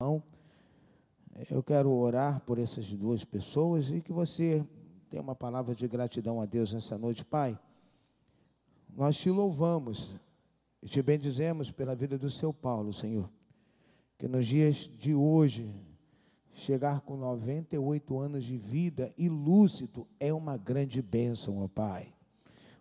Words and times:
Eu 0.00 1.60
quero 1.60 1.90
orar 1.90 2.40
por 2.42 2.56
essas 2.60 2.88
duas 2.92 3.24
pessoas 3.24 3.90
e 3.90 4.00
que 4.00 4.12
você 4.12 4.64
tenha 5.10 5.20
uma 5.20 5.34
palavra 5.34 5.74
de 5.74 5.88
gratidão 5.88 6.40
a 6.40 6.46
Deus 6.46 6.72
nessa 6.72 6.96
noite, 6.96 7.24
Pai. 7.24 7.58
Nós 8.96 9.16
te 9.16 9.28
louvamos 9.28 10.14
e 10.80 10.86
te 10.86 11.02
bendizemos 11.02 11.72
pela 11.72 11.96
vida 11.96 12.16
do 12.16 12.30
seu 12.30 12.54
Paulo, 12.54 12.92
Senhor. 12.92 13.28
Que 14.16 14.28
nos 14.28 14.46
dias 14.46 14.88
de 14.96 15.16
hoje, 15.16 15.68
chegar 16.52 17.00
com 17.00 17.16
98 17.16 18.18
anos 18.20 18.44
de 18.44 18.56
vida 18.56 19.10
e 19.18 19.28
lúcido 19.28 20.06
é 20.20 20.32
uma 20.32 20.56
grande 20.56 21.02
bênção, 21.02 21.58
ó 21.58 21.66
Pai. 21.66 22.14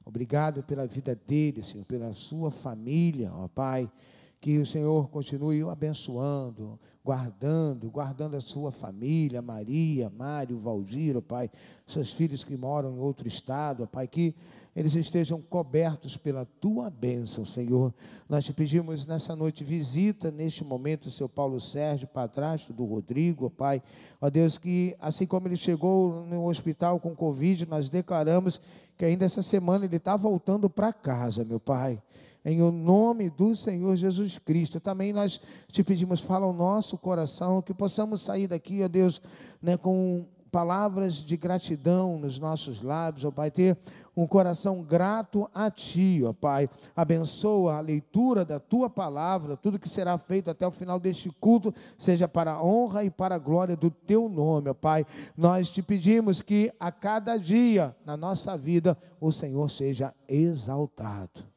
Obrigado 0.06 0.62
pela 0.62 0.86
vida 0.86 1.16
dele, 1.16 1.64
Senhor, 1.64 1.84
pela 1.86 2.14
sua 2.14 2.52
família, 2.52 3.34
ó 3.34 3.48
Pai. 3.48 3.92
Que 4.40 4.60
o 4.60 4.66
Senhor 4.66 5.10
continue 5.10 5.64
o 5.64 5.70
abençoando, 5.70 6.80
guardando, 7.04 7.90
guardando 7.90 8.36
a 8.36 8.42
sua 8.42 8.72
família, 8.72 9.42
Maria, 9.42 10.10
Mário, 10.10 10.60
Valdir, 10.60 11.16
ó 11.16 11.22
Pai, 11.22 11.50
seus 11.86 12.12
filhos 12.12 12.44
que 12.44 12.58
moram 12.58 12.96
em 12.96 13.00
outro 13.00 13.28
estado, 13.28 13.84
ó 13.84 13.88
Pai, 13.88 14.08
que 14.08 14.36
eles 14.76 14.94
estejam 14.94 15.42
cobertos 15.42 16.18
pela 16.18 16.46
tua 16.46 16.90
bênção, 16.90 17.46
Senhor. 17.46 17.92
Nós 18.30 18.46
te 18.46 18.54
pedimos 18.54 19.08
nessa 19.08 19.36
noite, 19.36 19.64
visita 19.64 20.30
neste 20.30 20.64
momento 20.64 21.08
o 21.08 21.12
seu 21.12 21.28
Paulo 21.28 21.60
Sérgio, 21.60 22.08
padrasto 22.08 22.74
do 22.74 22.86
Rodrigo, 22.86 23.46
ó 23.48 23.50
Pai. 23.50 23.82
Ó 24.22 24.30
Deus, 24.30 24.58
que 24.58 24.96
assim 25.00 25.26
como 25.26 25.48
ele 25.48 25.56
chegou 25.56 26.26
no 26.26 26.46
hospital 26.46 27.00
com 27.00 27.16
Covid, 27.16 27.66
nós 27.68 27.90
declaramos 27.90 28.62
que 28.98 29.06
ainda 29.06 29.26
essa 29.26 29.42
semana 29.42 29.86
ele 29.86 29.96
está 29.96 30.16
voltando 30.16 30.70
para 30.70 30.94
casa, 30.94 31.44
meu 31.44 31.60
Pai 31.60 32.00
em 32.48 32.62
o 32.62 32.72
nome 32.72 33.30
do 33.30 33.54
Senhor 33.54 33.98
Jesus 33.98 34.38
Cristo. 34.38 34.80
Também 34.80 35.12
nós 35.12 35.42
te 35.70 35.84
pedimos, 35.84 36.22
fala 36.22 36.48
o 36.48 36.54
nosso 36.54 36.98
coração, 36.98 37.62
que 37.62 37.74
possamos 37.74 38.22
sair 38.22 38.48
daqui, 38.48 38.82
ó 38.82 38.88
Deus, 38.88 39.22
né, 39.62 39.76
com 39.76 40.26
palavras 40.50 41.16
de 41.16 41.36
gratidão 41.36 42.18
nos 42.18 42.40
nossos 42.40 42.82
lábios, 42.82 43.26
ó 43.26 43.32
Pai, 43.32 43.52
ter 43.52 43.78
um 44.16 44.26
coração 44.26 44.82
grato 44.82 45.50
a 45.54 45.70
Ti, 45.70 46.24
ó 46.24 46.32
Pai. 46.32 46.70
Abençoa 46.96 47.76
a 47.76 47.82
leitura 47.82 48.46
da 48.46 48.62
Tua 48.62 48.90
palavra, 48.90 49.58
tudo 49.58 49.78
que 49.78 49.90
será 49.90 50.18
feito 50.18 50.50
até 50.50 50.66
o 50.66 50.72
final 50.72 51.02
deste 51.02 51.30
culto, 51.42 51.76
seja 51.98 52.30
para 52.30 52.54
a 52.54 52.64
honra 52.64 53.04
e 53.04 53.10
para 53.10 53.36
a 53.36 53.40
glória 53.40 53.76
do 53.76 53.92
Teu 53.92 54.30
nome, 54.30 54.70
ó 54.70 54.74
Pai. 54.74 55.06
Nós 55.36 55.70
te 55.70 55.82
pedimos 55.82 56.42
que 56.42 56.72
a 56.80 56.94
cada 56.94 57.36
dia 57.36 57.94
na 58.06 58.16
nossa 58.16 58.58
vida 58.58 58.98
o 59.20 59.34
Senhor 59.34 59.70
seja 59.70 60.14
exaltado. 60.30 61.57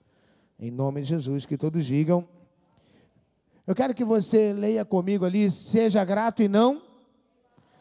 Em 0.63 0.71
nome 0.71 1.01
de 1.01 1.09
Jesus, 1.09 1.47
que 1.47 1.57
todos 1.57 1.87
digam. 1.87 2.29
Eu 3.67 3.75
quero 3.75 3.95
que 3.95 4.05
você 4.05 4.53
leia 4.53 4.85
comigo 4.85 5.25
ali, 5.25 5.51
seja 5.51 6.05
grato 6.05 6.43
e 6.43 6.49
não. 6.49 6.83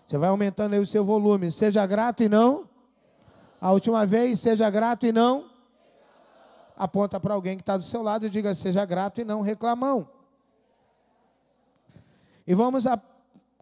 Você 0.08 0.18
vai 0.18 0.30
aumentando 0.30 0.76
aí 0.76 0.80
o 0.80 0.88
seu 0.88 1.04
volume. 1.04 1.52
Seja 1.52 1.86
grato 1.86 2.24
e 2.24 2.30
não. 2.30 2.70
A 3.60 3.74
última 3.74 4.06
vez, 4.06 4.40
seja 4.40 4.70
grato 4.70 5.06
e 5.06 5.12
não. 5.12 5.50
Aponta 6.74 7.20
para 7.20 7.34
alguém 7.34 7.58
que 7.58 7.64
está 7.64 7.76
do 7.76 7.84
seu 7.84 8.02
lado 8.02 8.26
e 8.26 8.30
diga: 8.30 8.56
seja 8.56 8.86
grato 8.86 9.20
e 9.20 9.26
não 9.26 9.42
reclamão. 9.42 10.08
E 12.48 12.56
vamos 12.56 12.88
a 12.88 12.98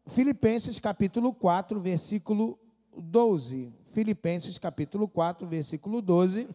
Filipenses 0.05 0.77
capítulo 0.77 1.33
4, 1.33 1.79
versículo 1.79 2.59
12. 2.95 3.73
Filipenses 3.87 4.59
capítulo 4.59 5.07
4, 5.07 5.47
versículo 5.47 6.03
12. 6.03 6.47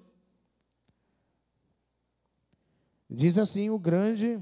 Diz 3.15 3.37
assim 3.37 3.69
o 3.69 3.79
grande 3.79 4.41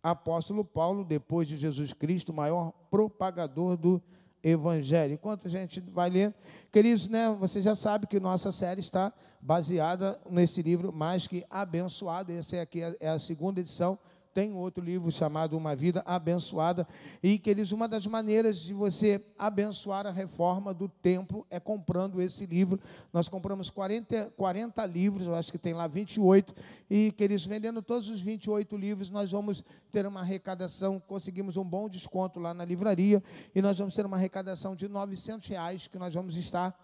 apóstolo 0.00 0.64
Paulo, 0.64 1.04
depois 1.04 1.48
de 1.48 1.56
Jesus 1.56 1.92
Cristo, 1.92 2.32
maior 2.32 2.72
propagador 2.88 3.76
do 3.76 4.00
Evangelho. 4.42 5.14
Enquanto 5.14 5.48
a 5.48 5.50
gente 5.50 5.80
vai 5.80 6.08
ler, 6.08 6.32
queridos, 6.70 7.08
né, 7.08 7.28
você 7.38 7.60
já 7.60 7.74
sabe 7.74 8.06
que 8.06 8.20
nossa 8.20 8.52
série 8.52 8.80
está 8.80 9.12
baseada 9.40 10.20
nesse 10.30 10.62
livro 10.62 10.92
mais 10.92 11.26
que 11.26 11.44
abençoado. 11.50 12.30
Essa 12.30 12.56
é 12.56 12.60
aqui 12.60 12.80
é 13.00 13.08
a 13.08 13.18
segunda 13.18 13.58
edição 13.58 13.98
tem 14.32 14.54
outro 14.54 14.84
livro 14.84 15.10
chamado 15.10 15.56
Uma 15.56 15.74
Vida 15.74 16.02
Abençoada, 16.06 16.86
e 17.22 17.38
que 17.38 17.50
eles, 17.50 17.72
uma 17.72 17.88
das 17.88 18.06
maneiras 18.06 18.58
de 18.58 18.72
você 18.72 19.24
abençoar 19.38 20.06
a 20.06 20.10
reforma 20.10 20.72
do 20.72 20.88
templo 20.88 21.46
é 21.50 21.58
comprando 21.58 22.20
esse 22.22 22.46
livro. 22.46 22.80
Nós 23.12 23.28
compramos 23.28 23.70
40, 23.70 24.32
40 24.36 24.86
livros, 24.86 25.26
eu 25.26 25.34
acho 25.34 25.50
que 25.50 25.58
tem 25.58 25.74
lá 25.74 25.86
28, 25.86 26.54
e 26.88 27.12
que 27.12 27.24
eles 27.24 27.44
vendendo 27.44 27.82
todos 27.82 28.08
os 28.08 28.20
28 28.20 28.76
livros, 28.76 29.10
nós 29.10 29.30
vamos 29.30 29.64
ter 29.90 30.06
uma 30.06 30.20
arrecadação, 30.20 31.00
conseguimos 31.00 31.56
um 31.56 31.64
bom 31.64 31.88
desconto 31.88 32.38
lá 32.38 32.54
na 32.54 32.64
livraria, 32.64 33.22
e 33.54 33.60
nós 33.60 33.78
vamos 33.78 33.94
ter 33.94 34.06
uma 34.06 34.16
arrecadação 34.16 34.74
de 34.74 34.88
900 34.88 35.48
reais 35.48 35.86
que 35.86 35.98
nós 35.98 36.14
vamos 36.14 36.36
estar 36.36 36.78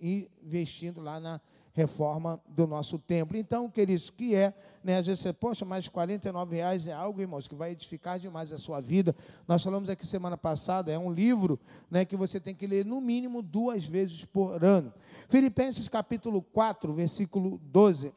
investindo 0.00 1.00
lá 1.00 1.18
na 1.20 1.40
reforma 1.78 2.40
do 2.48 2.66
nosso 2.66 2.98
templo. 2.98 3.36
Então, 3.36 3.70
queridos, 3.70 4.10
que 4.10 4.34
é, 4.34 4.52
né, 4.82 4.98
às 4.98 5.06
vezes 5.06 5.22
você, 5.22 5.32
poxa, 5.32 5.64
mas 5.64 5.88
49 5.88 6.56
reais 6.56 6.88
é 6.88 6.92
algo, 6.92 7.20
irmãos, 7.20 7.46
que 7.46 7.54
vai 7.54 7.70
edificar 7.70 8.18
demais 8.18 8.52
a 8.52 8.58
sua 8.58 8.80
vida. 8.80 9.14
Nós 9.46 9.62
falamos 9.62 9.88
aqui 9.88 10.04
semana 10.04 10.36
passada, 10.36 10.90
é 10.90 10.98
um 10.98 11.12
livro 11.12 11.58
né, 11.88 12.04
que 12.04 12.16
você 12.16 12.40
tem 12.40 12.52
que 12.52 12.66
ler 12.66 12.84
no 12.84 13.00
mínimo 13.00 13.40
duas 13.40 13.84
vezes 13.84 14.24
por 14.24 14.64
ano. 14.64 14.92
Filipenses 15.28 15.88
capítulo 15.88 16.42
4, 16.42 16.92
versículo 16.92 17.60
12. 17.62 18.12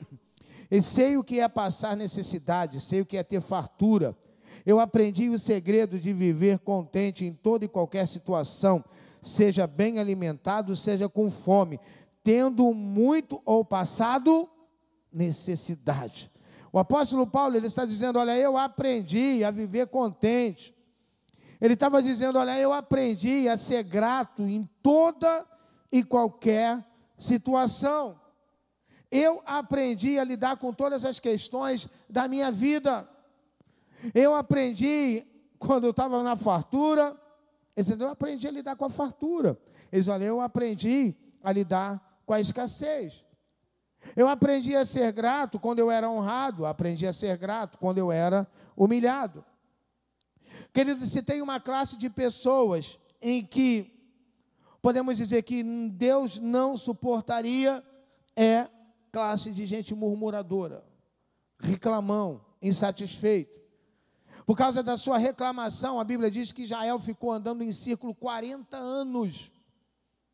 E 0.71 0.81
sei 0.81 1.16
o 1.17 1.23
que 1.23 1.39
é 1.39 1.47
passar 1.47 1.95
necessidade, 1.95 2.81
sei 2.81 3.01
o 3.01 3.05
que 3.05 3.16
é 3.16 3.23
ter 3.23 3.41
fartura. 3.41 4.17
Eu 4.66 4.79
aprendi 4.79 5.29
o 5.29 5.38
segredo 5.38 6.00
de 6.00 6.11
viver 6.11 6.57
contente 6.59 7.25
em 7.25 7.33
toda 7.33 7.66
e 7.66 7.67
qualquer 7.67 8.07
situação, 8.07 8.83
seja 9.21 9.67
bem 9.67 10.00
alimentado, 10.00 10.75
seja 10.75 11.07
com 11.07 11.29
fome, 11.29 11.79
tendo 12.23 12.73
muito 12.73 13.41
ou 13.45 13.63
passado 13.65 14.49
necessidade. 15.11 16.31
O 16.71 16.79
apóstolo 16.79 17.27
Paulo 17.27 17.55
ele 17.55 17.67
está 17.67 17.85
dizendo: 17.85 18.17
Olha, 18.17 18.37
eu 18.37 18.57
aprendi 18.57 19.43
a 19.43 19.51
viver 19.51 19.87
contente. 19.87 20.75
Ele 21.59 21.73
estava 21.73 22.01
dizendo: 22.01 22.39
Olha, 22.39 22.57
eu 22.57 22.71
aprendi 22.71 23.49
a 23.49 23.57
ser 23.57 23.83
grato 23.83 24.43
em 24.43 24.67
toda 24.81 25.45
e 25.91 26.03
qualquer 26.03 26.83
situação. 27.17 28.19
Eu 29.11 29.41
aprendi 29.45 30.17
a 30.17 30.23
lidar 30.23 30.55
com 30.55 30.71
todas 30.71 31.03
as 31.03 31.19
questões 31.19 31.89
da 32.09 32.29
minha 32.29 32.49
vida. 32.49 33.07
Eu 34.15 34.33
aprendi, 34.33 35.23
quando 35.59 35.83
eu 35.83 35.91
estava 35.91 36.23
na 36.23 36.38
fartura, 36.38 37.15
entendeu? 37.75 38.07
eu 38.07 38.13
aprendi 38.13 38.47
a 38.47 38.51
lidar 38.51 38.77
com 38.77 38.85
a 38.85 38.89
fartura. 38.89 39.59
Eles 39.91 40.07
olha, 40.07 40.23
eu 40.23 40.39
aprendi 40.39 41.13
a 41.43 41.51
lidar 41.51 42.10
com 42.31 42.36
a 42.36 42.40
escassez. 42.40 43.25
Eu 44.16 44.30
aprendi 44.30 44.74
a 44.74 44.86
ser 44.86 45.12
grato 45.12 45.59
quando 45.59 45.80
eu 45.80 45.92
era 45.92 46.09
honrado, 46.09 46.66
aprendi 46.66 47.06
a 47.06 47.12
ser 47.12 47.38
grato 47.38 47.78
quando 47.78 47.97
eu 47.97 48.09
era 48.09 48.47
humilhado. 48.74 49.44
Querido, 50.72 51.06
se 51.06 51.22
tem 51.22 51.42
uma 51.42 51.59
classe 51.59 51.97
de 51.97 52.09
pessoas 52.09 52.97
em 53.22 53.46
que 53.46 54.09
podemos 54.81 55.18
dizer 55.18 55.42
que 55.44 55.62
Deus 55.90 56.40
não 56.40 56.78
suportaria, 56.78 57.84
é 58.34 58.69
classe 59.12 59.52
de 59.52 59.66
gente 59.66 59.94
murmuradora, 59.94 60.86
reclamão, 61.59 62.40
insatisfeito. 62.62 63.59
Por 64.46 64.56
causa 64.56 64.81
da 64.81 64.96
sua 64.96 65.18
reclamação, 65.18 66.00
a 66.00 66.03
Bíblia 66.06 66.31
diz 66.31 66.53
que 66.53 66.63
Israel 66.63 66.98
ficou 66.98 67.30
andando 67.30 67.62
em 67.62 67.74
círculo 67.74 68.16
40 68.16 68.78
anos 68.78 69.52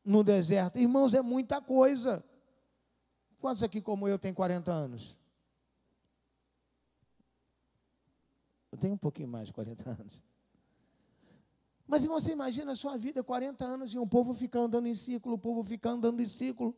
no 0.07 0.23
deserto. 0.23 0.79
Irmãos, 0.79 1.13
é 1.13 1.21
muita 1.21 1.61
coisa. 1.61 2.23
Quantos 3.39 3.61
aqui, 3.61 3.81
como 3.81 4.07
eu, 4.07 4.17
tem 4.17 4.33
40 4.33 4.71
anos? 4.71 5.17
Eu 8.71 8.77
tenho 8.77 8.93
um 8.93 8.97
pouquinho 8.97 9.27
mais 9.27 9.47
de 9.47 9.53
40 9.53 9.89
anos. 9.91 10.23
Mas 11.85 12.03
irmão, 12.03 12.21
você 12.21 12.31
imagina 12.31 12.71
a 12.71 12.75
sua 12.75 12.97
vida, 12.97 13.21
40 13.21 13.65
anos, 13.65 13.93
e 13.93 13.99
um 13.99 14.07
povo 14.07 14.33
ficar 14.33 14.61
andando 14.61 14.87
em 14.87 14.95
círculo, 14.95 15.35
o 15.35 15.37
povo 15.37 15.61
ficar 15.61 15.91
andando 15.91 16.21
em 16.21 16.25
círculo. 16.25 16.73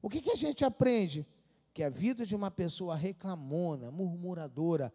O 0.00 0.08
que, 0.08 0.20
que 0.20 0.32
a 0.32 0.36
gente 0.36 0.64
aprende? 0.64 1.26
Que 1.72 1.84
a 1.84 1.88
vida 1.88 2.26
de 2.26 2.34
uma 2.34 2.50
pessoa 2.50 2.96
reclamona, 2.96 3.90
murmuradora, 3.90 4.92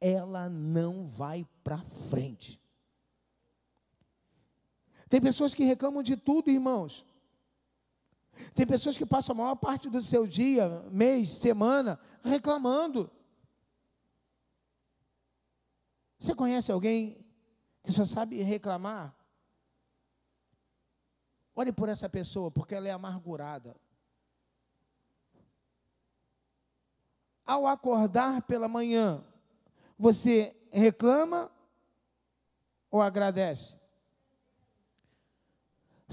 ela 0.00 0.48
não 0.48 1.06
vai 1.06 1.44
para 1.64 1.78
frente. 1.78 2.63
Tem 5.08 5.20
pessoas 5.20 5.54
que 5.54 5.64
reclamam 5.64 6.02
de 6.02 6.16
tudo, 6.16 6.50
irmãos. 6.50 7.04
Tem 8.54 8.66
pessoas 8.66 8.96
que 8.96 9.06
passam 9.06 9.34
a 9.34 9.38
maior 9.38 9.54
parte 9.54 9.88
do 9.88 10.02
seu 10.02 10.26
dia, 10.26 10.68
mês, 10.90 11.32
semana, 11.32 11.98
reclamando. 12.22 13.10
Você 16.18 16.34
conhece 16.34 16.72
alguém 16.72 17.24
que 17.82 17.92
só 17.92 18.04
sabe 18.06 18.42
reclamar? 18.42 19.14
Olhe 21.54 21.70
por 21.70 21.88
essa 21.88 22.08
pessoa, 22.08 22.50
porque 22.50 22.74
ela 22.74 22.88
é 22.88 22.90
amargurada. 22.90 23.76
Ao 27.46 27.66
acordar 27.66 28.42
pela 28.42 28.66
manhã, 28.66 29.22
você 29.98 30.56
reclama 30.72 31.52
ou 32.90 33.02
agradece? 33.02 33.83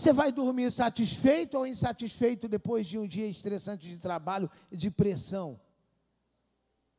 Você 0.02 0.12
vai 0.12 0.32
dormir 0.32 0.72
satisfeito 0.72 1.60
ou 1.60 1.68
insatisfeito 1.68 2.48
depois 2.48 2.88
de 2.88 2.98
um 2.98 3.06
dia 3.06 3.28
estressante 3.28 3.88
de 3.88 4.00
trabalho, 4.00 4.50
de 4.72 4.90
pressão, 4.90 5.62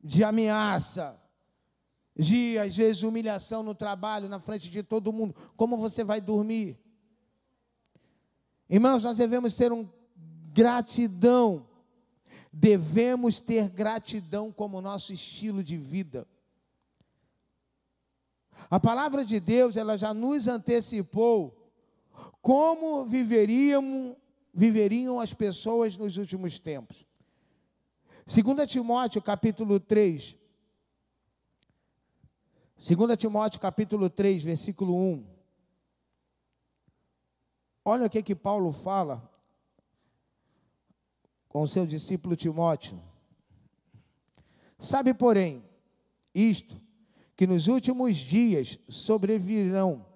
de 0.01 0.23
ameaça, 0.23 1.21
de 2.15 2.57
às 2.57 2.77
vezes 2.77 3.03
humilhação 3.03 3.61
no 3.61 3.75
trabalho, 3.75 4.29
na 4.29 4.39
frente 4.39 4.69
de 4.69 4.81
todo 4.81 5.11
mundo? 5.11 5.35
Como 5.57 5.75
você 5.75 6.01
vai 6.01 6.21
dormir? 6.21 6.79
Irmãos, 8.69 9.03
nós 9.03 9.17
devemos 9.17 9.53
ter 9.53 9.73
um 9.73 9.85
gratidão. 10.53 11.67
Devemos 12.53 13.37
ter 13.37 13.67
gratidão 13.67 14.49
como 14.49 14.79
nosso 14.79 15.11
estilo 15.11 15.61
de 15.61 15.75
vida. 15.75 16.25
A 18.71 18.79
palavra 18.79 19.25
de 19.25 19.41
Deus, 19.41 19.75
ela 19.75 19.97
já 19.97 20.13
nos 20.13 20.47
antecipou 20.47 21.62
como 22.41 23.05
viveriam, 23.05 24.15
viveriam 24.53 25.19
as 25.19 25.33
pessoas 25.33 25.97
nos 25.97 26.17
últimos 26.17 26.59
tempos. 26.59 27.05
2 28.25 28.69
Timóteo 28.71 29.21
capítulo 29.21 29.79
3. 29.79 30.37
2 32.77 33.17
Timóteo 33.17 33.59
capítulo 33.59 34.09
3, 34.09 34.43
versículo 34.43 34.95
1. 34.95 35.25
Olha 37.85 38.05
o 38.05 38.09
que 38.09 38.23
que 38.23 38.35
Paulo 38.35 38.71
fala 38.71 39.29
com 41.49 41.67
seu 41.67 41.85
discípulo 41.85 42.35
Timóteo. 42.35 43.01
Sabe, 44.79 45.13
porém, 45.13 45.63
isto, 46.33 46.81
que 47.35 47.45
nos 47.45 47.67
últimos 47.67 48.17
dias 48.17 48.79
sobrevirão 48.89 50.12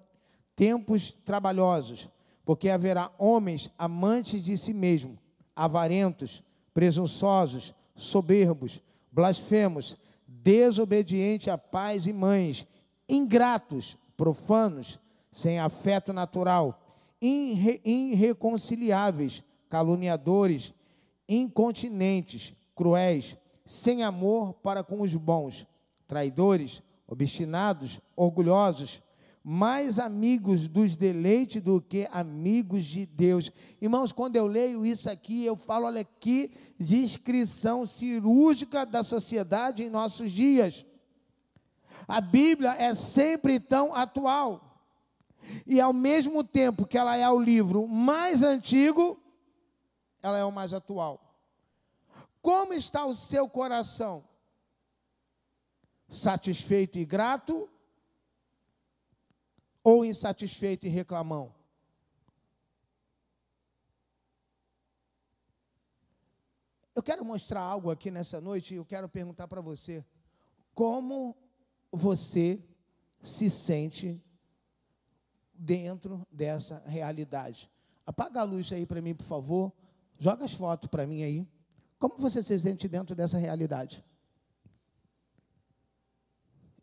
tempos 0.58 1.12
trabalhosos, 1.24 2.08
porque 2.44 2.68
haverá 2.68 3.12
homens 3.16 3.70
amantes 3.78 4.42
de 4.42 4.58
si 4.58 4.74
mesmo, 4.74 5.16
avarentos, 5.54 6.42
presunçosos, 6.74 7.72
soberbos, 7.94 8.82
blasfemos, 9.12 9.96
desobedientes 10.26 11.46
a 11.46 11.56
pais 11.56 12.08
e 12.08 12.12
mães, 12.12 12.66
ingratos, 13.08 13.96
profanos, 14.16 14.98
sem 15.30 15.60
afeto 15.60 16.12
natural, 16.12 16.82
irre 17.22 17.80
irreconciliáveis, 17.84 19.44
caluniadores, 19.68 20.74
incontinentes, 21.28 22.52
cruéis, 22.74 23.36
sem 23.64 24.02
amor 24.02 24.54
para 24.54 24.82
com 24.82 25.02
os 25.02 25.14
bons, 25.14 25.64
traidores, 26.08 26.82
obstinados, 27.06 28.00
orgulhosos, 28.16 29.00
mais 29.42 29.98
amigos 29.98 30.68
dos 30.68 30.94
deleites 30.96 31.62
do 31.62 31.80
que 31.80 32.08
amigos 32.10 32.84
de 32.84 33.06
Deus. 33.06 33.50
Irmãos, 33.80 34.12
quando 34.12 34.36
eu 34.36 34.46
leio 34.46 34.84
isso 34.84 35.08
aqui, 35.08 35.44
eu 35.44 35.56
falo, 35.56 35.86
olha 35.86 36.02
aqui, 36.02 36.52
descrição 36.78 37.86
cirúrgica 37.86 38.84
da 38.84 39.02
sociedade 39.02 39.82
em 39.82 39.90
nossos 39.90 40.32
dias. 40.32 40.84
A 42.06 42.20
Bíblia 42.20 42.74
é 42.74 42.94
sempre 42.94 43.58
tão 43.58 43.94
atual. 43.94 44.68
E 45.66 45.80
ao 45.80 45.92
mesmo 45.92 46.44
tempo 46.44 46.86
que 46.86 46.98
ela 46.98 47.16
é 47.16 47.28
o 47.28 47.40
livro 47.40 47.86
mais 47.88 48.42
antigo, 48.42 49.18
ela 50.22 50.36
é 50.36 50.44
o 50.44 50.52
mais 50.52 50.74
atual. 50.74 51.24
Como 52.42 52.74
está 52.74 53.04
o 53.04 53.14
seu 53.14 53.48
coração? 53.48 54.24
Satisfeito 56.08 56.98
e 56.98 57.04
grato? 57.04 57.68
Ou 59.82 60.04
insatisfeito 60.04 60.86
e 60.86 60.90
reclamão? 60.90 61.54
Eu 66.94 67.02
quero 67.02 67.24
mostrar 67.24 67.60
algo 67.60 67.90
aqui 67.90 68.10
nessa 68.10 68.40
noite 68.40 68.74
e 68.74 68.76
eu 68.76 68.84
quero 68.84 69.08
perguntar 69.08 69.46
para 69.46 69.60
você: 69.60 70.04
como 70.74 71.36
você 71.92 72.60
se 73.22 73.48
sente 73.48 74.20
dentro 75.54 76.26
dessa 76.30 76.82
realidade? 76.86 77.70
Apaga 78.04 78.40
a 78.40 78.44
luz 78.44 78.72
aí 78.72 78.84
para 78.84 79.00
mim, 79.00 79.14
por 79.14 79.24
favor. 79.24 79.72
Joga 80.18 80.44
as 80.44 80.52
fotos 80.52 80.88
para 80.88 81.06
mim 81.06 81.22
aí. 81.22 81.46
Como 81.98 82.16
você 82.16 82.42
se 82.42 82.58
sente 82.58 82.88
dentro 82.88 83.14
dessa 83.14 83.38
realidade? 83.38 84.04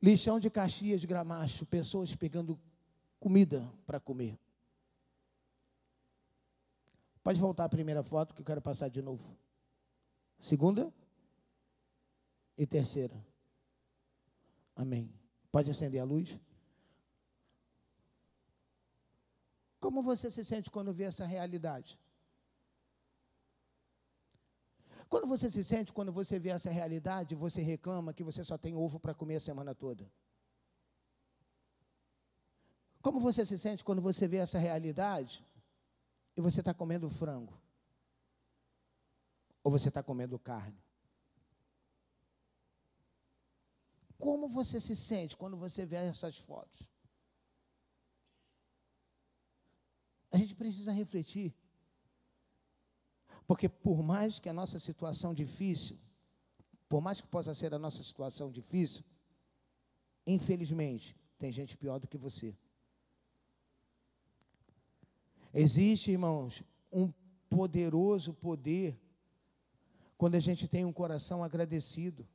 Lixão 0.02 0.40
de 0.40 0.50
Caxias, 0.50 1.04
Gramacho, 1.04 1.66
pessoas 1.66 2.16
pegando 2.16 2.60
comida 3.26 3.68
para 3.88 4.00
comer. 4.00 4.38
Pode 7.24 7.40
voltar 7.40 7.66
a 7.66 7.70
primeira 7.70 8.04
foto 8.04 8.36
que 8.36 8.42
eu 8.42 8.46
quero 8.46 8.62
passar 8.62 8.88
de 8.88 9.02
novo. 9.02 9.36
Segunda 10.40 10.94
e 12.56 12.68
terceira. 12.68 13.26
Amém. 14.76 15.12
Pode 15.52 15.72
acender 15.72 16.00
a 16.00 16.04
luz? 16.04 16.40
Como 19.80 20.04
você 20.04 20.30
se 20.30 20.46
sente 20.46 20.70
quando 20.70 20.94
vê 20.94 21.06
essa 21.06 21.26
realidade? 21.26 22.00
Quando 25.10 25.26
você 25.26 25.50
se 25.50 25.64
sente 25.64 25.92
quando 25.92 26.14
você 26.14 26.38
vê 26.38 26.50
essa 26.50 26.70
realidade, 26.70 27.34
você 27.34 27.64
reclama 27.64 28.14
que 28.14 28.24
você 28.24 28.44
só 28.44 28.56
tem 28.56 28.76
ovo 28.76 29.00
para 29.00 29.16
comer 29.16 29.38
a 29.38 29.40
semana 29.40 29.74
toda? 29.74 30.08
Como 33.06 33.20
você 33.20 33.46
se 33.46 33.60
sente 33.60 33.84
quando 33.84 34.02
você 34.02 34.28
vê 34.28 34.38
essa 34.38 34.58
realidade 34.58 35.46
e 36.36 36.42
você 36.42 36.62
está 36.62 36.74
comendo 36.74 37.08
frango? 37.08 37.56
Ou 39.64 39.72
você 39.72 39.90
está 39.90 40.02
comendo 40.02 40.40
carne? 40.40 40.84
Como 44.18 44.48
você 44.48 44.80
se 44.80 44.96
sente 44.96 45.38
quando 45.38 45.56
você 45.56 45.86
vê 45.86 45.98
essas 45.98 46.36
fotos? 46.40 46.90
A 50.32 50.38
gente 50.38 50.56
precisa 50.56 50.92
refletir. 50.92 51.54
Porque 53.46 53.70
por 53.70 54.02
mais 54.02 54.40
que 54.40 54.50
a 54.50 54.54
nossa 54.54 54.80
situação 54.80 55.32
difícil, 55.32 55.96
por 56.90 57.02
mais 57.02 57.22
que 57.22 57.28
possa 57.28 57.54
ser 57.54 57.72
a 57.72 57.78
nossa 57.78 58.04
situação 58.04 58.52
difícil, 58.52 59.06
infelizmente, 60.26 61.16
tem 61.38 61.52
gente 61.52 61.78
pior 61.78 62.00
do 62.00 62.08
que 62.08 62.18
você. 62.18 62.58
Existe, 65.58 66.12
irmãos, 66.12 66.62
um 66.92 67.10
poderoso 67.50 68.34
poder 68.34 69.02
quando 70.18 70.36
a 70.36 70.40
gente 70.42 70.68
tem 70.68 70.84
um 70.84 70.92
coração 70.92 71.42
agradecido. 71.42 72.28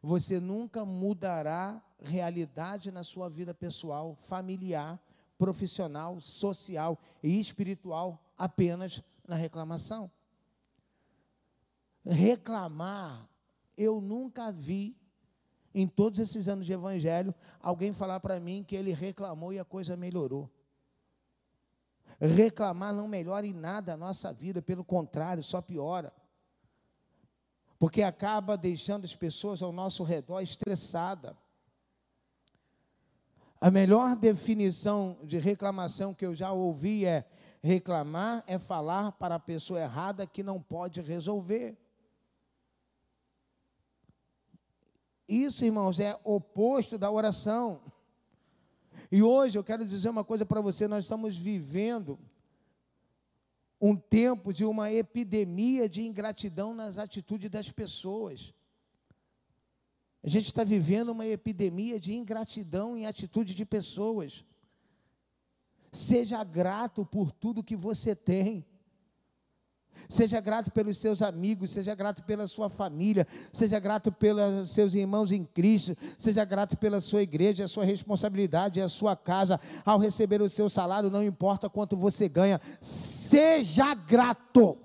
Você 0.00 0.38
nunca 0.38 0.84
mudará 0.84 1.82
realidade 2.00 2.92
na 2.92 3.02
sua 3.02 3.28
vida 3.28 3.52
pessoal, 3.52 4.14
familiar, 4.14 5.02
profissional, 5.36 6.20
social 6.20 6.96
e 7.20 7.40
espiritual 7.40 8.22
apenas 8.38 9.02
na 9.26 9.34
reclamação. 9.34 10.08
Reclamar, 12.04 13.28
eu 13.76 14.00
nunca 14.00 14.52
vi 14.52 14.96
em 15.74 15.88
todos 15.88 16.20
esses 16.20 16.46
anos 16.46 16.64
de 16.64 16.72
evangelho 16.72 17.34
alguém 17.60 17.92
falar 17.92 18.20
para 18.20 18.38
mim 18.38 18.62
que 18.62 18.76
ele 18.76 18.92
reclamou 18.92 19.52
e 19.52 19.58
a 19.58 19.64
coisa 19.64 19.96
melhorou. 19.96 20.48
Reclamar 22.20 22.94
não 22.94 23.08
melhora 23.08 23.46
em 23.46 23.52
nada 23.52 23.94
a 23.94 23.96
nossa 23.96 24.32
vida, 24.32 24.62
pelo 24.62 24.84
contrário, 24.84 25.42
só 25.42 25.60
piora. 25.60 26.12
Porque 27.78 28.02
acaba 28.02 28.56
deixando 28.56 29.04
as 29.04 29.14
pessoas 29.14 29.62
ao 29.62 29.72
nosso 29.72 30.02
redor 30.02 30.40
estressadas. 30.40 31.34
A 33.60 33.70
melhor 33.70 34.14
definição 34.16 35.18
de 35.22 35.38
reclamação 35.38 36.14
que 36.14 36.24
eu 36.24 36.34
já 36.34 36.52
ouvi 36.52 37.06
é: 37.06 37.26
reclamar 37.62 38.44
é 38.46 38.58
falar 38.58 39.12
para 39.12 39.36
a 39.36 39.40
pessoa 39.40 39.80
errada 39.80 40.26
que 40.26 40.42
não 40.42 40.60
pode 40.60 41.00
resolver. 41.00 41.76
Isso, 45.26 45.64
irmãos, 45.64 45.98
é 45.98 46.18
oposto 46.22 46.98
da 46.98 47.10
oração. 47.10 47.80
E 49.14 49.22
hoje 49.22 49.56
eu 49.56 49.62
quero 49.62 49.86
dizer 49.86 50.08
uma 50.08 50.24
coisa 50.24 50.44
para 50.44 50.60
você: 50.60 50.88
nós 50.88 51.04
estamos 51.04 51.36
vivendo 51.36 52.18
um 53.80 53.94
tempo 53.94 54.52
de 54.52 54.64
uma 54.64 54.90
epidemia 54.90 55.88
de 55.88 56.02
ingratidão 56.02 56.74
nas 56.74 56.98
atitudes 56.98 57.48
das 57.48 57.70
pessoas. 57.70 58.52
A 60.20 60.28
gente 60.28 60.46
está 60.46 60.64
vivendo 60.64 61.10
uma 61.10 61.24
epidemia 61.24 62.00
de 62.00 62.12
ingratidão 62.12 62.96
em 62.96 63.06
atitude 63.06 63.54
de 63.54 63.64
pessoas. 63.64 64.44
Seja 65.92 66.42
grato 66.42 67.06
por 67.06 67.30
tudo 67.30 67.62
que 67.62 67.76
você 67.76 68.16
tem. 68.16 68.66
Seja 70.08 70.40
grato 70.40 70.70
pelos 70.70 70.98
seus 70.98 71.22
amigos, 71.22 71.70
seja 71.70 71.94
grato 71.94 72.22
pela 72.22 72.46
sua 72.46 72.68
família, 72.68 73.26
seja 73.52 73.78
grato 73.78 74.12
pelos 74.12 74.70
seus 74.70 74.94
irmãos 74.94 75.32
em 75.32 75.44
Cristo, 75.44 75.96
seja 76.18 76.44
grato 76.44 76.76
pela 76.76 77.00
sua 77.00 77.22
igreja, 77.22 77.64
a 77.64 77.68
sua 77.68 77.84
responsabilidade, 77.84 78.80
a 78.80 78.88
sua 78.88 79.16
casa. 79.16 79.60
Ao 79.84 79.98
receber 79.98 80.42
o 80.42 80.48
seu 80.48 80.68
salário, 80.68 81.10
não 81.10 81.22
importa 81.22 81.68
quanto 81.70 81.96
você 81.96 82.28
ganha, 82.28 82.60
seja 82.80 83.94
grato. 83.94 84.78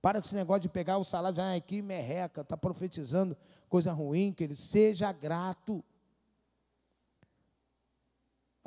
Para 0.00 0.20
com 0.20 0.26
esse 0.26 0.36
negócio 0.36 0.62
de 0.62 0.68
pegar 0.68 0.98
o 0.98 1.04
salário, 1.04 1.36
já 1.36 1.54
aqui 1.54 1.82
merreca, 1.82 2.42
está 2.42 2.56
profetizando 2.56 3.36
coisa 3.68 3.92
ruim, 3.92 4.32
que 4.32 4.44
ele 4.44 4.54
seja 4.54 5.12
grato. 5.12 5.84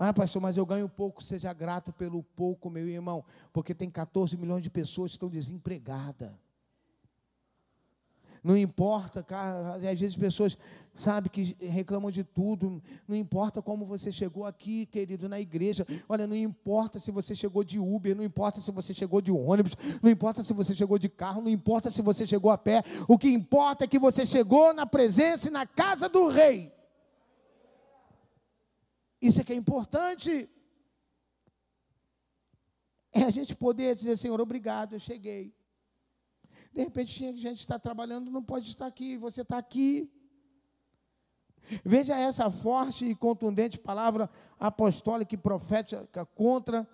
Ah, 0.02 0.14
pastor, 0.14 0.42
mas 0.42 0.56
eu 0.56 0.66
ganho 0.66 0.88
pouco. 0.88 1.22
Seja 1.22 1.52
grato 1.52 1.92
pelo 1.92 2.24
pouco, 2.24 2.70
meu 2.70 2.88
irmão, 2.88 3.22
porque 3.52 3.76
tem 3.76 3.90
14 3.90 4.38
milhões 4.38 4.64
de 4.64 4.70
pessoas 4.70 5.12
que 5.12 5.18
estão 5.18 5.28
desempregadas. 5.28 6.32
Não 8.42 8.56
importa, 8.56 9.22
cara, 9.22 9.74
às 9.76 10.00
vezes 10.00 10.16
pessoas, 10.16 10.58
sabe, 10.96 11.28
que 11.28 11.54
reclamam 11.60 12.10
de 12.10 12.24
tudo. 12.24 12.82
Não 13.06 13.18
importa 13.18 13.62
como 13.62 13.86
você 13.86 14.10
chegou 14.10 14.46
aqui, 14.46 14.86
querido, 14.86 15.28
na 15.28 15.38
igreja. 15.38 15.86
Olha, 16.08 16.26
não 16.26 16.36
importa 16.38 16.98
se 16.98 17.12
você 17.12 17.36
chegou 17.36 17.62
de 17.62 17.78
Uber, 17.78 18.16
não 18.16 18.24
importa 18.24 18.62
se 18.62 18.72
você 18.72 18.94
chegou 18.94 19.20
de 19.20 19.34
ônibus, 19.34 19.74
não 20.02 20.10
importa 20.10 20.42
se 20.42 20.54
você 20.54 20.74
chegou 20.74 20.98
de 20.98 21.10
carro, 21.10 21.42
não 21.42 21.52
importa 21.52 21.92
se 21.92 22.02
você 22.02 22.26
chegou 22.26 22.50
a 22.50 22.58
pé. 22.58 22.86
O 23.06 23.18
que 23.18 23.28
importa 23.28 23.84
é 23.84 23.88
que 23.88 24.00
você 24.00 24.26
chegou 24.26 24.74
na 24.74 24.86
presença 24.86 25.50
e 25.50 25.52
na 25.52 25.66
casa 25.66 26.08
do 26.08 26.30
rei. 26.30 26.79
Isso 29.22 29.42
é 29.42 29.44
que 29.44 29.54
é 29.54 29.56
importante. 29.56 30.50
É 33.12 33.24
a 33.24 33.30
gente 33.30 33.56
poder 33.56 33.96
dizer, 33.96 34.18
Senhor, 34.18 34.40
obrigado, 34.40 34.94
eu 34.94 35.00
cheguei. 35.00 35.54
De 36.72 36.84
repente, 36.84 37.16
tinha 37.16 37.36
gente 37.36 37.60
está 37.60 37.80
trabalhando, 37.80 38.30
não 38.30 38.44
pode 38.44 38.68
estar 38.68 38.86
aqui, 38.86 39.18
você 39.18 39.42
está 39.42 39.58
aqui. 39.58 40.12
Veja 41.84 42.18
essa 42.18 42.50
forte 42.50 43.06
e 43.06 43.16
contundente 43.16 43.78
palavra 43.78 44.30
apostólica 44.60 45.36
e 45.36 45.38
profética 45.38 46.26
contra 46.26 46.88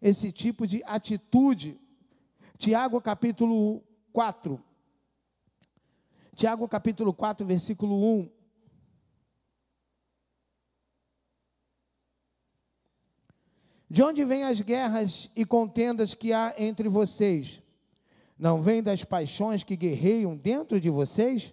esse 0.00 0.30
tipo 0.30 0.66
de 0.66 0.82
atitude. 0.84 1.80
Tiago 2.58 3.00
capítulo 3.00 3.82
4. 4.12 4.62
Tiago 6.34 6.68
capítulo 6.68 7.12
4, 7.12 7.46
versículo 7.46 8.20
1. 8.20 8.41
De 13.92 14.02
onde 14.02 14.24
vêm 14.24 14.44
as 14.44 14.58
guerras 14.58 15.28
e 15.36 15.44
contendas 15.44 16.14
que 16.14 16.32
há 16.32 16.54
entre 16.56 16.88
vocês? 16.88 17.60
Não 18.38 18.62
vêm 18.62 18.82
das 18.82 19.04
paixões 19.04 19.62
que 19.62 19.76
guerreiam 19.76 20.34
dentro 20.34 20.80
de 20.80 20.88
vocês? 20.88 21.52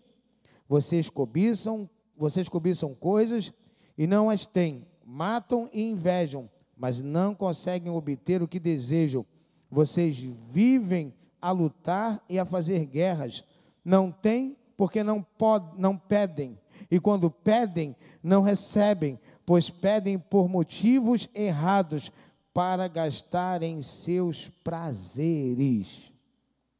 Vocês 0.65 1.09
cobiçam, 1.09 1.89
vocês 2.15 2.47
cobiçam 2.47 2.95
coisas 2.95 3.51
e 3.97 4.07
não 4.07 4.29
as 4.29 4.45
têm, 4.45 4.87
matam 5.05 5.69
e 5.73 5.81
invejam, 5.91 6.49
mas 6.77 7.01
não 7.01 7.35
conseguem 7.35 7.91
obter 7.91 8.41
o 8.41 8.47
que 8.47 8.57
desejam. 8.57 9.25
Vocês 9.69 10.25
vivem 10.49 11.13
a 11.41 11.51
lutar 11.51 12.23
e 12.29 12.39
a 12.39 12.45
fazer 12.45 12.85
guerras. 12.85 13.43
Não 13.83 14.13
têm 14.13 14.55
porque 14.77 15.03
não, 15.03 15.21
pod, 15.21 15.77
não 15.77 15.97
pedem. 15.97 16.57
E 16.89 17.01
quando 17.01 17.29
pedem, 17.29 17.93
não 18.23 18.41
recebem, 18.41 19.19
pois 19.45 19.69
pedem 19.69 20.17
por 20.17 20.47
motivos 20.47 21.27
errados, 21.35 22.13
para 22.53 22.87
gastar 22.87 23.63
em 23.63 23.81
seus 23.81 24.49
prazeres. 24.49 26.11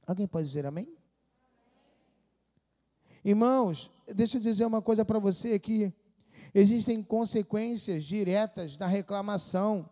Alguém 0.06 0.28
pode 0.28 0.48
dizer 0.48 0.66
amém? 0.66 0.98
Irmãos, 3.24 3.92
deixa 4.08 4.38
eu 4.38 4.42
dizer 4.42 4.66
uma 4.66 4.82
coisa 4.82 5.06
para 5.06 5.20
você 5.20 5.54
aqui. 5.54 5.94
Existem 6.54 7.04
consequências 7.04 8.04
diretas 8.04 8.76
da 8.76 8.88
reclamação. 8.88 9.90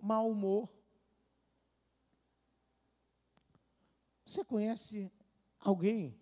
Mau 0.00 0.30
humor. 0.30 0.68
Você 4.24 4.44
conhece 4.44 5.12
alguém 5.60 6.18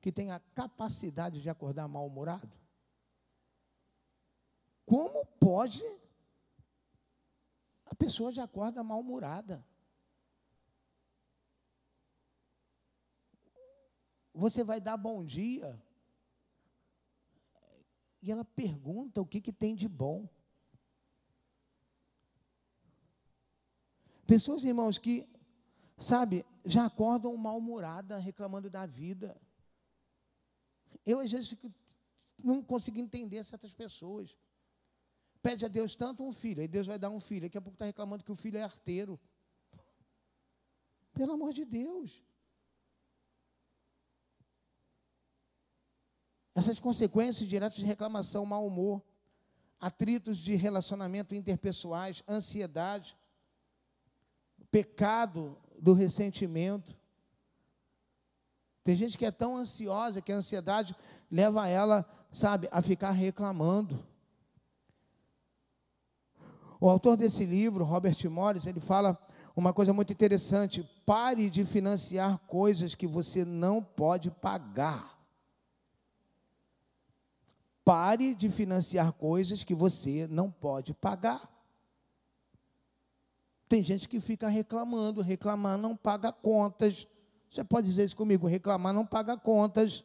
que 0.00 0.10
tem 0.10 0.32
a 0.32 0.40
capacidade 0.40 1.40
de 1.40 1.48
acordar 1.48 1.86
mal-humorado? 1.86 2.61
Como 4.92 5.24
pode 5.40 5.82
a 7.86 7.94
pessoa 7.94 8.30
já 8.30 8.44
acorda 8.44 8.84
mal-humorada? 8.84 9.66
Você 14.34 14.62
vai 14.62 14.82
dar 14.82 14.98
bom 14.98 15.24
dia 15.24 15.82
e 18.20 18.30
ela 18.30 18.44
pergunta 18.44 19.22
o 19.22 19.26
que, 19.26 19.40
que 19.40 19.50
tem 19.50 19.74
de 19.74 19.88
bom. 19.88 20.28
Pessoas, 24.26 24.62
irmãos, 24.62 24.98
que, 24.98 25.26
sabe, 25.96 26.44
já 26.66 26.84
acordam 26.84 27.34
mal-humorada, 27.34 28.18
reclamando 28.18 28.68
da 28.68 28.84
vida. 28.84 29.40
Eu, 31.06 31.20
às 31.20 31.32
vezes, 31.32 31.48
fico, 31.48 31.72
não 32.44 32.62
consigo 32.62 32.98
entender 32.98 33.42
certas 33.42 33.72
pessoas. 33.72 34.36
Pede 35.42 35.64
a 35.64 35.68
Deus 35.68 35.96
tanto 35.96 36.22
um 36.22 36.32
filho, 36.32 36.60
aí 36.60 36.68
Deus 36.68 36.86
vai 36.86 36.98
dar 36.98 37.10
um 37.10 37.18
filho. 37.18 37.42
Daqui 37.42 37.58
a 37.58 37.60
pouco 37.60 37.74
está 37.74 37.84
reclamando 37.84 38.22
que 38.22 38.30
o 38.30 38.36
filho 38.36 38.56
é 38.56 38.62
arteiro. 38.62 39.18
Pelo 41.12 41.32
amor 41.32 41.52
de 41.52 41.64
Deus. 41.64 42.22
Essas 46.54 46.78
consequências 46.78 47.48
diretas 47.48 47.78
de 47.78 47.84
reclamação, 47.84 48.46
mau 48.46 48.64
humor, 48.64 49.02
atritos 49.80 50.38
de 50.38 50.54
relacionamento 50.54 51.34
interpessoais, 51.34 52.22
ansiedade, 52.28 53.18
pecado 54.70 55.58
do 55.76 55.92
ressentimento. 55.92 56.96
Tem 58.84 58.94
gente 58.94 59.18
que 59.18 59.26
é 59.26 59.30
tão 59.32 59.56
ansiosa 59.56 60.22
que 60.22 60.30
a 60.30 60.36
ansiedade 60.36 60.94
leva 61.28 61.68
ela, 61.68 62.08
sabe, 62.30 62.68
a 62.70 62.80
ficar 62.80 63.10
reclamando. 63.10 64.06
O 66.82 66.90
autor 66.90 67.16
desse 67.16 67.44
livro, 67.46 67.84
Robert 67.84 68.16
Morris, 68.28 68.66
ele 68.66 68.80
fala 68.80 69.16
uma 69.54 69.72
coisa 69.72 69.92
muito 69.92 70.12
interessante: 70.12 70.82
pare 71.06 71.48
de 71.48 71.64
financiar 71.64 72.38
coisas 72.48 72.92
que 72.92 73.06
você 73.06 73.44
não 73.44 73.80
pode 73.80 74.32
pagar. 74.32 75.16
Pare 77.84 78.34
de 78.34 78.50
financiar 78.50 79.12
coisas 79.12 79.62
que 79.62 79.76
você 79.76 80.26
não 80.26 80.50
pode 80.50 80.92
pagar. 80.92 81.48
Tem 83.68 83.80
gente 83.80 84.08
que 84.08 84.20
fica 84.20 84.48
reclamando, 84.48 85.22
reclamar 85.22 85.78
não 85.78 85.96
paga 85.96 86.32
contas. 86.32 87.06
Você 87.48 87.62
pode 87.62 87.86
dizer 87.86 88.06
isso 88.06 88.16
comigo: 88.16 88.48
reclamar 88.48 88.92
não 88.92 89.06
paga 89.06 89.36
contas. 89.36 90.02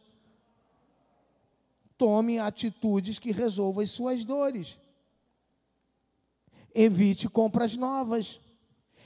Tome 1.98 2.38
atitudes 2.38 3.18
que 3.18 3.32
resolvam 3.32 3.82
as 3.82 3.90
suas 3.90 4.24
dores. 4.24 4.78
Evite 6.80 7.28
compras 7.28 7.76
novas. 7.76 8.40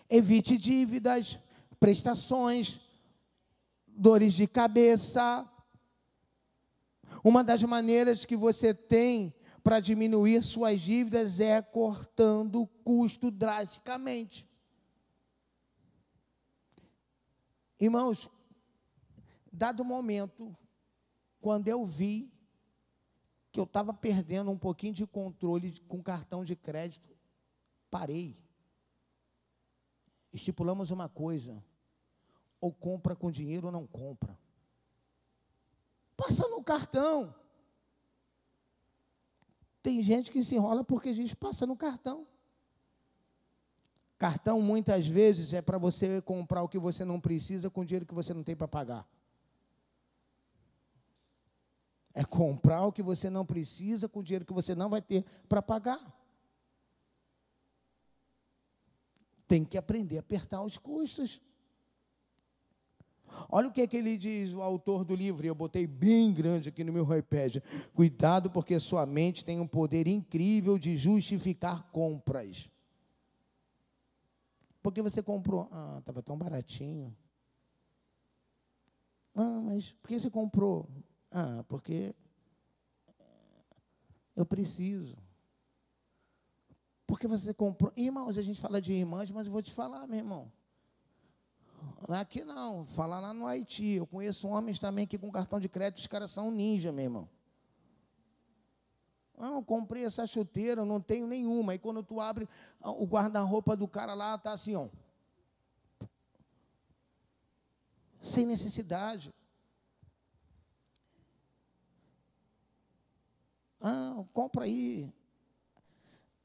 Evite 0.10 0.58
dívidas, 0.58 1.40
prestações, 1.80 2.82
dores 3.88 4.34
de 4.34 4.46
cabeça. 4.46 5.50
Uma 7.24 7.46
das 7.46 7.64
maneiras 7.64 8.26
que 8.26 8.36
você 8.36 8.74
tem 8.74 9.34
para 9.64 9.80
diminuir 9.80 10.44
suas 10.44 10.82
dívidas 10.82 11.40
é 11.40 11.62
cortando 11.62 12.64
o 12.64 12.68
custo 12.68 13.32
drasticamente. 13.32 14.46
Irmãos, 17.80 18.30
dado 19.50 19.80
o 19.80 19.86
momento, 19.86 20.54
quando 21.40 21.70
eu 21.70 21.86
vi 21.86 22.34
que 23.50 23.62
eu 23.62 23.64
estava 23.64 23.94
perdendo 23.94 24.52
um 24.52 24.58
pouquinho 24.58 24.94
de 24.94 25.08
controle 25.08 25.80
com 25.88 26.04
cartão 26.04 26.44
de 26.44 26.54
crédito, 26.54 27.21
Parei. 27.92 28.42
Estipulamos 30.34 30.90
uma 30.90 31.10
coisa: 31.10 31.62
ou 32.60 32.72
compra 32.72 33.16
com 33.16 33.30
dinheiro 33.30 33.68
ou 33.68 33.72
não 33.72 33.86
compra. 33.86 34.40
Passa 36.16 36.48
no 36.48 36.64
cartão. 36.64 37.36
Tem 39.84 40.02
gente 40.02 40.32
que 40.32 40.44
se 40.44 40.56
enrola 40.56 40.84
porque 40.84 41.10
a 41.10 41.14
gente 41.14 41.36
passa 41.36 41.66
no 41.66 41.76
cartão. 41.76 42.26
Cartão 44.18 44.62
muitas 44.62 45.08
vezes 45.08 45.52
é 45.52 45.64
para 45.64 45.80
você 45.80 46.22
comprar 46.22 46.62
o 46.62 46.70
que 46.70 46.78
você 46.78 47.04
não 47.04 47.20
precisa 47.20 47.72
com 47.72 47.84
dinheiro 47.84 48.06
que 48.06 48.14
você 48.14 48.34
não 48.34 48.44
tem 48.44 48.56
para 48.56 48.68
pagar. 48.68 49.08
É 52.14 52.24
comprar 52.24 52.86
o 52.86 52.92
que 52.92 53.02
você 53.02 53.30
não 53.30 53.46
precisa 53.46 54.08
com 54.08 54.22
dinheiro 54.22 54.46
que 54.46 54.54
você 54.54 54.76
não 54.76 54.90
vai 54.90 55.02
ter 55.02 55.26
para 55.50 55.62
pagar. 55.62 56.21
Tem 59.52 59.66
que 59.66 59.78
aprender 59.78 60.16
a 60.16 60.22
apertar 60.22 60.62
os 60.62 60.78
custos. 60.78 61.42
Olha 63.50 63.68
o 63.68 63.72
que, 63.72 63.82
é 63.82 63.88
que 63.88 63.98
ele 63.98 64.18
diz, 64.18 64.54
o 64.54 64.62
autor 64.62 65.04
do 65.04 65.14
livro, 65.14 65.46
eu 65.46 65.54
botei 65.54 65.86
bem 65.86 66.34
grande 66.34 66.70
aqui 66.70 66.86
no 66.86 66.94
meu 66.94 67.04
iPad. 67.18 67.58
Cuidado, 67.94 68.50
porque 68.50 68.80
sua 68.80 69.06
mente 69.06 69.44
tem 69.44 69.60
um 69.60 69.68
poder 69.68 70.08
incrível 70.08 70.80
de 70.80 70.96
justificar 70.96 71.84
compras. 71.92 72.72
Porque 74.82 75.02
você 75.02 75.22
comprou, 75.22 75.68
ah, 75.70 75.98
estava 76.00 76.24
tão 76.24 76.38
baratinho. 76.38 77.14
Ah, 79.36 79.60
mas 79.66 79.92
por 79.92 80.08
que 80.08 80.18
você 80.18 80.30
comprou? 80.30 80.88
Ah, 81.30 81.66
porque 81.68 82.16
eu 84.34 84.46
preciso. 84.46 85.18
Porque 87.12 87.28
você 87.28 87.54
comprou. 87.54 87.92
Irmãos, 87.98 88.38
a 88.38 88.42
gente 88.42 88.62
fala 88.62 88.82
de 88.82 88.94
irmãs, 88.94 89.30
mas 89.32 89.46
eu 89.46 89.52
vou 89.52 89.62
te 89.62 89.74
falar, 89.74 90.08
meu 90.08 90.20
irmão. 90.20 90.50
Aqui 92.08 92.46
não, 92.46 92.86
fala 92.86 93.20
lá 93.20 93.34
no 93.34 93.46
Haiti. 93.46 93.96
Eu 93.96 94.08
conheço 94.08 94.48
homens 94.48 94.80
também 94.80 95.06
que 95.06 95.18
com 95.18 95.30
cartão 95.30 95.60
de 95.60 95.68
crédito 95.68 96.00
os 96.00 96.08
caras 96.08 96.32
são 96.32 96.50
ninja, 96.50 96.90
meu 96.90 97.04
irmão. 97.04 97.30
Não, 99.38 99.62
comprei 99.62 100.06
essa 100.06 100.26
chuteira, 100.26 100.86
não 100.86 101.02
tenho 101.02 101.28
nenhuma. 101.28 101.76
E 101.76 101.80
quando 101.80 102.02
tu 102.02 102.22
abre 102.22 102.48
o 102.82 103.06
guarda-roupa 103.06 103.76
do 103.76 103.90
cara 103.90 104.14
lá, 104.14 104.38
tá 104.38 104.54
assim, 104.54 104.78
ó. 104.78 104.88
Sem 108.22 108.46
necessidade. 108.46 109.34
Ah, 113.82 114.24
compra 114.32 114.64
aí. 114.64 115.14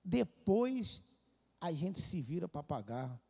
Depois 0.09 1.03
a 1.61 1.73
gente 1.73 2.01
se 2.01 2.23
vira 2.23 2.47
para 2.47 2.63
pagar. 2.63 3.21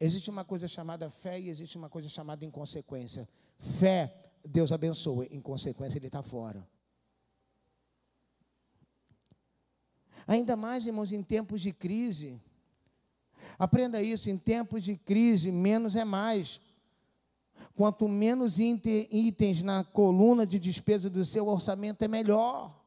Existe 0.00 0.28
uma 0.28 0.44
coisa 0.44 0.66
chamada 0.66 1.08
fé 1.08 1.38
e 1.38 1.48
existe 1.48 1.78
uma 1.78 1.88
coisa 1.88 2.08
chamada 2.08 2.44
inconsequência. 2.44 3.28
Fé, 3.56 4.12
Deus 4.44 4.72
abençoa, 4.72 5.28
inconsequência, 5.30 5.96
Ele 5.96 6.08
está 6.08 6.24
fora. 6.24 6.66
Ainda 10.26 10.56
mais, 10.56 10.84
irmãos, 10.84 11.12
em 11.12 11.22
tempos 11.22 11.60
de 11.60 11.72
crise. 11.72 12.42
Aprenda 13.56 14.02
isso: 14.02 14.28
em 14.28 14.36
tempos 14.36 14.82
de 14.82 14.96
crise, 14.96 15.52
menos 15.52 15.94
é 15.94 16.04
mais. 16.04 16.60
Quanto 17.76 18.08
menos 18.08 18.58
itens 18.58 19.62
na 19.62 19.84
coluna 19.84 20.44
de 20.44 20.58
despesa 20.58 21.08
do 21.08 21.24
seu 21.24 21.46
orçamento, 21.46 22.02
é 22.02 22.08
melhor. 22.08 22.85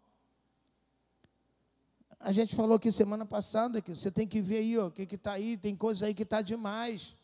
A 2.19 2.33
gente 2.33 2.53
falou 2.53 2.75
aqui 2.75 2.91
semana 2.91 3.25
passada 3.25 3.81
que 3.81 3.95
você 3.95 4.11
tem 4.11 4.27
que 4.27 4.41
ver 4.41 4.57
aí, 4.57 4.77
o 4.77 4.91
que 4.91 5.15
está 5.15 5.31
aí, 5.31 5.55
tem 5.55 5.75
coisa 5.75 6.05
aí 6.05 6.13
que 6.13 6.23
está 6.23 6.41
demais. 6.41 7.15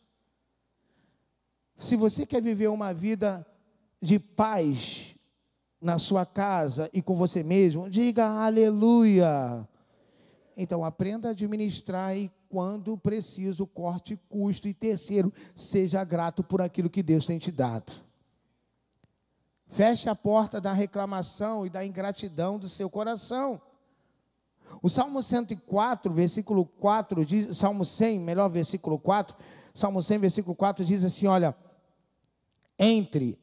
Se 1.77 1.97
você 1.97 2.25
quer 2.25 2.41
viver 2.41 2.69
uma 2.69 2.93
vida 2.93 3.45
de 4.01 4.17
paz 4.17 5.15
na 5.81 5.97
sua 5.97 6.25
casa 6.25 6.89
e 6.93 7.01
com 7.01 7.13
você 7.13 7.43
mesmo, 7.43 7.89
diga 7.89 8.25
aleluia. 8.25 9.67
Então 10.55 10.85
aprenda 10.85 11.27
a 11.27 11.31
administrar 11.31 12.15
e 12.17 12.31
quando 12.47 12.97
preciso 12.97 13.67
corte 13.67 14.17
custo 14.29 14.65
e 14.65 14.73
terceiro, 14.73 15.33
seja 15.53 16.01
grato 16.05 16.41
por 16.41 16.61
aquilo 16.61 16.89
que 16.89 17.03
Deus 17.03 17.25
tem 17.25 17.37
te 17.37 17.51
dado. 17.51 17.91
Feche 19.67 20.07
a 20.07 20.15
porta 20.15 20.61
da 20.61 20.71
reclamação 20.71 21.65
e 21.65 21.69
da 21.69 21.85
ingratidão 21.85 22.57
do 22.57 22.69
seu 22.69 22.89
coração. 22.89 23.61
O 24.81 24.89
Salmo 24.89 25.21
104, 25.21 26.13
versículo 26.13 26.65
4, 26.65 27.25
diz, 27.25 27.57
Salmo 27.57 27.85
100, 27.85 28.19
melhor 28.19 28.49
versículo 28.49 28.99
4, 28.99 29.35
Salmo 29.73 30.01
100, 30.01 30.19
versículo 30.19 30.55
4 30.55 30.85
diz 30.85 31.03
assim: 31.03 31.27
Olha, 31.27 31.55
entre, 32.79 33.37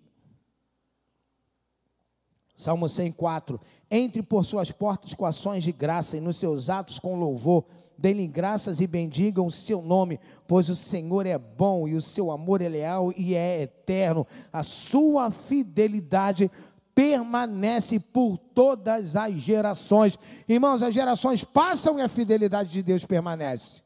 Salmo 2.57 2.88
104, 2.88 3.61
entre 3.91 4.23
por 4.23 4.45
suas 4.45 4.73
portas 4.73 5.13
com 5.15 5.26
ações 5.26 5.63
de 5.63 5.73
graça 5.73 6.17
e 6.17 6.21
nos 6.21 6.37
seus 6.37 6.71
atos 6.71 6.99
com 6.99 7.19
louvor, 7.19 7.65
dê-lhe 7.99 8.26
graças 8.26 8.80
e 8.80 8.87
bendigam 8.87 9.47
o 9.47 9.52
seu 9.52 9.82
nome, 9.82 10.19
pois 10.49 10.69
o 10.69 10.75
Senhor 10.75 11.26
é 11.26 11.37
bom 11.37 11.87
e 11.87 11.95
o 11.95 12.00
seu 12.02 12.30
amor 12.30 12.63
é 12.63 12.69
leal 12.69 13.13
e 13.17 13.35
é 13.35 13.63
eterno, 13.63 14.26
a 14.52 14.63
sua 14.63 15.30
fidelidade 15.30 16.50
permanece 16.95 17.99
por 17.99 18.37
todas 18.37 19.17
as 19.17 19.35
gerações. 19.35 20.19
Irmãos, 20.49 20.83
as 20.83 20.95
gerações 20.95 21.43
passam 21.45 21.99
e 21.99 22.02
a 22.02 22.09
fidelidade 22.09 22.71
de 22.71 22.83
Deus 22.83 23.05
permanece. 23.05 23.83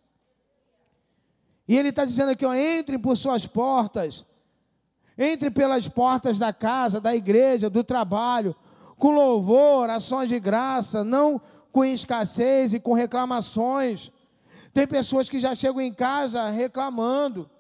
E 1.69 1.77
ele 1.77 1.89
está 1.89 2.05
dizendo 2.05 2.31
aqui, 2.31 2.45
ó, 2.45 2.55
entrem 2.55 2.99
por 2.99 3.17
suas 3.17 3.47
portas, 3.47 4.25
entre 5.19 5.51
pelas 5.51 5.89
portas 5.89 6.39
da 6.39 6.53
casa, 6.53 7.01
da 7.01 7.15
igreja, 7.15 7.71
do 7.71 7.83
trabalho, 7.83 8.55
com 8.99 9.11
louvor, 9.11 9.91
ações 9.91 10.29
de 10.29 10.39
graça, 10.39 11.05
não 11.05 11.41
com 11.73 11.85
escassez 11.85 12.73
e 12.73 12.81
com 12.81 12.93
reclamações. 12.93 14.13
Tem 14.73 14.87
pessoas 14.87 15.29
que 15.29 15.41
já 15.41 15.55
chegam 15.55 15.81
em 15.81 15.93
casa 15.93 16.49
reclamando. 16.49 17.51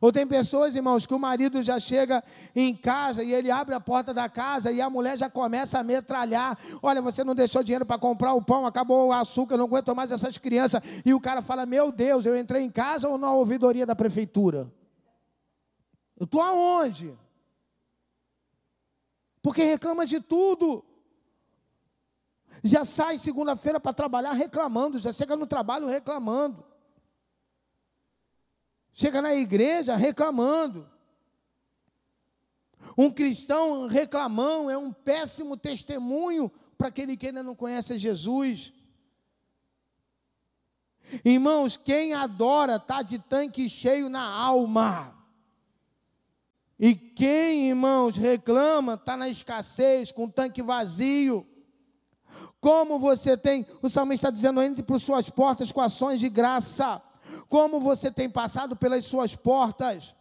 Ou 0.00 0.12
tem 0.12 0.26
pessoas, 0.26 0.74
irmãos, 0.74 1.06
que 1.06 1.14
o 1.14 1.18
marido 1.18 1.62
já 1.62 1.78
chega 1.78 2.22
em 2.54 2.74
casa 2.74 3.22
e 3.22 3.32
ele 3.32 3.50
abre 3.50 3.74
a 3.74 3.80
porta 3.80 4.12
da 4.12 4.28
casa 4.28 4.70
e 4.70 4.80
a 4.80 4.90
mulher 4.90 5.16
já 5.16 5.30
começa 5.30 5.78
a 5.78 5.82
metralhar. 5.82 6.58
Olha, 6.82 7.00
você 7.00 7.24
não 7.24 7.34
deixou 7.34 7.62
dinheiro 7.62 7.86
para 7.86 7.98
comprar 7.98 8.34
o 8.34 8.42
pão, 8.42 8.66
acabou 8.66 9.08
o 9.08 9.12
açúcar, 9.12 9.56
não 9.56 9.64
aguento 9.64 9.94
mais 9.94 10.12
essas 10.12 10.38
crianças. 10.38 10.82
E 11.04 11.14
o 11.14 11.20
cara 11.20 11.42
fala: 11.42 11.66
Meu 11.66 11.90
Deus, 11.90 12.26
eu 12.26 12.36
entrei 12.36 12.62
em 12.62 12.70
casa 12.70 13.08
ou 13.08 13.18
na 13.18 13.32
ouvidoria 13.32 13.86
da 13.86 13.96
prefeitura? 13.96 14.70
Eu 16.18 16.24
estou 16.24 16.42
aonde? 16.42 17.16
Porque 19.40 19.62
reclama 19.62 20.04
de 20.04 20.20
tudo. 20.20 20.84
Já 22.62 22.84
sai 22.84 23.18
segunda-feira 23.18 23.78
para 23.78 23.92
trabalhar 23.92 24.32
reclamando, 24.32 24.98
já 24.98 25.12
chega 25.12 25.36
no 25.36 25.46
trabalho 25.46 25.86
reclamando. 25.86 26.67
Chega 28.98 29.22
na 29.22 29.32
igreja 29.32 29.94
reclamando. 29.94 30.84
Um 32.96 33.12
cristão 33.12 33.86
reclamão 33.86 34.68
é 34.68 34.76
um 34.76 34.92
péssimo 34.92 35.56
testemunho 35.56 36.50
para 36.76 36.88
aquele 36.88 37.16
que 37.16 37.28
ainda 37.28 37.44
não 37.44 37.54
conhece 37.54 37.96
Jesus. 37.96 38.72
Irmãos, 41.24 41.76
quem 41.76 42.12
adora 42.12 42.74
está 42.74 43.00
de 43.00 43.20
tanque 43.20 43.68
cheio 43.68 44.08
na 44.08 44.24
alma. 44.24 45.14
E 46.76 46.92
quem, 46.92 47.68
irmãos, 47.68 48.16
reclama 48.16 48.94
está 48.94 49.16
na 49.16 49.28
escassez, 49.28 50.10
com 50.10 50.28
tanque 50.28 50.60
vazio. 50.60 51.46
Como 52.60 52.98
você 52.98 53.36
tem, 53.36 53.64
o 53.80 53.88
salmista 53.88 54.26
está 54.26 54.34
dizendo, 54.34 54.60
entre 54.60 54.82
por 54.82 55.00
suas 55.00 55.30
portas 55.30 55.70
com 55.70 55.80
ações 55.80 56.18
de 56.18 56.28
graça. 56.28 57.00
Como 57.48 57.80
você 57.80 58.10
tem 58.10 58.28
passado 58.28 58.76
pelas 58.76 59.04
suas 59.04 59.34
portas? 59.34 60.14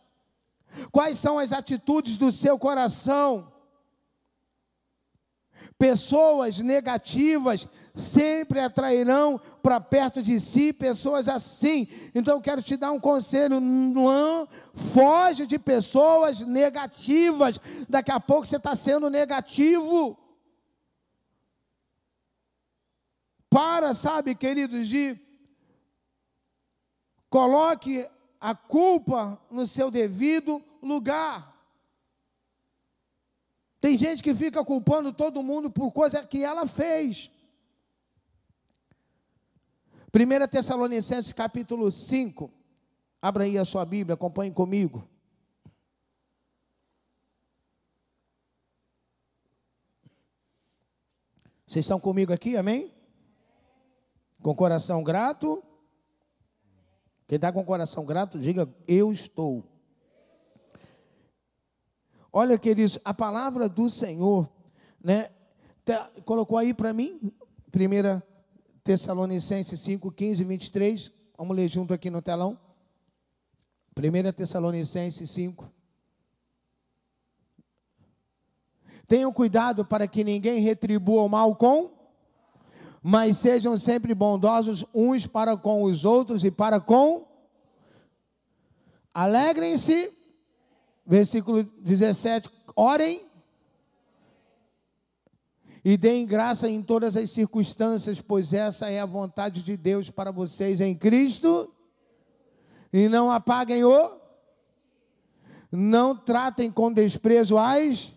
Quais 0.91 1.17
são 1.17 1.39
as 1.39 1.51
atitudes 1.51 2.17
do 2.17 2.31
seu 2.31 2.57
coração? 2.57 3.51
Pessoas 5.77 6.59
negativas 6.59 7.67
sempre 7.93 8.59
atrairão 8.59 9.39
para 9.61 9.79
perto 9.79 10.21
de 10.21 10.39
si 10.39 10.73
pessoas 10.73 11.27
assim. 11.29 11.87
Então 12.15 12.41
quero 12.41 12.61
te 12.61 12.75
dar 12.75 12.91
um 12.91 12.99
conselho: 12.99 13.59
não 13.59 14.47
foge 14.73 15.45
de 15.45 15.59
pessoas 15.59 16.39
negativas. 16.39 17.59
Daqui 17.87 18.11
a 18.11 18.19
pouco 18.19 18.47
você 18.47 18.57
está 18.57 18.75
sendo 18.75 19.09
negativo. 19.09 20.17
Para, 23.49 23.93
sabe, 23.93 24.35
queridos, 24.35 24.87
de 24.87 25.26
Coloque 27.29 28.07
a 28.39 28.55
culpa 28.55 29.39
no 29.49 29.67
seu 29.67 29.91
devido 29.91 30.63
lugar. 30.81 31.55
Tem 33.79 33.97
gente 33.97 34.23
que 34.23 34.33
fica 34.33 34.63
culpando 34.63 35.13
todo 35.13 35.43
mundo 35.43 35.69
por 35.69 35.91
coisa 35.91 36.25
que 36.25 36.43
ela 36.43 36.65
fez. 36.67 37.29
1 40.13 40.47
Tessalonicenses 40.47 41.33
capítulo 41.33 41.91
5. 41.91 42.51
Abra 43.21 43.43
aí 43.43 43.57
a 43.57 43.65
sua 43.65 43.85
Bíblia, 43.85 44.13
acompanhe 44.13 44.51
comigo. 44.51 45.07
Vocês 51.65 51.83
estão 51.83 51.99
comigo 51.99 52.31
aqui, 52.31 52.55
amém? 52.55 52.93
Com 54.41 54.55
coração 54.55 55.03
grato. 55.03 55.61
Quem 57.27 57.35
está 57.35 57.51
com 57.51 57.59
o 57.59 57.65
coração 57.65 58.05
grato, 58.05 58.39
diga: 58.39 58.67
Eu 58.87 59.11
estou. 59.11 59.63
Olha, 62.31 62.57
queridos, 62.57 62.99
a 63.03 63.13
palavra 63.13 63.67
do 63.67 63.89
Senhor, 63.89 64.49
né? 65.03 65.29
Tá, 65.83 66.09
colocou 66.25 66.57
aí 66.57 66.73
para 66.73 66.93
mim, 66.93 67.31
1 67.73 68.21
Tessalonicenses 68.83 69.79
5, 69.79 70.11
15 70.11 70.41
e 70.41 70.45
23. 70.45 71.11
Vamos 71.37 71.55
ler 71.55 71.67
junto 71.67 71.93
aqui 71.93 72.09
no 72.09 72.21
telão. 72.21 72.57
1 73.97 74.31
Tessalonicenses 74.33 75.29
5. 75.29 75.71
Tenham 79.07 79.31
cuidado 79.31 79.85
para 79.85 80.07
que 80.07 80.23
ninguém 80.23 80.59
retribua 80.61 81.23
o 81.23 81.29
mal 81.29 81.55
com, 81.55 81.96
mas 83.01 83.37
sejam 83.37 83.77
sempre 83.77 84.13
bondosos 84.13 84.85
uns 84.93 85.25
para 85.25 85.55
com 85.55 85.83
os 85.83 86.05
outros 86.05 86.43
e 86.43 86.51
para 86.51 86.79
com. 86.79 87.25
Alegrem-se, 89.13 90.11
versículo 91.05 91.63
17. 91.63 92.49
Orem 92.75 93.27
e 95.89 95.95
deem 95.95 96.27
graça 96.27 96.67
em 96.67 96.81
todas 96.81 97.15
as 97.15 97.31
circunstâncias, 97.31 98.19
pois 98.19 98.51
essa 98.51 98.89
é 98.89 98.99
a 98.99 99.05
vontade 99.05 99.63
de 99.63 99.77
Deus 99.77 100.09
para 100.09 100.31
vocês 100.31 100.81
em 100.81 100.93
Cristo. 100.93 101.73
E 102.91 103.07
não 103.07 103.31
apaguem 103.31 103.85
o, 103.85 104.17
não 105.71 106.15
tratem 106.15 106.69
com 106.69 106.91
desprezo 106.91 107.57
as, 107.57 108.11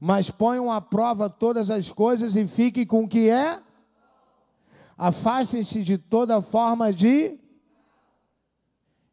mas 0.00 0.30
ponham 0.30 0.70
à 0.70 0.80
prova 0.80 1.28
todas 1.28 1.70
as 1.70 1.90
coisas 1.90 2.36
e 2.36 2.46
fiquem 2.46 2.86
com 2.86 3.04
o 3.04 3.08
que 3.08 3.28
é. 3.28 3.60
Afastem-se 4.96 5.82
de 5.82 5.98
toda 5.98 6.40
forma 6.40 6.92
de 6.92 7.38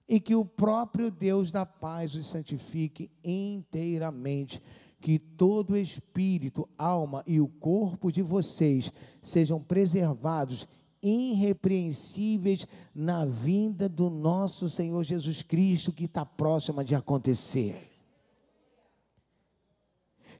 e 0.08 0.19
que 0.19 0.36
o 0.36 0.46
próprio 0.46 1.10
Deus 1.10 1.50
da 1.50 1.65
paz 1.65 2.13
os 2.15 2.28
santifique 2.28 3.10
inteiramente 3.24 4.62
que 5.04 5.19
todo 5.19 5.76
espírito, 5.76 6.67
alma 6.78 7.24
e 7.28 7.41
o 7.41 7.48
corpo 7.48 8.10
de 8.10 8.22
vocês 8.22 8.89
sejam 9.22 9.62
preservados 9.62 10.65
irrepreensíveis 11.02 12.65
na 12.96 13.26
vinda 13.26 13.89
do 13.89 14.10
nosso 14.10 14.69
Senhor 14.69 15.04
Jesus 15.04 15.41
Cristo, 15.41 15.91
que 15.91 16.06
está 16.06 16.26
próxima 16.26 16.86
de 16.86 16.96
acontecer. 16.96 17.92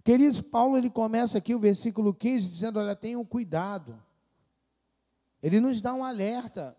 Queridos, 0.04 0.42
Paulo 0.42 0.78
ele 0.78 0.90
começa 0.90 1.38
aqui 1.38 1.56
o 1.56 1.60
versículo 1.60 2.14
15 2.14 2.50
dizendo: 2.50 2.80
Olha, 2.80 2.96
tenham 2.96 3.24
cuidado. 3.24 4.02
Ele 5.42 5.60
nos 5.60 5.82
dá 5.82 5.94
um 5.94 6.04
alerta. 6.04 6.76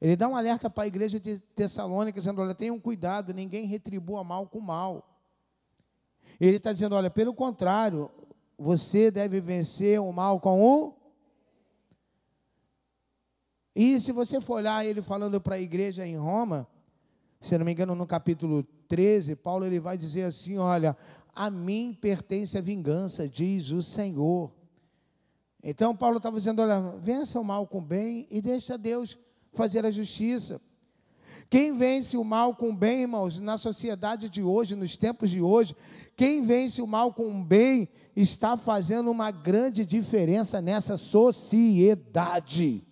Ele 0.00 0.16
dá 0.16 0.28
um 0.28 0.36
alerta 0.36 0.68
para 0.68 0.84
a 0.84 0.86
igreja 0.86 1.20
de 1.20 1.38
Tessalônica, 1.38 2.18
dizendo: 2.18 2.40
Olha, 2.40 2.54
tenham 2.54 2.78
cuidado, 2.80 3.34
ninguém 3.34 3.66
retribua 3.66 4.24
mal 4.24 4.46
com 4.46 4.60
mal. 4.60 5.16
Ele 6.40 6.56
está 6.56 6.72
dizendo: 6.72 6.94
olha, 6.94 7.10
pelo 7.10 7.34
contrário, 7.34 8.10
você 8.58 9.10
deve 9.10 9.40
vencer 9.40 10.00
o 10.00 10.12
mal 10.12 10.40
com 10.40 10.62
o. 10.62 10.94
E 13.74 14.00
se 14.00 14.12
você 14.12 14.40
for 14.40 14.54
olhar 14.54 14.84
ele 14.84 15.02
falando 15.02 15.40
para 15.40 15.56
a 15.56 15.60
igreja 15.60 16.06
em 16.06 16.16
Roma, 16.16 16.66
se 17.40 17.56
não 17.56 17.64
me 17.64 17.72
engano, 17.72 17.94
no 17.94 18.06
capítulo 18.06 18.62
13, 18.88 19.36
Paulo 19.36 19.64
ele 19.64 19.80
vai 19.80 19.96
dizer 19.96 20.24
assim: 20.24 20.58
olha, 20.58 20.96
a 21.36 21.50
mim 21.50 21.96
pertence 22.00 22.56
a 22.56 22.62
vingança, 22.62 23.28
diz 23.28 23.70
o 23.70 23.82
Senhor. 23.82 24.50
Então 25.62 25.94
Paulo 25.94 26.16
estava 26.16 26.38
dizendo: 26.38 26.62
olha, 26.62 26.80
vença 27.02 27.38
o 27.38 27.44
mal 27.44 27.66
com 27.66 27.78
o 27.78 27.82
bem 27.82 28.26
e 28.30 28.40
deixa 28.40 28.78
Deus 28.78 29.18
fazer 29.52 29.84
a 29.84 29.90
justiça. 29.90 30.60
Quem 31.50 31.76
vence 31.76 32.16
o 32.16 32.24
mal 32.24 32.54
com 32.54 32.70
o 32.70 32.74
bem, 32.74 33.02
irmãos, 33.02 33.38
na 33.38 33.58
sociedade 33.58 34.28
de 34.30 34.42
hoje, 34.42 34.74
nos 34.74 34.96
tempos 34.96 35.30
de 35.30 35.42
hoje, 35.42 35.76
quem 36.16 36.42
vence 36.42 36.80
o 36.80 36.86
mal 36.86 37.12
com 37.12 37.40
o 37.40 37.44
bem 37.44 37.88
está 38.16 38.56
fazendo 38.56 39.10
uma 39.10 39.30
grande 39.30 39.84
diferença 39.84 40.62
nessa 40.62 40.96
sociedade. 40.96 42.82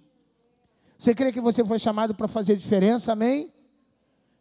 Você 0.98 1.14
crê 1.14 1.33
que 1.33 1.40
você 1.40 1.64
foi 1.64 1.78
chamado 1.78 2.14
para 2.14 2.28
fazer 2.28 2.57
diferença, 2.57 3.12
amém? 3.12 3.52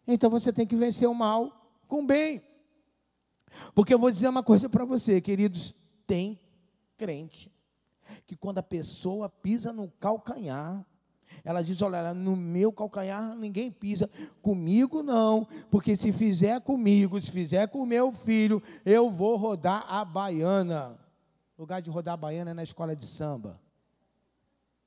Então 0.05 0.29
você 0.29 0.51
tem 0.51 0.67
que 0.67 0.75
vencer 0.75 1.07
o 1.07 1.15
mal 1.15 1.71
com 1.87 2.03
o 2.03 2.05
bem. 2.05 2.41
Porque 3.73 3.93
eu 3.93 3.99
vou 3.99 4.11
dizer 4.11 4.27
uma 4.27 4.43
coisa 4.43 4.69
para 4.69 4.85
você, 4.85 5.21
queridos: 5.21 5.75
tem 6.05 6.39
crente 6.97 7.51
que 8.27 8.35
quando 8.35 8.59
a 8.59 8.63
pessoa 8.63 9.29
pisa 9.29 9.73
no 9.73 9.89
calcanhar, 9.99 10.85
ela 11.43 11.63
diz: 11.63 11.81
Olha, 11.81 12.13
no 12.13 12.35
meu 12.35 12.71
calcanhar 12.71 13.35
ninguém 13.35 13.71
pisa, 13.71 14.09
comigo 14.41 15.01
não, 15.01 15.47
porque 15.71 15.95
se 15.95 16.11
fizer 16.11 16.61
comigo, 16.61 17.19
se 17.19 17.31
fizer 17.31 17.67
com 17.67 17.85
meu 17.85 18.11
filho, 18.11 18.61
eu 18.85 19.09
vou 19.09 19.35
rodar 19.37 19.85
a 19.87 20.03
baiana. 20.05 20.99
O 21.57 21.61
lugar 21.61 21.81
de 21.81 21.89
rodar 21.89 22.15
a 22.15 22.17
baiana 22.17 22.51
é 22.51 22.53
na 22.53 22.63
escola 22.63 22.95
de 22.95 23.05
samba. 23.05 23.59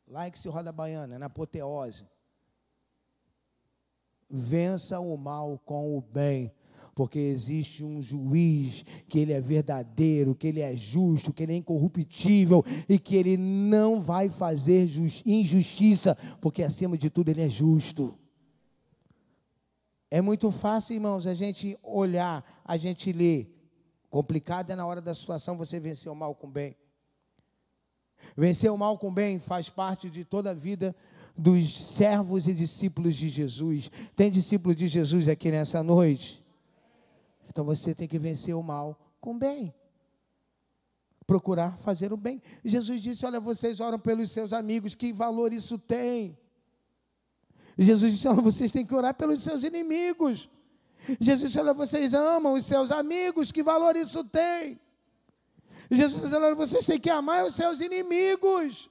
Lá 0.06 0.26
é 0.26 0.30
que 0.30 0.38
se 0.38 0.48
roda 0.48 0.70
a 0.70 0.72
baiana, 0.72 1.16
é 1.16 1.18
na 1.18 1.26
apoteose. 1.26 2.06
Vença 4.28 5.00
o 5.00 5.16
mal 5.16 5.58
com 5.64 5.96
o 5.96 6.00
bem 6.00 6.52
porque 6.96 7.18
existe 7.18 7.84
um 7.84 8.00
juiz 8.00 8.82
que 9.06 9.18
ele 9.18 9.34
é 9.34 9.38
verdadeiro, 9.40 10.34
que 10.34 10.46
ele 10.46 10.62
é 10.62 10.74
justo, 10.74 11.30
que 11.30 11.42
ele 11.42 11.52
é 11.52 11.56
incorruptível 11.56 12.64
e 12.88 12.98
que 12.98 13.14
ele 13.14 13.36
não 13.36 14.00
vai 14.00 14.30
fazer 14.30 14.88
injustiça, 15.26 16.16
porque 16.40 16.62
acima 16.62 16.96
de 16.96 17.10
tudo 17.10 17.28
ele 17.28 17.42
é 17.42 17.50
justo. 17.50 18.18
É 20.10 20.22
muito 20.22 20.50
fácil, 20.50 20.94
irmãos, 20.94 21.26
a 21.26 21.34
gente 21.34 21.78
olhar, 21.82 22.42
a 22.64 22.78
gente 22.78 23.12
ler. 23.12 23.54
Complicado 24.08 24.70
é 24.70 24.74
na 24.74 24.86
hora 24.86 25.02
da 25.02 25.12
situação 25.12 25.58
você 25.58 25.78
vencer 25.78 26.10
o 26.10 26.14
mal 26.14 26.34
com 26.34 26.46
o 26.46 26.50
bem. 26.50 26.74
Vencer 28.34 28.72
o 28.72 28.78
mal 28.78 28.96
com 28.96 29.08
o 29.08 29.12
bem 29.12 29.38
faz 29.38 29.68
parte 29.68 30.08
de 30.08 30.24
toda 30.24 30.52
a 30.52 30.54
vida 30.54 30.96
dos 31.36 31.78
servos 31.78 32.48
e 32.48 32.54
discípulos 32.54 33.16
de 33.16 33.28
Jesus. 33.28 33.90
Tem 34.16 34.30
discípulo 34.30 34.74
de 34.74 34.88
Jesus 34.88 35.28
aqui 35.28 35.50
nessa 35.50 35.82
noite? 35.82 36.45
Então 37.56 37.64
você 37.64 37.94
tem 37.94 38.06
que 38.06 38.18
vencer 38.18 38.54
o 38.54 38.62
mal 38.62 39.00
com 39.18 39.30
o 39.30 39.38
bem. 39.38 39.74
Procurar 41.26 41.78
fazer 41.78 42.12
o 42.12 42.16
bem. 42.18 42.42
Jesus 42.62 43.02
disse: 43.02 43.24
Olha, 43.24 43.40
vocês 43.40 43.80
oram 43.80 43.98
pelos 43.98 44.30
seus 44.30 44.52
amigos, 44.52 44.94
que 44.94 45.10
valor 45.10 45.54
isso 45.54 45.78
tem? 45.78 46.38
Jesus 47.78 48.12
disse: 48.12 48.28
Olha, 48.28 48.42
vocês 48.42 48.70
têm 48.70 48.84
que 48.84 48.94
orar 48.94 49.14
pelos 49.14 49.42
seus 49.42 49.64
inimigos. 49.64 50.50
Jesus 51.18 51.50
disse: 51.50 51.58
Olha, 51.58 51.72
vocês 51.72 52.12
amam 52.12 52.52
os 52.52 52.66
seus 52.66 52.92
amigos, 52.92 53.50
que 53.50 53.62
valor 53.62 53.96
isso 53.96 54.22
tem? 54.22 54.78
Jesus 55.90 56.24
disse: 56.24 56.34
Olha, 56.34 56.54
vocês 56.54 56.84
têm 56.84 57.00
que 57.00 57.08
amar 57.08 57.46
os 57.46 57.54
seus 57.54 57.80
inimigos. 57.80 58.90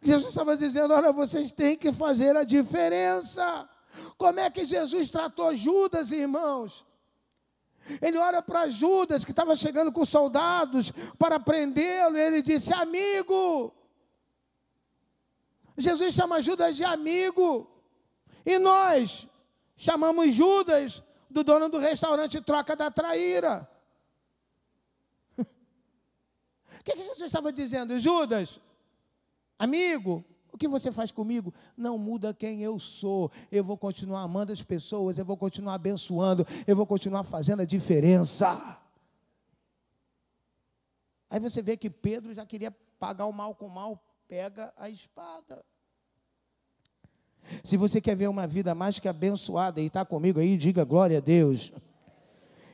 Jesus 0.00 0.30
estava 0.30 0.56
dizendo: 0.56 0.94
Olha, 0.94 1.12
vocês 1.12 1.52
têm 1.52 1.76
que 1.76 1.92
fazer 1.92 2.34
a 2.38 2.42
diferença. 2.42 3.68
Como 4.16 4.40
é 4.40 4.48
que 4.48 4.64
Jesus 4.64 5.10
tratou 5.10 5.54
Judas, 5.54 6.10
irmãos? 6.10 6.85
Ele 8.00 8.18
olha 8.18 8.42
para 8.42 8.68
Judas, 8.68 9.24
que 9.24 9.30
estava 9.30 9.54
chegando 9.54 9.92
com 9.92 10.04
soldados 10.04 10.92
para 11.18 11.38
prendê-lo, 11.38 12.16
e 12.16 12.20
ele 12.20 12.42
disse: 12.42 12.72
Amigo. 12.72 13.72
Jesus 15.76 16.14
chama 16.14 16.40
Judas 16.40 16.76
de 16.76 16.84
amigo. 16.84 17.70
E 18.44 18.58
nós 18.58 19.26
chamamos 19.76 20.32
Judas 20.32 21.02
do 21.28 21.44
dono 21.44 21.68
do 21.68 21.78
restaurante 21.78 22.40
Troca 22.40 22.74
da 22.74 22.90
Traíra. 22.90 23.68
O 26.78 26.84
que, 26.86 26.92
que 26.92 27.02
Jesus 27.02 27.22
estava 27.22 27.52
dizendo? 27.52 27.98
Judas, 27.98 28.60
amigo, 29.58 30.24
o 30.56 30.58
que 30.58 30.66
você 30.66 30.90
faz 30.90 31.12
comigo 31.12 31.52
não 31.76 31.98
muda 31.98 32.32
quem 32.32 32.62
eu 32.62 32.80
sou. 32.80 33.30
Eu 33.52 33.62
vou 33.62 33.76
continuar 33.76 34.22
amando 34.22 34.52
as 34.52 34.62
pessoas, 34.62 35.18
eu 35.18 35.24
vou 35.24 35.36
continuar 35.36 35.74
abençoando, 35.74 36.46
eu 36.66 36.74
vou 36.74 36.86
continuar 36.86 37.22
fazendo 37.22 37.60
a 37.60 37.66
diferença. 37.66 38.80
Aí 41.28 41.38
você 41.38 41.60
vê 41.60 41.76
que 41.76 41.90
Pedro 41.90 42.34
já 42.34 42.46
queria 42.46 42.74
pagar 42.98 43.26
o 43.26 43.32
mal 43.32 43.54
com 43.54 43.66
o 43.66 43.70
mal, 43.70 44.02
pega 44.26 44.72
a 44.78 44.88
espada. 44.88 45.62
Se 47.62 47.76
você 47.76 48.00
quer 48.00 48.16
ver 48.16 48.28
uma 48.28 48.46
vida 48.46 48.74
mais 48.74 48.98
que 48.98 49.08
abençoada 49.08 49.80
e 49.80 49.86
está 49.86 50.04
comigo 50.04 50.40
aí, 50.40 50.56
diga 50.56 50.84
glória 50.84 51.18
a 51.18 51.20
Deus. 51.20 51.70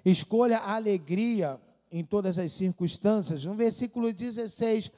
Escolha 0.05 0.59
a 0.59 0.77
alegria 0.77 1.61
em 1.90 2.05
todas 2.05 2.38
as 2.38 2.53
circunstâncias. 2.53 3.45
No 3.45 3.55
versículo 3.55 4.12
16, 4.12 4.90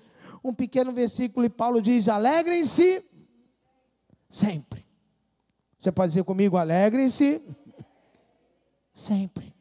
um 0.43 0.53
pequeno 0.53 0.93
versículo 0.93 1.45
e 1.47 1.51
Paulo 1.51 1.81
diz: 1.81 2.09
alegrem-se 2.09 3.05
sempre. 4.29 4.85
Você 5.79 5.93
pode 5.93 6.11
dizer 6.11 6.25
comigo: 6.25 6.57
alegrem-se 6.57 7.43
sempre. 8.93 9.55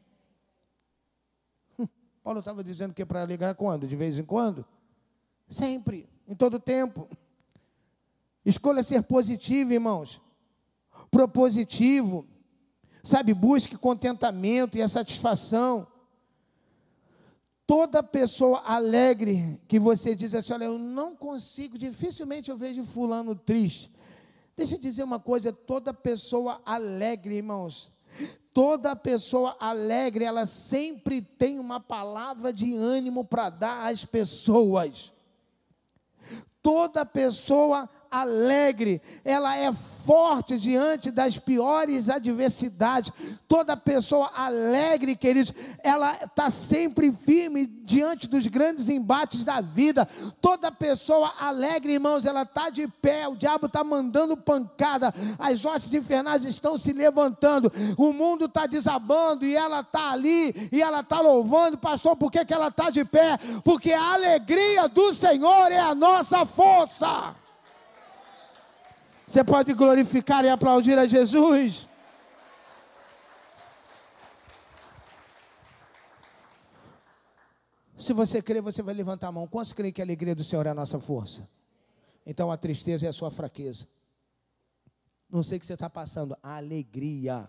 Paulo 2.22 2.40
estava 2.40 2.64
dizendo 2.64 2.94
que 2.94 3.02
é 3.02 3.04
para 3.04 3.22
alegrar 3.22 3.54
quando? 3.54 3.86
De 3.86 3.94
vez 3.96 4.18
em 4.18 4.24
quando? 4.24 4.64
Sempre, 5.48 6.08
em 6.26 6.34
todo 6.34 6.58
tempo. 6.58 7.08
Escolha 8.44 8.82
ser 8.82 9.02
positivo, 9.02 9.72
irmãos. 9.72 10.20
Propositivo. 11.10 12.26
Sabe, 13.02 13.34
busque 13.34 13.76
contentamento 13.76 14.78
e 14.78 14.82
a 14.82 14.88
satisfação 14.88 15.86
Toda 17.66 18.02
pessoa 18.02 18.62
alegre 18.64 19.58
que 19.66 19.78
você 19.78 20.14
diz 20.14 20.34
assim: 20.34 20.52
olha, 20.52 20.64
eu 20.64 20.78
não 20.78 21.16
consigo, 21.16 21.78
dificilmente 21.78 22.50
eu 22.50 22.56
vejo 22.56 22.84
Fulano 22.84 23.34
triste. 23.34 23.90
Deixa 24.56 24.74
eu 24.74 24.78
dizer 24.80 25.02
uma 25.02 25.18
coisa: 25.18 25.52
toda 25.52 25.94
pessoa 25.94 26.60
alegre, 26.64 27.36
irmãos, 27.36 27.90
toda 28.52 28.94
pessoa 28.94 29.56
alegre, 29.58 30.24
ela 30.24 30.46
sempre 30.46 31.22
tem 31.22 31.58
uma 31.58 31.80
palavra 31.80 32.52
de 32.52 32.74
ânimo 32.74 33.24
para 33.24 33.48
dar 33.48 33.90
às 33.90 34.04
pessoas. 34.04 35.12
Toda 36.62 37.04
pessoa 37.04 37.88
alegre, 38.20 39.02
ela 39.24 39.56
é 39.56 39.72
forte 39.72 40.58
diante 40.58 41.10
das 41.10 41.38
piores 41.38 42.08
adversidades. 42.08 43.10
Toda 43.48 43.76
pessoa 43.76 44.30
alegre, 44.36 45.16
queridos, 45.16 45.52
ela 45.82 46.14
está 46.22 46.50
sempre 46.50 47.10
firme 47.10 47.66
diante 47.66 48.26
dos 48.26 48.46
grandes 48.46 48.88
embates 48.88 49.44
da 49.44 49.60
vida. 49.60 50.08
Toda 50.40 50.70
pessoa 50.70 51.32
alegre, 51.40 51.94
irmãos, 51.94 52.24
ela 52.24 52.42
está 52.42 52.70
de 52.70 52.86
pé, 52.86 53.26
o 53.26 53.36
diabo 53.36 53.66
está 53.66 53.82
mandando 53.82 54.36
pancada, 54.36 55.12
as 55.38 55.64
hostes 55.64 55.92
infernais 55.92 56.44
estão 56.44 56.78
se 56.78 56.92
levantando, 56.92 57.72
o 57.96 58.12
mundo 58.12 58.44
está 58.44 58.66
desabando 58.66 59.44
e 59.44 59.56
ela 59.56 59.80
está 59.80 60.12
ali 60.12 60.68
e 60.70 60.80
ela 60.80 61.00
está 61.00 61.20
louvando, 61.20 61.78
pastor, 61.78 62.16
por 62.16 62.30
que, 62.30 62.44
que 62.44 62.54
ela 62.54 62.68
está 62.68 62.90
de 62.90 63.04
pé? 63.04 63.38
Porque 63.64 63.92
a 63.92 64.12
alegria 64.12 64.88
do 64.88 65.12
Senhor 65.12 65.72
é 65.72 65.80
a 65.80 65.94
nossa 65.94 66.46
força. 66.46 67.43
Você 69.26 69.42
pode 69.42 69.72
glorificar 69.72 70.44
e 70.44 70.48
aplaudir 70.48 70.98
a 70.98 71.06
Jesus? 71.06 71.88
Se 77.98 78.12
você 78.12 78.42
crê, 78.42 78.60
você 78.60 78.82
vai 78.82 78.94
levantar 78.94 79.28
a 79.28 79.32
mão. 79.32 79.48
Quantos 79.48 79.72
creem 79.72 79.92
que 79.92 80.02
a 80.02 80.04
alegria 80.04 80.34
do 80.34 80.44
Senhor 80.44 80.66
é 80.66 80.70
a 80.70 80.74
nossa 80.74 81.00
força? 81.00 81.48
Então 82.26 82.52
a 82.52 82.56
tristeza 82.56 83.06
é 83.06 83.08
a 83.08 83.12
sua 83.12 83.30
fraqueza. 83.30 83.86
Não 85.30 85.42
sei 85.42 85.56
o 85.56 85.60
que 85.60 85.66
você 85.66 85.72
está 85.72 85.88
passando. 85.88 86.36
A 86.42 86.56
alegria. 86.56 87.48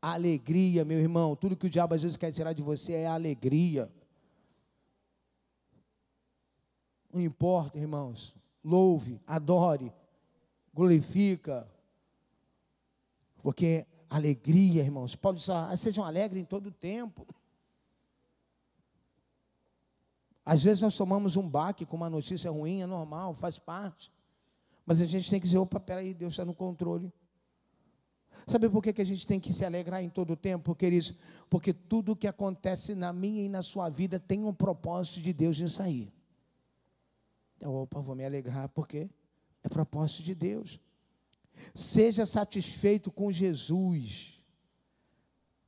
A 0.00 0.12
alegria, 0.12 0.84
meu 0.84 1.00
irmão. 1.00 1.34
Tudo 1.34 1.56
que 1.56 1.66
o 1.66 1.70
diabo 1.70 1.94
às 1.94 2.02
vezes 2.02 2.16
quer 2.16 2.30
tirar 2.30 2.52
de 2.52 2.62
você 2.62 2.92
é 2.92 3.06
a 3.08 3.14
alegria. 3.14 3.90
Não 7.12 7.20
importa, 7.20 7.76
irmãos. 7.76 8.32
Louve, 8.62 9.20
adore 9.26 9.92
glorifica. 10.74 11.66
Porque 13.42 13.86
alegria, 14.10 14.82
irmãos. 14.82 15.14
Paulo 15.14 15.38
diz, 15.38 15.48
ah, 15.48 15.74
sejam 15.76 16.04
alegres 16.04 16.42
em 16.42 16.44
todo 16.44 16.66
o 16.66 16.72
tempo. 16.72 17.26
Às 20.44 20.62
vezes 20.62 20.82
nós 20.82 20.96
tomamos 20.96 21.36
um 21.36 21.48
baque 21.48 21.86
com 21.86 21.96
uma 21.96 22.10
notícia 22.10 22.50
ruim, 22.50 22.82
é 22.82 22.86
normal, 22.86 23.32
faz 23.32 23.58
parte. 23.58 24.12
Mas 24.84 25.00
a 25.00 25.06
gente 25.06 25.30
tem 25.30 25.40
que 25.40 25.46
dizer, 25.46 25.58
opa, 25.58 25.80
peraí, 25.80 26.12
Deus 26.12 26.34
está 26.34 26.44
no 26.44 26.54
controle. 26.54 27.10
Sabe 28.46 28.68
por 28.68 28.82
que, 28.82 28.92
que 28.92 29.00
a 29.00 29.06
gente 29.06 29.26
tem 29.26 29.40
que 29.40 29.52
se 29.54 29.64
alegrar 29.64 30.02
em 30.02 30.10
todo 30.10 30.34
o 30.34 30.36
tempo, 30.36 30.74
queridos? 30.74 31.14
Porque 31.48 31.72
tudo 31.72 32.14
que 32.14 32.26
acontece 32.26 32.94
na 32.94 33.10
minha 33.10 33.42
e 33.42 33.48
na 33.48 33.62
sua 33.62 33.88
vida 33.88 34.20
tem 34.20 34.44
um 34.44 34.52
propósito 34.52 35.20
de 35.20 35.32
Deus 35.32 35.58
nisso 35.58 35.82
aí. 35.82 36.12
Então, 37.56 37.74
opa, 37.74 38.00
vou 38.00 38.14
me 38.14 38.24
alegrar, 38.24 38.68
por 38.68 38.86
quê? 38.86 39.08
É 39.64 39.68
propósito 39.68 40.22
de 40.22 40.34
Deus. 40.34 40.78
Seja 41.74 42.26
satisfeito 42.26 43.10
com 43.10 43.32
Jesus 43.32 44.40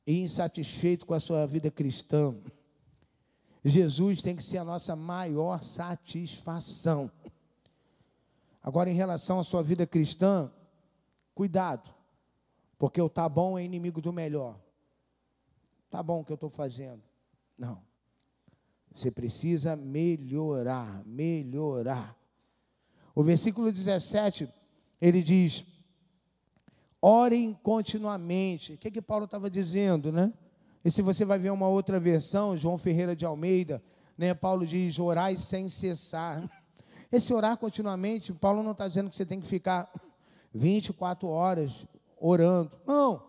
e 0.07 0.21
insatisfeito 0.21 1.07
com 1.07 1.15
a 1.15 1.21
sua 1.21 1.47
vida 1.47 1.71
cristã. 1.71 2.37
Jesus 3.65 4.23
tem 4.23 4.37
que 4.37 4.45
ser 4.45 4.59
a 4.59 4.65
nossa 4.65 4.95
maior 4.95 5.65
satisfação. 5.65 7.11
Agora, 8.63 8.91
em 8.91 8.95
relação 8.95 9.41
à 9.41 9.45
sua 9.45 9.63
vida 9.63 9.87
cristã, 9.87 10.53
cuidado, 11.35 11.93
porque 12.79 13.01
o 13.01 13.09
tá 13.09 13.29
bom 13.29 13.59
é 13.59 13.65
inimigo 13.65 14.01
do 14.01 14.13
melhor. 14.13 14.61
Tá 15.91 16.03
bom 16.03 16.21
o 16.21 16.25
que 16.25 16.33
eu 16.33 16.37
estou 16.37 16.51
fazendo. 16.51 17.03
Não. 17.57 17.81
Você 18.93 19.11
precisa 19.11 19.75
melhorar, 19.75 21.05
melhorar. 21.05 22.17
O 23.17 23.23
versículo 23.23 23.73
17, 23.73 24.47
ele 25.01 25.23
diz: 25.23 25.65
orem 27.01 27.59
continuamente. 27.63 28.75
O 28.75 28.77
que, 28.77 28.91
que 28.91 29.01
Paulo 29.01 29.25
estava 29.25 29.49
dizendo, 29.49 30.13
né? 30.13 30.31
E 30.85 30.91
se 30.91 31.01
você 31.01 31.25
vai 31.25 31.39
ver 31.39 31.51
uma 31.51 31.67
outra 31.67 31.99
versão, 31.99 32.59
João 32.59 32.77
Ferreira 32.77 33.17
de 33.17 33.25
Almeida, 33.25 33.83
né, 34.19 34.35
Paulo 34.35 34.67
diz: 34.67 34.99
orai 34.99 35.35
sem 35.39 35.67
cessar. 35.71 36.47
Esse 37.11 37.33
orar 37.33 37.57
continuamente, 37.57 38.35
Paulo 38.35 38.63
não 38.63 38.73
está 38.73 38.87
dizendo 38.87 39.09
que 39.09 39.17
você 39.17 39.25
tem 39.25 39.41
que 39.41 39.47
ficar 39.47 39.91
24 40.53 41.27
horas 41.27 41.87
orando. 42.21 42.77
Não. 42.87 43.25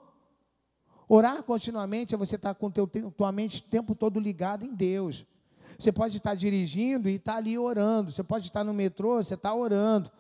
Orar 1.08 1.42
continuamente 1.44 2.14
é 2.14 2.18
você 2.18 2.36
estar 2.36 2.54
tá 2.54 2.60
com 2.60 2.70
teu, 2.70 2.86
tua 2.86 3.32
mente 3.32 3.62
o 3.62 3.70
tempo 3.70 3.96
todo 3.96 4.20
ligada 4.20 4.66
em 4.66 4.76
Deus. 4.76 5.26
Você 5.78 5.92
pode 5.92 6.18
estar 6.18 6.36
dirigindo 6.36 7.08
e 7.10 7.16
estar 7.16 7.36
ali 7.36 7.58
orando. 7.58 8.12
Você 8.12 8.24
pode 8.24 8.48
estar 8.48 8.64
no 8.64 8.74
metrô, 8.74 9.24
você 9.24 9.36
está 9.36 9.54
orando. 9.54 10.12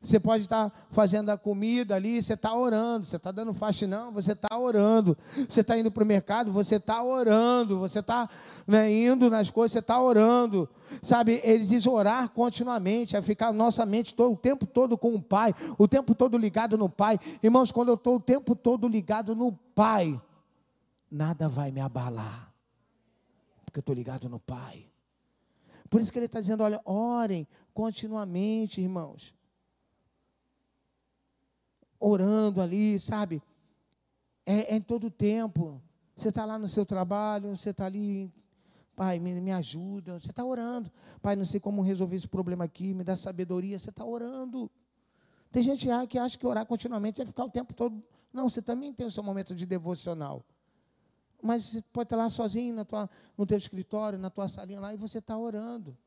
Você 0.00 0.18
pode 0.18 0.44
estar 0.44 0.72
fazendo 0.90 1.30
a 1.30 1.38
comida 1.38 1.94
ali, 1.94 2.22
você 2.22 2.34
está 2.34 2.54
orando. 2.54 3.06
Você 3.06 3.16
está 3.16 3.30
dando 3.30 3.52
faxinão, 3.52 4.12
você 4.12 4.32
está 4.32 4.56
orando. 4.58 5.16
Você 5.48 5.60
está 5.60 5.78
indo 5.78 5.90
para 5.90 6.02
o 6.02 6.06
mercado, 6.06 6.52
você 6.52 6.76
está 6.76 7.02
orando. 7.02 7.78
Você 7.78 8.00
está 8.00 8.28
né, 8.66 8.92
indo 8.92 9.30
nas 9.30 9.50
coisas, 9.50 9.72
você 9.72 9.78
está 9.78 10.00
orando. 10.00 10.68
Sabe, 11.02 11.40
ele 11.42 11.64
diz 11.64 11.86
orar 11.86 12.28
continuamente, 12.30 13.16
é 13.16 13.22
ficar 13.22 13.52
nossa 13.52 13.86
mente 13.86 14.14
todo, 14.14 14.34
o 14.34 14.36
tempo 14.36 14.66
todo 14.66 14.98
com 14.98 15.14
o 15.14 15.22
Pai, 15.22 15.54
o 15.78 15.88
tempo 15.88 16.14
todo 16.14 16.36
ligado 16.36 16.76
no 16.76 16.88
Pai. 16.88 17.18
Irmãos, 17.42 17.72
quando 17.72 17.88
eu 17.88 17.94
estou 17.94 18.16
o 18.16 18.20
tempo 18.20 18.54
todo 18.54 18.86
ligado 18.88 19.34
no 19.34 19.52
Pai, 19.74 20.20
nada 21.10 21.48
vai 21.48 21.70
me 21.70 21.80
abalar 21.80 22.51
porque 23.72 23.78
eu 23.78 23.80
estou 23.80 23.94
ligado 23.94 24.28
no 24.28 24.38
Pai. 24.38 24.86
Por 25.88 26.00
isso 26.00 26.12
que 26.12 26.18
ele 26.18 26.26
está 26.26 26.40
dizendo: 26.40 26.62
olha, 26.62 26.80
orem 26.84 27.48
continuamente, 27.72 28.82
irmãos. 28.82 29.34
Orando 31.98 32.60
ali, 32.60 33.00
sabe? 33.00 33.42
É, 34.44 34.74
é 34.74 34.76
em 34.76 34.82
todo 34.82 35.06
o 35.06 35.10
tempo. 35.10 35.80
Você 36.14 36.28
está 36.28 36.44
lá 36.44 36.58
no 36.58 36.68
seu 36.68 36.84
trabalho, 36.84 37.56
você 37.56 37.70
está 37.70 37.86
ali, 37.86 38.30
Pai, 38.94 39.18
me, 39.18 39.40
me 39.40 39.52
ajuda. 39.52 40.20
Você 40.20 40.30
está 40.30 40.44
orando. 40.44 40.92
Pai, 41.22 41.34
não 41.34 41.46
sei 41.46 41.58
como 41.58 41.80
resolver 41.80 42.16
esse 42.16 42.28
problema 42.28 42.64
aqui, 42.64 42.92
me 42.92 43.02
dá 43.02 43.16
sabedoria. 43.16 43.78
Você 43.78 43.88
está 43.88 44.04
orando. 44.04 44.70
Tem 45.50 45.62
gente 45.62 45.86
que 46.08 46.18
acha 46.18 46.38
que 46.38 46.46
orar 46.46 46.66
continuamente 46.66 47.22
é 47.22 47.26
ficar 47.26 47.44
o 47.44 47.50
tempo 47.50 47.72
todo. 47.72 48.02
Não, 48.32 48.48
você 48.48 48.60
também 48.60 48.92
tem 48.92 49.06
o 49.06 49.10
seu 49.10 49.22
momento 49.22 49.54
de 49.54 49.64
devocional. 49.64 50.44
Mas 51.42 51.64
você 51.64 51.82
pode 51.92 52.06
estar 52.06 52.16
lá 52.16 52.30
sozinho 52.30 52.72
na 52.72 52.84
tua, 52.84 53.10
no 53.36 53.44
teu 53.44 53.58
escritório, 53.58 54.16
na 54.16 54.30
tua 54.30 54.46
salinha 54.46 54.80
lá, 54.80 54.94
e 54.94 54.96
você 54.96 55.18
está 55.18 55.36
orando. 55.36 55.98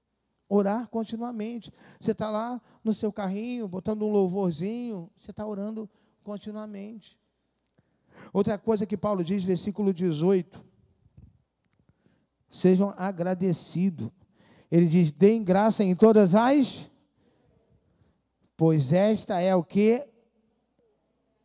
Orar 0.48 0.88
continuamente. 0.88 1.74
Você 2.00 2.12
está 2.12 2.30
lá 2.30 2.62
no 2.84 2.94
seu 2.94 3.12
carrinho, 3.12 3.68
botando 3.68 4.04
um 4.04 4.12
louvorzinho, 4.12 5.12
você 5.18 5.32
está 5.32 5.46
orando 5.46 5.90
continuamente. 6.24 7.20
Outra 8.32 8.58
coisa 8.58 8.86
que 8.86 8.96
Paulo 8.96 9.24
diz, 9.24 9.44
versículo 9.44 9.94
18. 9.94 10.64
Sejam 12.50 12.94
agradecidos. 12.96 14.10
Ele 14.72 14.88
diz: 14.88 15.12
deem 15.12 15.44
graça 15.44 15.84
em 15.84 15.96
todas 15.96 16.34
as, 16.34 16.90
pois 18.56 18.94
esta 18.94 19.42
é 19.42 19.54
o 19.54 19.64
que? 19.64 20.08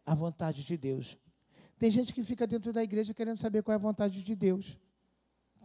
A 0.07 0.15
vontade 0.15 0.65
de 0.65 0.77
Deus. 0.77 1.19
Tem 1.81 1.91
gente 1.91 2.13
que 2.13 2.23
fica 2.23 2.47
dentro 2.47 2.75
da 2.75 2.85
igreja 2.85 3.15
querendo 3.15 3.39
saber 3.39 3.63
qual 3.63 3.73
é 3.73 3.77
a 3.77 3.79
vontade 3.79 4.23
de 4.23 4.37
Deus. 4.37 4.79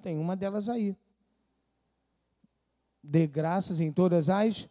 Tem 0.01 0.17
uma 0.17 0.33
delas 0.33 0.69
aí. 0.69 0.95
Dê 3.03 3.27
graças 3.27 3.81
em 3.81 3.91
todas 3.91 4.29
as 4.29 4.69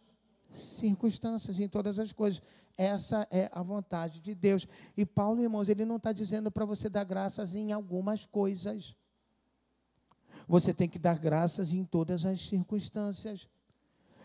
circunstâncias, 0.49 1.59
em 1.59 1.69
todas 1.69 1.99
as 1.99 2.11
coisas. 2.11 2.41
Essa 2.75 3.27
é 3.29 3.47
a 3.53 3.61
vontade 3.61 4.21
de 4.21 4.33
Deus. 4.33 4.67
E 4.97 5.05
Paulo, 5.05 5.39
irmãos, 5.39 5.69
ele 5.69 5.85
não 5.85 5.97
está 5.97 6.11
dizendo 6.11 6.49
para 6.49 6.65
você 6.65 6.89
dar 6.89 7.03
graças 7.03 7.53
em 7.53 7.71
algumas 7.71 8.25
coisas. 8.25 8.95
Você 10.47 10.73
tem 10.73 10.89
que 10.89 10.97
dar 10.97 11.19
graças 11.19 11.71
em 11.71 11.85
todas 11.85 12.25
as 12.25 12.41
circunstâncias 12.41 13.47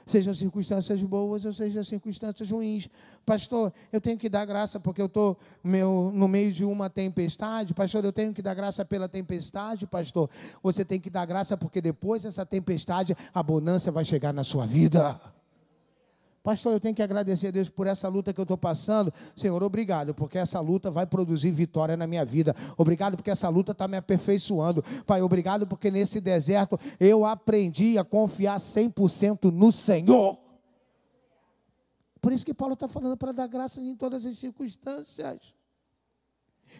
sejam 0.06 0.34
circunstâncias 0.34 1.02
boas 1.02 1.44
ou 1.44 1.52
sejam 1.52 1.82
circunstâncias 1.84 2.50
ruins. 2.50 2.88
Pastor, 3.24 3.72
eu 3.92 4.00
tenho 4.00 4.18
que 4.18 4.28
dar 4.28 4.44
graça 4.44 4.80
porque 4.80 5.00
eu 5.00 5.06
estou 5.06 5.36
no 5.62 6.28
meio 6.28 6.52
de 6.52 6.64
uma 6.64 6.90
tempestade. 6.90 7.74
Pastor, 7.74 8.04
eu 8.04 8.12
tenho 8.12 8.32
que 8.34 8.42
dar 8.42 8.54
graça 8.54 8.84
pela 8.84 9.08
tempestade, 9.08 9.86
pastor. 9.86 10.28
Você 10.62 10.84
tem 10.84 11.00
que 11.00 11.10
dar 11.10 11.26
graça 11.26 11.56
porque 11.56 11.80
depois 11.80 12.22
dessa 12.22 12.44
tempestade 12.44 13.16
a 13.32 13.42
bonança 13.42 13.90
vai 13.90 14.04
chegar 14.04 14.32
na 14.32 14.42
sua 14.42 14.66
vida. 14.66 15.20
Pastor, 16.42 16.72
eu 16.72 16.80
tenho 16.80 16.94
que 16.94 17.02
agradecer 17.02 17.48
a 17.48 17.50
Deus 17.50 17.68
por 17.68 17.86
essa 17.86 18.08
luta 18.08 18.32
que 18.32 18.40
eu 18.40 18.44
estou 18.44 18.56
passando. 18.56 19.12
Senhor, 19.36 19.62
obrigado, 19.62 20.14
porque 20.14 20.38
essa 20.38 20.58
luta 20.58 20.90
vai 20.90 21.06
produzir 21.06 21.50
vitória 21.50 21.98
na 21.98 22.06
minha 22.06 22.24
vida. 22.24 22.56
Obrigado, 22.78 23.16
porque 23.16 23.30
essa 23.30 23.48
luta 23.50 23.72
está 23.72 23.86
me 23.86 23.98
aperfeiçoando. 23.98 24.82
Pai, 25.06 25.20
obrigado, 25.20 25.66
porque 25.66 25.90
nesse 25.90 26.18
deserto 26.18 26.80
eu 26.98 27.26
aprendi 27.26 27.98
a 27.98 28.04
confiar 28.04 28.58
100% 28.58 29.52
no 29.52 29.70
Senhor. 29.70 30.38
Por 32.22 32.32
isso 32.32 32.44
que 32.44 32.54
Paulo 32.54 32.72
está 32.74 32.88
falando 32.88 33.18
para 33.18 33.32
dar 33.32 33.46
graças 33.46 33.84
em 33.84 33.94
todas 33.94 34.24
as 34.24 34.38
circunstâncias. 34.38 35.54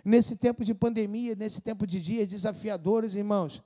Nesse 0.03 0.37
tempo 0.37 0.65
de 0.65 0.73
pandemia, 0.73 1.35
nesse 1.35 1.61
tempo 1.61 1.87
de 1.87 2.01
dias 2.01 2.29
desafiadores, 2.29 3.15
irmãos, 3.15 3.63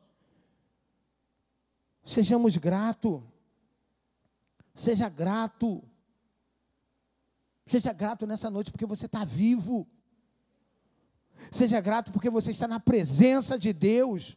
sejamos 2.05 2.57
gratos. 2.57 3.23
Seja 4.75 5.09
grato. 5.09 5.83
Seja 7.67 7.93
grato 7.93 8.27
nessa 8.27 8.51
noite 8.51 8.71
porque 8.71 8.87
você 8.87 9.07
está 9.07 9.25
vivo. 9.25 9.87
Seja 11.51 11.81
grato 11.81 12.13
porque 12.13 12.29
você 12.29 12.51
está 12.51 12.67
na 12.67 12.81
presença 12.81 13.59
de 13.59 13.73
Deus. 13.73 14.37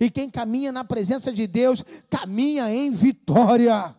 E 0.00 0.10
quem 0.10 0.30
caminha 0.30 0.72
na 0.72 0.84
presença 0.84 1.32
de 1.32 1.46
Deus, 1.46 1.84
caminha 2.08 2.72
em 2.72 2.92
vitória. 2.92 3.94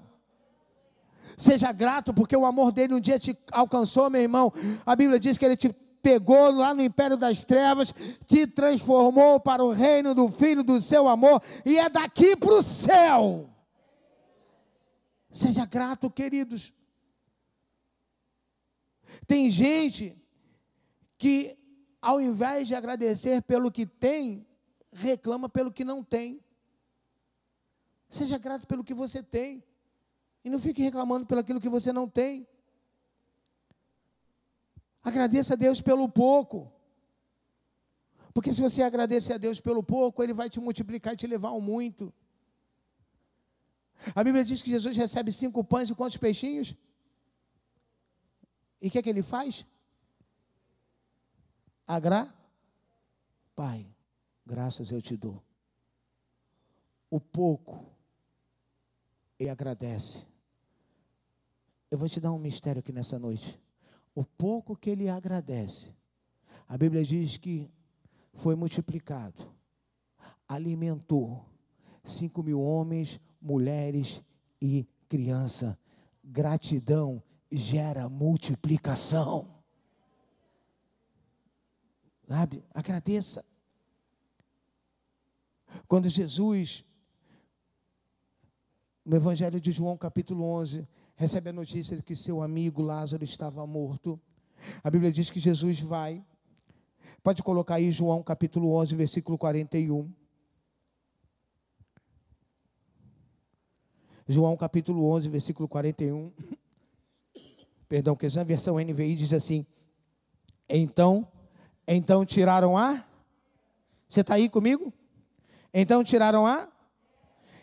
Seja 1.37 1.71
grato 1.71 2.13
porque 2.13 2.35
o 2.35 2.45
amor 2.45 2.71
dele 2.71 2.93
um 2.93 2.99
dia 2.99 3.17
te 3.17 3.37
alcançou, 3.51 4.09
meu 4.09 4.21
irmão. 4.21 4.51
A 4.85 4.95
Bíblia 4.95 5.19
diz 5.19 5.37
que 5.37 5.45
ele 5.45 5.55
te 5.55 5.73
pegou 6.01 6.51
lá 6.51 6.73
no 6.73 6.81
império 6.81 7.17
das 7.17 7.43
trevas, 7.43 7.93
te 8.25 8.47
transformou 8.47 9.39
para 9.39 9.63
o 9.63 9.71
reino 9.71 10.13
do 10.13 10.29
Filho 10.29 10.63
do 10.63 10.81
seu 10.81 11.07
amor, 11.07 11.41
e 11.65 11.77
é 11.77 11.89
daqui 11.89 12.35
para 12.35 12.53
o 12.53 12.63
céu. 12.63 13.49
Seja 15.31 15.65
grato, 15.65 16.09
queridos. 16.09 16.73
Tem 19.27 19.49
gente 19.49 20.17
que, 21.17 21.57
ao 22.01 22.19
invés 22.19 22.67
de 22.67 22.75
agradecer 22.75 23.41
pelo 23.43 23.71
que 23.71 23.85
tem, 23.85 24.47
reclama 24.91 25.47
pelo 25.47 25.71
que 25.71 25.83
não 25.83 26.03
tem. 26.03 26.43
Seja 28.09 28.37
grato 28.37 28.65
pelo 28.65 28.83
que 28.83 28.93
você 28.93 29.21
tem. 29.21 29.63
E 30.43 30.49
não 30.49 30.59
fique 30.59 30.81
reclamando 30.81 31.25
pelo 31.25 31.41
aquilo 31.41 31.61
que 31.61 31.69
você 31.69 31.93
não 31.93 32.07
tem. 32.07 32.47
Agradeça 35.03 35.53
a 35.53 35.57
Deus 35.57 35.81
pelo 35.81 36.09
pouco. 36.09 36.71
Porque 38.33 38.53
se 38.53 38.61
você 38.61 38.81
agradecer 38.81 39.33
a 39.33 39.37
Deus 39.37 39.59
pelo 39.59 39.83
pouco, 39.83 40.23
Ele 40.23 40.33
vai 40.33 40.49
te 40.49 40.59
multiplicar 40.59 41.13
e 41.13 41.17
te 41.17 41.27
levar 41.27 41.49
ao 41.49 41.61
muito. 41.61 42.13
A 44.15 44.23
Bíblia 44.23 44.45
diz 44.45 44.61
que 44.61 44.69
Jesus 44.69 44.95
recebe 44.95 45.31
cinco 45.31 45.63
pães 45.63 45.89
e 45.89 45.95
quantos 45.95 46.17
peixinhos? 46.17 46.75
E 48.81 48.87
o 48.87 48.91
que 48.91 48.97
é 48.97 49.01
que 49.01 49.09
ele 49.09 49.21
faz? 49.21 49.65
Agra? 51.85 52.33
Pai, 53.55 53.85
graças 54.45 54.91
eu 54.91 55.01
te 55.01 55.17
dou. 55.17 55.43
O 57.09 57.19
pouco, 57.19 57.85
ele 59.37 59.49
agradece. 59.49 60.25
Eu 61.91 61.97
vou 61.97 62.07
te 62.07 62.21
dar 62.21 62.31
um 62.31 62.39
mistério 62.39 62.79
aqui 62.79 62.91
nessa 62.91 63.17
noite. 63.17 63.59
O 64.13 64.23
pouco 64.23 64.75
que 64.75 64.89
ele 64.89 65.09
agradece, 65.09 65.93
a 66.67 66.77
Bíblia 66.77 67.03
diz 67.03 67.37
que 67.37 67.69
foi 68.33 68.55
multiplicado, 68.55 69.51
alimentou 70.47 71.43
cinco 72.03 72.43
mil 72.43 72.61
homens, 72.61 73.19
mulheres 73.41 74.23
e 74.61 74.87
criança. 75.07 75.77
Gratidão 76.23 77.21
gera 77.51 78.07
multiplicação. 78.07 79.47
Sabe? 82.27 82.63
Agradeça. 82.73 83.43
Quando 85.87 86.09
Jesus, 86.09 86.83
no 89.05 89.15
Evangelho 89.15 89.59
de 89.59 89.71
João, 89.71 89.97
capítulo 89.97 90.43
11, 90.43 90.87
recebe 91.15 91.49
a 91.49 91.53
notícia 91.53 91.95
de 91.95 92.03
que 92.03 92.15
seu 92.15 92.41
amigo 92.41 92.81
Lázaro 92.81 93.23
estava 93.23 93.65
morto, 93.65 94.19
a 94.83 94.89
Bíblia 94.89 95.11
diz 95.11 95.29
que 95.29 95.39
Jesus 95.39 95.79
vai. 95.79 96.23
Pode 97.23 97.43
colocar 97.43 97.75
aí 97.75 97.91
João 97.91 98.21
capítulo 98.23 98.73
11, 98.73 98.95
versículo 98.95 99.37
41. 99.37 100.11
João 104.31 104.55
capítulo 104.55 105.09
11, 105.09 105.27
versículo 105.27 105.67
41. 105.67 106.31
Perdão, 107.89 108.15
que 108.15 108.27
essa 108.27 108.43
versão 108.43 108.75
NVI 108.75 109.15
diz 109.15 109.33
assim: 109.33 109.65
Então, 110.69 111.27
então 111.87 112.23
tiraram 112.23 112.77
a. 112.77 113.03
Você 114.07 114.21
está 114.21 114.35
aí 114.35 114.47
comigo? 114.47 114.93
Então 115.73 116.03
tiraram 116.03 116.45
a. 116.45 116.71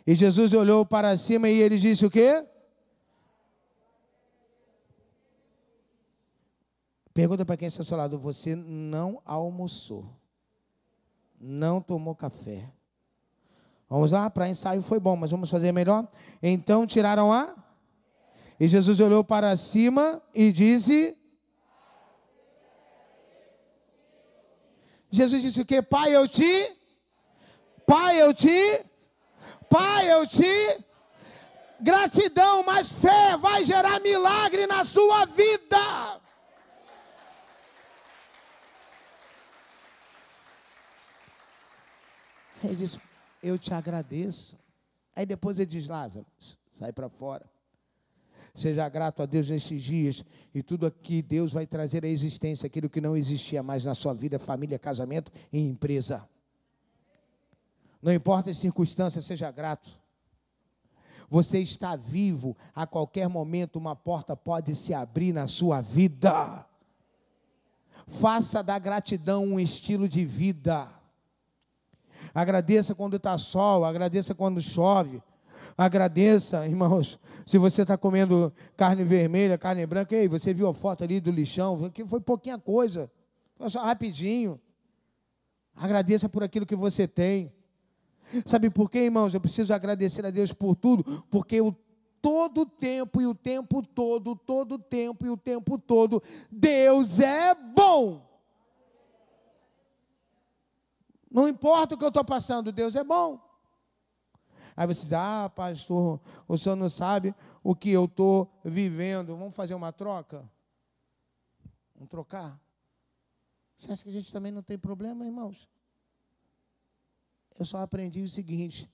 E 0.05 0.17
Jesus 0.17 0.53
olhou 0.55 0.85
para 0.85 1.17
cima 1.17 1.49
e 1.49 1.63
ele 1.63 1.79
disse 1.79 2.05
o 2.05 2.11
quê? 2.11 2.45
Pergunta 7.15 7.47
para 7.47 7.57
quem 7.57 7.69
está 7.69 7.83
ao 7.83 7.87
seu 7.87 7.97
lado: 7.97 8.19
Você 8.19 8.57
não 8.57 9.23
almoçou, 9.25 10.11
não 11.39 11.81
tomou 11.81 12.17
café, 12.17 12.69
Vamos 13.89 14.11
lá, 14.13 14.29
para 14.29 14.49
ensaio 14.49 14.83
foi 14.83 14.99
bom, 14.99 15.15
mas 15.17 15.31
vamos 15.31 15.49
fazer 15.49 15.73
melhor. 15.73 16.07
Então 16.43 16.87
tiraram 16.87 17.33
a. 17.33 17.55
E 18.59 18.67
Jesus 18.67 18.99
olhou 19.01 19.23
para 19.23 19.57
cima 19.57 20.21
e 20.35 20.51
disse: 20.51 21.17
Jesus 25.11 25.43
disse 25.43 25.61
o 25.61 25.65
que? 25.65 25.81
Pai, 25.81 26.15
eu 26.15 26.27
te. 26.27 26.77
Pai, 27.87 28.21
eu 28.21 28.35
te. 28.35 28.85
Pai, 29.71 30.13
eu 30.13 30.27
te. 30.27 30.85
Gratidão, 31.81 32.65
mas 32.65 32.89
fé 32.89 33.37
vai 33.37 33.65
gerar 33.65 34.01
milagre 34.01 34.67
na 34.67 34.83
sua 34.83 35.27
vida. 35.27 36.21
Ele 42.65 42.75
disse: 42.75 43.06
eu 43.47 43.59
te 43.59 43.73
agradeço. 43.73 44.59
Aí 45.15 45.25
depois 45.25 45.59
ele 45.59 45.67
diz: 45.67 45.89
Lázaro, 45.89 46.27
sai 46.73 46.93
para 46.93 47.09
fora. 47.09 47.47
Seja 48.55 48.89
grato 48.89 49.23
a 49.23 49.27
Deus 49.27 49.51
nesses 49.51 49.83
dias 49.83 50.25
e 50.55 50.63
tudo 50.63 50.87
aqui 50.87 51.21
Deus 51.21 51.53
vai 51.53 51.67
trazer 51.67 52.05
à 52.07 52.09
existência 52.09 52.67
aquilo 52.67 52.89
que 52.89 53.03
não 53.03 53.15
existia 53.15 53.63
mais 53.63 53.85
na 53.85 53.95
sua 53.95 54.15
vida, 54.15 54.39
família, 54.39 54.79
casamento 54.79 55.31
e 55.53 55.61
empresa. 55.61 56.27
Não 58.01 58.13
importa 58.13 58.51
as 58.51 58.59
circunstâncias, 58.59 59.27
seja 59.27 59.51
grato. 59.51 59.91
Você 61.29 61.59
está 61.59 61.97
vivo, 61.97 62.57
a 62.75 62.87
qualquer 62.87 63.29
momento 63.29 63.77
uma 63.77 63.95
porta 63.95 64.35
pode 64.35 64.75
se 64.75 64.95
abrir 64.95 65.35
na 65.35 65.47
sua 65.47 65.83
vida. 65.83 66.67
Faça 68.07 68.63
da 68.63 68.79
gratidão 68.79 69.45
um 69.45 69.61
estilo 69.61 70.09
de 70.09 70.25
vida. 70.25 70.89
Agradeça 72.35 72.95
quando 72.95 73.17
está 73.17 73.37
sol, 73.39 73.85
agradeça 73.85 74.35
quando 74.35 74.61
chove. 74.61 75.23
Agradeça, 75.77 76.67
irmãos, 76.67 77.19
se 77.45 77.59
você 77.59 77.83
está 77.83 77.99
comendo 77.99 78.53
carne 78.77 79.05
vermelha, 79.05 79.59
carne 79.59 79.85
branca, 79.87 80.15
ei, 80.15 80.29
você 80.29 80.55
viu 80.55 80.69
a 80.69 80.75
foto 80.75 81.05
ali 81.05 81.21
do 81.21 81.31
lixão, 81.31 81.91
que 81.91 82.05
foi 82.07 82.21
pouquinha 82.21 82.59
coisa, 82.59 83.11
foi 83.57 83.69
só 83.69 83.83
rapidinho. 83.83 84.61
Agradeça 85.75 86.29
por 86.29 86.43
aquilo 86.43 86.65
que 86.65 86.77
você 86.77 87.07
tem. 87.07 87.53
Sabe 88.45 88.71
por 88.71 88.91
quê, 88.91 89.01
irmãos? 89.01 89.35
Eu 89.35 89.41
preciso 89.41 89.73
agradecer 89.75 90.25
a 90.25 90.31
Deus 90.31 90.53
por 90.53 90.75
tudo, 90.75 91.05
porque 91.31 91.61
o 91.61 91.75
todo 92.21 92.63
o 92.63 92.67
tempo 92.67 93.21
e 93.21 93.27
o 93.27 93.35
tempo 93.35 93.83
todo, 93.83 94.35
todo 94.35 94.73
o 94.73 94.79
tempo 94.79 95.27
e 95.27 95.31
o 95.31 95.37
tempo 95.37 95.79
todo, 95.79 96.21
Deus 96.51 97.21
é 97.21 97.55
bom. 97.55 98.27
Não 101.37 101.47
importa 101.47 101.95
o 101.95 101.99
que 101.99 102.05
eu 102.05 102.09
estou 102.09 102.25
passando, 102.25 102.73
Deus 102.73 102.97
é 102.97 103.05
bom. 103.05 103.39
Aí 104.75 104.87
você 104.87 105.03
diz, 105.03 105.13
ah, 105.13 105.53
pastor, 105.55 106.19
o 106.49 106.57
senhor 106.57 106.77
não 106.77 106.89
sabe 106.89 107.35
o 107.63 107.77
que 107.77 107.91
eu 107.91 108.07
estou 108.07 108.51
vivendo. 108.65 109.37
Vamos 109.37 109.55
fazer 109.55 109.75
uma 109.75 109.93
troca? 109.93 110.51
Vamos 111.95 112.09
trocar? 112.09 112.59
Você 113.77 113.93
acha 113.93 114.03
que 114.03 114.09
a 114.09 114.13
gente 114.15 114.33
também 114.33 114.51
não 114.51 114.63
tem 114.63 114.79
problema, 114.79 115.27
irmãos? 115.27 115.69
Eu 117.59 117.67
só 117.67 117.83
aprendi 117.83 118.23
o 118.23 118.29
seguinte: 118.29 118.91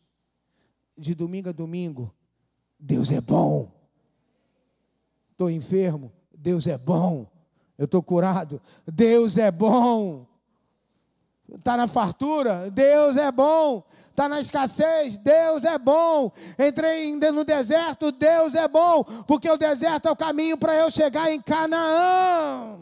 de 0.98 1.14
domingo 1.14 1.48
a 1.48 1.52
domingo, 1.52 2.12
Deus 2.76 3.12
é 3.12 3.20
bom. 3.20 3.70
Estou 5.30 5.48
enfermo, 5.48 6.12
Deus 6.36 6.66
é 6.66 6.76
bom. 6.76 7.24
Eu 7.78 7.84
estou 7.84 8.02
curado, 8.02 8.60
Deus 8.84 9.38
é 9.38 9.52
bom. 9.52 10.31
Está 11.54 11.76
na 11.76 11.86
fartura, 11.86 12.70
Deus 12.70 13.16
é 13.16 13.30
bom. 13.30 13.84
Está 14.10 14.28
na 14.28 14.40
escassez, 14.40 15.16
Deus 15.18 15.64
é 15.64 15.78
bom. 15.78 16.30
Entrei 16.58 17.14
no 17.14 17.44
deserto, 17.44 18.12
Deus 18.12 18.54
é 18.54 18.68
bom. 18.68 19.04
Porque 19.26 19.48
o 19.50 19.56
deserto 19.56 20.08
é 20.08 20.10
o 20.10 20.16
caminho 20.16 20.56
para 20.56 20.74
eu 20.74 20.90
chegar 20.90 21.30
em 21.30 21.40
Canaã. 21.40 22.78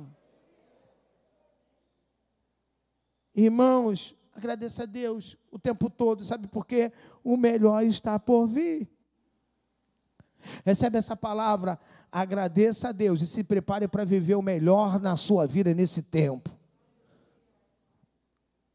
Irmãos, 3.35 4.15
agradeça 4.35 4.83
a 4.83 4.87
Deus 4.87 5.37
o 5.51 5.59
tempo 5.59 5.89
todo, 5.89 6.25
sabe 6.25 6.47
por 6.47 6.67
quê? 6.67 6.93
O 7.23 7.37
melhor 7.37 7.85
está 7.85 8.19
por 8.19 8.47
vir. 8.47 8.89
Recebe 10.65 10.99
essa 10.99 11.17
palavra, 11.17 11.79
agradeça 12.11 12.89
a 12.89 12.93
Deus 12.93 13.21
e 13.21 13.27
se 13.27 13.45
prepare 13.45 13.87
para 13.87 14.05
viver 14.05 14.35
o 14.35 14.43
melhor 14.43 15.01
na 15.01 15.17
sua 15.17 15.47
vida 15.47 15.73
nesse 15.75 16.03
tempo. 16.03 16.60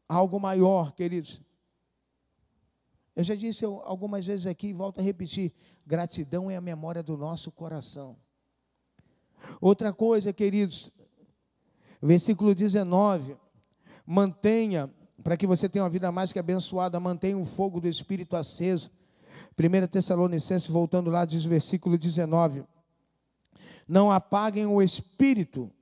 Algo 0.08 0.38
maior, 0.38 0.92
queridos. 0.92 1.40
Eu 3.14 3.24
já 3.24 3.34
disse 3.34 3.64
algumas 3.64 4.26
vezes 4.26 4.46
aqui 4.46 4.68
e 4.68 4.72
volto 4.72 5.00
a 5.00 5.02
repetir: 5.02 5.52
gratidão 5.86 6.50
é 6.50 6.56
a 6.56 6.60
memória 6.60 7.02
do 7.02 7.16
nosso 7.16 7.50
coração. 7.50 8.16
Outra 9.60 9.92
coisa, 9.92 10.32
queridos, 10.32 10.92
versículo 12.00 12.54
19: 12.54 13.36
mantenha, 14.06 14.92
para 15.24 15.36
que 15.36 15.46
você 15.46 15.68
tenha 15.68 15.82
uma 15.82 15.90
vida 15.90 16.12
mais 16.12 16.32
que 16.32 16.38
abençoada, 16.38 17.00
mantenha 17.00 17.38
o 17.38 17.44
fogo 17.44 17.80
do 17.80 17.88
Espírito 17.88 18.36
aceso. 18.36 18.90
1 19.58 19.86
Tessalonicenses, 19.88 20.68
voltando 20.68 21.10
lá, 21.10 21.24
diz 21.24 21.44
versículo 21.44 21.96
19: 21.96 22.64
Não 23.88 24.10
apaguem 24.10 24.66
o 24.66 24.82
Espírito, 24.82 25.72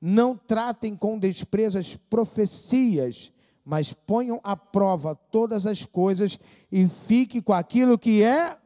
não 0.00 0.36
tratem 0.36 0.96
com 0.96 1.18
desprezo 1.18 1.78
as 1.78 1.96
profecias, 1.96 3.32
mas 3.64 3.92
ponham 3.92 4.40
à 4.42 4.56
prova 4.56 5.14
todas 5.14 5.66
as 5.66 5.86
coisas 5.86 6.38
e 6.70 6.86
fique 6.86 7.40
com 7.40 7.52
aquilo 7.52 7.98
que 7.98 8.22
é. 8.22 8.58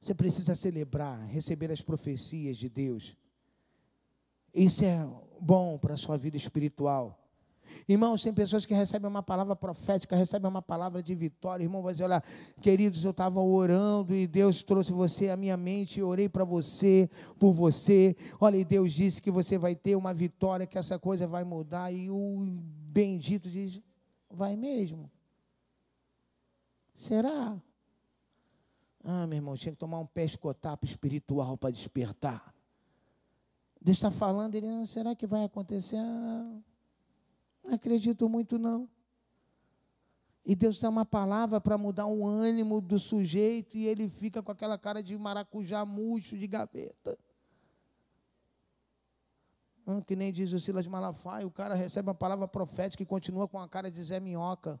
Você 0.00 0.14
precisa 0.14 0.54
celebrar, 0.54 1.24
receber 1.26 1.70
as 1.70 1.80
profecias 1.80 2.56
de 2.56 2.68
Deus. 2.68 3.16
Isso 4.54 4.84
é 4.84 5.08
bom 5.40 5.78
para 5.78 5.94
a 5.94 5.98
sua 5.98 6.16
vida 6.16 6.36
espiritual. 6.36 7.21
Irmãos, 7.88 8.22
tem 8.22 8.32
pessoas 8.32 8.64
que 8.64 8.74
recebem 8.74 9.08
uma 9.08 9.22
palavra 9.22 9.56
profética, 9.56 10.16
recebem 10.16 10.48
uma 10.48 10.62
palavra 10.62 11.02
de 11.02 11.14
vitória. 11.14 11.64
Irmão, 11.64 11.82
vai 11.82 11.92
dizer: 11.92 12.04
olha, 12.04 12.22
queridos, 12.60 13.04
eu 13.04 13.10
estava 13.10 13.40
orando 13.40 14.14
e 14.14 14.26
Deus 14.26 14.62
trouxe 14.62 14.92
você 14.92 15.30
à 15.30 15.36
minha 15.36 15.56
mente, 15.56 16.00
eu 16.00 16.08
orei 16.08 16.28
para 16.28 16.44
você, 16.44 17.10
por 17.38 17.52
você. 17.52 18.16
Olha, 18.40 18.56
e 18.56 18.64
Deus 18.64 18.92
disse 18.92 19.20
que 19.20 19.30
você 19.30 19.58
vai 19.58 19.74
ter 19.74 19.96
uma 19.96 20.14
vitória, 20.14 20.66
que 20.66 20.78
essa 20.78 20.98
coisa 20.98 21.26
vai 21.26 21.44
mudar. 21.44 21.92
E 21.92 22.10
o 22.10 22.46
bendito 22.90 23.50
diz: 23.50 23.80
vai 24.30 24.56
mesmo? 24.56 25.10
Será? 26.94 27.60
Ah, 29.04 29.26
meu 29.26 29.36
irmão, 29.36 29.56
tinha 29.56 29.72
que 29.72 29.78
tomar 29.78 29.98
um 29.98 30.06
pescotapo 30.06 30.86
espiritual 30.86 31.56
para 31.58 31.70
despertar. 31.70 32.54
Deus 33.80 33.96
está 33.96 34.12
falando, 34.12 34.54
ele, 34.54 34.68
ah, 34.68 34.86
será 34.86 35.14
que 35.14 35.26
vai 35.26 35.44
acontecer? 35.44 35.96
Ah, 35.96 36.60
não 37.64 37.74
acredito 37.74 38.28
muito, 38.28 38.58
não. 38.58 38.88
E 40.44 40.56
Deus 40.56 40.80
dá 40.80 40.88
uma 40.88 41.04
palavra 41.04 41.60
para 41.60 41.78
mudar 41.78 42.06
o 42.06 42.26
ânimo 42.26 42.80
do 42.80 42.98
sujeito 42.98 43.76
e 43.76 43.86
ele 43.86 44.08
fica 44.08 44.42
com 44.42 44.50
aquela 44.50 44.76
cara 44.76 45.02
de 45.02 45.16
maracujá 45.16 45.84
murcho 45.86 46.36
de 46.36 46.48
gaveta. 46.48 47.16
Ah, 49.86 50.00
que 50.02 50.16
nem 50.16 50.32
diz 50.32 50.52
o 50.52 50.58
Silas 50.58 50.86
Malafaia, 50.86 51.46
o 51.46 51.50
cara 51.50 51.74
recebe 51.74 52.08
uma 52.08 52.14
palavra 52.14 52.48
profética 52.48 53.02
e 53.02 53.06
continua 53.06 53.48
com 53.48 53.58
a 53.58 53.68
cara 53.68 53.90
de 53.90 54.02
Zé 54.02 54.18
Minhoca. 54.18 54.80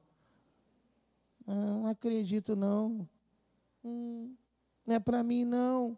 Ah, 1.46 1.54
não 1.54 1.86
acredito, 1.86 2.56
não. 2.56 3.08
Hum, 3.84 4.34
não 4.84 4.96
é 4.96 5.00
para 5.00 5.22
mim, 5.22 5.44
não. 5.44 5.96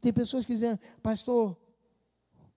Tem 0.00 0.12
pessoas 0.12 0.46
que 0.46 0.54
dizem, 0.54 0.78
pastor, 1.02 1.56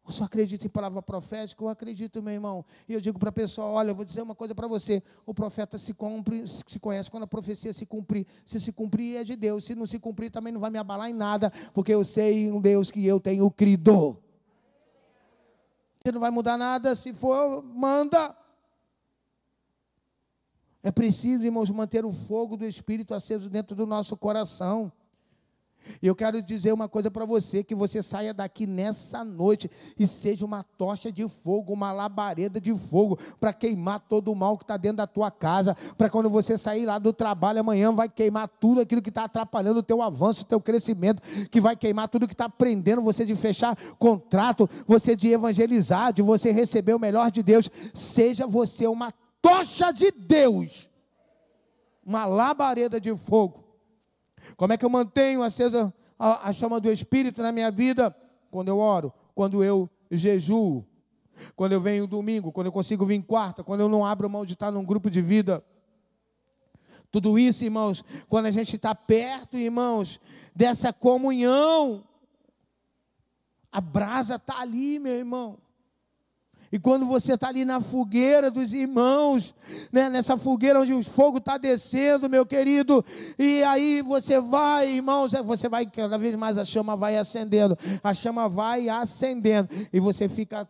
eu 0.05 0.11
só 0.11 0.25
acredito 0.25 0.65
em 0.65 0.69
palavra 0.69 1.01
profética, 1.01 1.63
eu 1.63 1.69
acredito, 1.69 2.21
meu 2.21 2.33
irmão. 2.33 2.65
E 2.89 2.93
eu 2.93 2.99
digo 2.99 3.17
para 3.17 3.29
a 3.29 3.31
pessoa: 3.31 3.67
olha, 3.67 3.91
eu 3.91 3.95
vou 3.95 4.03
dizer 4.03 4.21
uma 4.21 4.35
coisa 4.35 4.53
para 4.53 4.67
você. 4.67 5.01
O 5.25 5.33
profeta 5.33 5.77
se 5.77 5.93
cumpre, 5.93 6.45
se 6.47 6.77
conhece 6.77 7.09
quando 7.09 7.23
a 7.23 7.27
profecia 7.27 7.71
se 7.71 7.85
cumprir. 7.85 8.27
Se 8.45 8.59
se 8.59 8.73
cumprir, 8.73 9.15
é 9.15 9.23
de 9.23 9.37
Deus. 9.37 9.63
Se 9.63 9.75
não 9.75 9.85
se 9.85 9.97
cumprir, 9.99 10.29
também 10.29 10.51
não 10.51 10.59
vai 10.59 10.69
me 10.69 10.77
abalar 10.77 11.09
em 11.09 11.13
nada, 11.13 11.51
porque 11.73 11.93
eu 11.93 12.03
sei 12.03 12.51
um 12.51 12.59
Deus 12.59 12.91
que 12.91 13.05
eu 13.05 13.17
tenho 13.17 13.49
crido. 13.49 14.21
Você 16.03 16.11
não 16.11 16.19
vai 16.19 16.31
mudar 16.31 16.57
nada, 16.57 16.95
se 16.95 17.13
for, 17.13 17.63
manda. 17.63 18.35
É 20.83 20.91
preciso, 20.91 21.45
irmãos, 21.45 21.69
manter 21.69 22.03
o 22.03 22.11
fogo 22.11 22.57
do 22.57 22.65
Espírito 22.65 23.13
aceso 23.13 23.49
dentro 23.49 23.73
do 23.73 23.85
nosso 23.85 24.17
coração. 24.17 24.91
E 26.01 26.07
eu 26.07 26.15
quero 26.15 26.41
dizer 26.41 26.73
uma 26.73 26.87
coisa 26.87 27.09
para 27.09 27.25
você: 27.25 27.63
que 27.63 27.75
você 27.75 28.01
saia 28.01 28.33
daqui 28.33 28.67
nessa 28.67 29.23
noite 29.23 29.69
e 29.97 30.07
seja 30.07 30.45
uma 30.45 30.63
tocha 30.63 31.11
de 31.11 31.27
fogo, 31.27 31.73
uma 31.73 31.91
labareda 31.91 32.59
de 32.59 32.75
fogo, 32.77 33.17
para 33.39 33.53
queimar 33.53 33.99
todo 33.99 34.31
o 34.31 34.35
mal 34.35 34.57
que 34.57 34.63
está 34.63 34.77
dentro 34.77 34.97
da 34.97 35.07
tua 35.07 35.31
casa, 35.31 35.75
para 35.97 36.09
quando 36.09 36.29
você 36.29 36.57
sair 36.57 36.85
lá 36.85 36.99
do 36.99 37.13
trabalho 37.13 37.59
amanhã, 37.59 37.91
vai 37.91 38.09
queimar 38.09 38.47
tudo 38.47 38.81
aquilo 38.81 39.01
que 39.01 39.09
está 39.09 39.25
atrapalhando 39.25 39.79
o 39.79 39.83
teu 39.83 40.01
avanço, 40.01 40.41
o 40.43 40.45
teu 40.45 40.61
crescimento, 40.61 41.21
que 41.49 41.61
vai 41.61 41.75
queimar 41.75 42.07
tudo 42.09 42.27
que 42.27 42.33
está 42.33 42.49
prendendo 42.49 43.01
você 43.01 43.25
de 43.25 43.35
fechar 43.35 43.75
contrato, 43.97 44.69
você 44.87 45.15
de 45.15 45.29
evangelizar, 45.29 46.13
de 46.13 46.21
você 46.21 46.51
receber 46.51 46.93
o 46.93 46.99
melhor 46.99 47.31
de 47.31 47.41
Deus. 47.41 47.69
Seja 47.93 48.45
você 48.45 48.87
uma 48.87 49.11
tocha 49.41 49.91
de 49.91 50.11
Deus, 50.11 50.89
uma 52.05 52.25
labareda 52.25 52.99
de 52.99 53.15
fogo 53.15 53.62
como 54.55 54.73
é 54.73 54.77
que 54.77 54.85
eu 54.85 54.89
mantenho 54.89 55.43
acesa 55.43 55.93
a, 56.17 56.49
a 56.49 56.53
chama 56.53 56.79
do 56.79 56.91
Espírito 56.91 57.41
na 57.41 57.51
minha 57.51 57.71
vida? 57.71 58.15
Quando 58.51 58.67
eu 58.67 58.77
oro, 58.77 59.13
quando 59.33 59.63
eu 59.63 59.89
jejuo, 60.11 60.85
quando 61.55 61.73
eu 61.73 61.81
venho 61.81 62.07
domingo, 62.07 62.51
quando 62.51 62.67
eu 62.67 62.71
consigo 62.71 63.05
vir 63.05 63.21
quarta, 63.23 63.63
quando 63.63 63.81
eu 63.81 63.89
não 63.89 64.05
abro 64.05 64.29
mão 64.29 64.45
de 64.45 64.53
estar 64.53 64.71
num 64.71 64.85
grupo 64.85 65.09
de 65.09 65.21
vida. 65.21 65.63
Tudo 67.11 67.37
isso, 67.37 67.63
irmãos, 67.63 68.03
quando 68.27 68.47
a 68.47 68.51
gente 68.51 68.75
está 68.75 68.95
perto, 68.95 69.57
irmãos, 69.57 70.19
dessa 70.55 70.91
comunhão, 70.91 72.03
a 73.71 73.79
brasa 73.79 74.35
está 74.35 74.59
ali, 74.59 74.99
meu 74.99 75.13
irmão. 75.13 75.57
E 76.73 76.79
quando 76.79 77.05
você 77.05 77.35
está 77.35 77.49
ali 77.49 77.63
na 77.63 77.79
fogueira 77.79 78.49
dos 78.49 78.73
irmãos, 78.73 79.53
né, 79.91 80.09
nessa 80.09 80.35
fogueira 80.35 80.81
onde 80.81 80.91
o 80.91 81.03
fogo 81.03 81.37
está 81.37 81.55
descendo, 81.55 82.27
meu 82.27 82.47
querido, 82.47 83.05
e 83.37 83.61
aí 83.61 84.01
você 84.01 84.41
vai, 84.41 84.89
irmãos, 84.89 85.35
é, 85.35 85.43
você 85.43 85.69
vai 85.69 85.85
cada 85.85 86.17
vez 86.17 86.33
mais 86.33 86.57
a 86.57 86.65
chama 86.65 86.95
vai 86.95 87.15
acendendo, 87.15 87.77
a 88.03 88.11
chama 88.11 88.49
vai 88.49 88.89
acendendo, 88.89 89.69
e 89.93 89.99
você 89.99 90.27
fica 90.27 90.67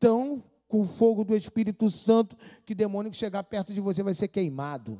tão 0.00 0.42
com 0.66 0.80
o 0.80 0.86
fogo 0.86 1.22
do 1.24 1.36
Espírito 1.36 1.90
Santo 1.90 2.34
que 2.64 2.74
demônio 2.74 3.12
que 3.12 3.16
chegar 3.18 3.44
perto 3.44 3.74
de 3.74 3.82
você 3.82 4.02
vai 4.02 4.14
ser 4.14 4.28
queimado. 4.28 4.98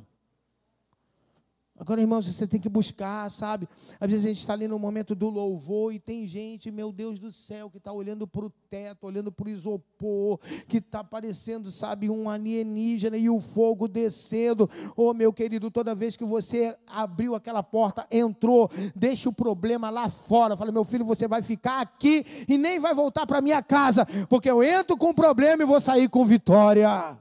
Agora, 1.76 2.00
irmãos, 2.00 2.24
você 2.24 2.46
tem 2.46 2.60
que 2.60 2.68
buscar, 2.68 3.28
sabe? 3.32 3.68
Às 3.98 4.08
vezes 4.08 4.24
a 4.24 4.28
gente 4.28 4.38
está 4.38 4.52
ali 4.52 4.68
no 4.68 4.78
momento 4.78 5.12
do 5.12 5.28
louvor 5.28 5.92
e 5.92 5.98
tem 5.98 6.24
gente, 6.24 6.70
meu 6.70 6.92
Deus 6.92 7.18
do 7.18 7.32
céu, 7.32 7.68
que 7.68 7.78
está 7.78 7.92
olhando 7.92 8.28
para 8.28 8.44
o 8.44 8.50
teto, 8.70 9.08
olhando 9.08 9.32
para 9.32 9.46
o 9.46 9.50
isopor, 9.50 10.38
que 10.68 10.76
está 10.76 11.02
parecendo, 11.02 11.72
sabe, 11.72 12.08
um 12.08 12.30
alienígena 12.30 13.16
e 13.16 13.28
o 13.28 13.40
fogo 13.40 13.88
descendo. 13.88 14.70
Oh, 14.96 15.12
meu 15.12 15.32
querido, 15.32 15.68
toda 15.68 15.96
vez 15.96 16.16
que 16.16 16.24
você 16.24 16.78
abriu 16.86 17.34
aquela 17.34 17.62
porta, 17.62 18.06
entrou, 18.08 18.70
deixa 18.94 19.28
o 19.28 19.32
problema 19.32 19.90
lá 19.90 20.08
fora. 20.08 20.56
Fala, 20.56 20.70
meu 20.70 20.84
filho, 20.84 21.04
você 21.04 21.26
vai 21.26 21.42
ficar 21.42 21.80
aqui 21.80 22.24
e 22.48 22.56
nem 22.56 22.78
vai 22.78 22.94
voltar 22.94 23.26
para 23.26 23.40
minha 23.40 23.60
casa, 23.60 24.06
porque 24.28 24.48
eu 24.48 24.62
entro 24.62 24.96
com 24.96 25.12
problema 25.12 25.64
e 25.64 25.66
vou 25.66 25.80
sair 25.80 26.08
com 26.08 26.24
vitória 26.24 27.18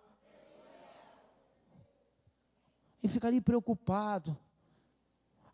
e 3.03 3.09
fica 3.09 3.27
ali 3.27 3.41
preocupado. 3.41 4.35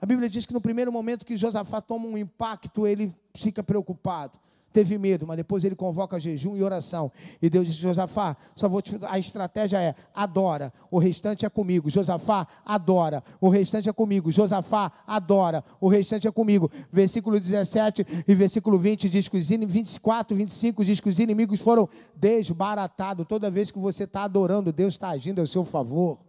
A 0.01 0.05
Bíblia 0.05 0.29
diz 0.29 0.45
que 0.45 0.53
no 0.53 0.61
primeiro 0.61 0.91
momento 0.91 1.25
que 1.25 1.35
Josafá 1.35 1.81
toma 1.81 2.07
um 2.07 2.17
impacto, 2.17 2.87
ele 2.87 3.13
fica 3.35 3.61
preocupado. 3.61 4.39
Teve 4.71 4.99
medo, 4.99 5.25
mas 5.25 5.35
depois 5.35 5.63
ele 5.63 5.75
convoca 5.75 6.19
jejum 6.19 6.55
e 6.55 6.61
oração. 6.61 7.11
E 7.41 7.49
Deus 7.49 7.65
diz: 7.65 7.75
Josafá, 7.75 8.37
só 8.55 8.69
vou 8.69 8.83
te... 8.83 8.99
a 9.01 9.17
estratégia 9.17 9.81
é: 9.81 9.95
adora, 10.13 10.71
o 10.91 10.99
restante 10.99 11.43
é 11.43 11.49
comigo. 11.49 11.89
Josafá, 11.89 12.47
adora, 12.63 13.23
o 13.41 13.49
restante 13.49 13.89
é 13.89 13.93
comigo. 13.93 14.31
Josafá, 14.31 14.91
adora, 15.07 15.63
o 15.81 15.89
restante 15.89 16.27
é 16.27 16.31
comigo. 16.31 16.69
Versículo 16.91 17.39
17 17.39 18.05
e 18.27 18.35
versículo 18.35 18.77
20 18.77 19.09
diz 19.09 19.27
que 19.27 19.37
os 19.37 19.49
inimigos, 19.49 19.73
24, 19.73 20.37
25 20.37 20.85
diz 20.85 20.99
que 20.99 21.09
os 21.09 21.17
inimigos 21.17 21.59
foram 21.59 21.89
desbaratados. 22.15 23.25
Toda 23.27 23.49
vez 23.49 23.71
que 23.71 23.79
você 23.79 24.03
está 24.03 24.23
adorando, 24.23 24.71
Deus 24.71 24.93
está 24.93 25.09
agindo 25.09 25.41
ao 25.41 25.47
seu 25.47 25.65
favor. 25.65 26.28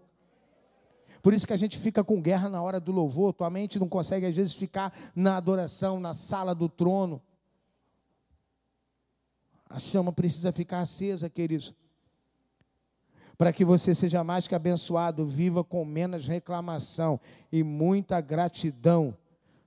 Por 1.22 1.34
isso 1.34 1.46
que 1.46 1.52
a 1.52 1.56
gente 1.56 1.78
fica 1.78 2.02
com 2.02 2.20
guerra 2.20 2.48
na 2.48 2.62
hora 2.62 2.80
do 2.80 2.92
louvor, 2.92 3.32
tua 3.32 3.50
mente 3.50 3.78
não 3.78 3.88
consegue 3.88 4.26
às 4.26 4.34
vezes 4.34 4.54
ficar 4.54 4.92
na 5.14 5.36
adoração, 5.36 6.00
na 6.00 6.14
sala 6.14 6.54
do 6.54 6.68
trono. 6.68 7.20
A 9.68 9.78
chama 9.78 10.12
precisa 10.12 10.50
ficar 10.50 10.80
acesa, 10.80 11.28
queridos. 11.28 11.74
Para 13.36 13.52
que 13.52 13.64
você 13.64 13.94
seja 13.94 14.24
mais 14.24 14.48
que 14.48 14.54
abençoado, 14.54 15.26
viva 15.26 15.62
com 15.62 15.84
menos 15.84 16.26
reclamação 16.26 17.20
e 17.52 17.62
muita 17.62 18.20
gratidão. 18.20 19.16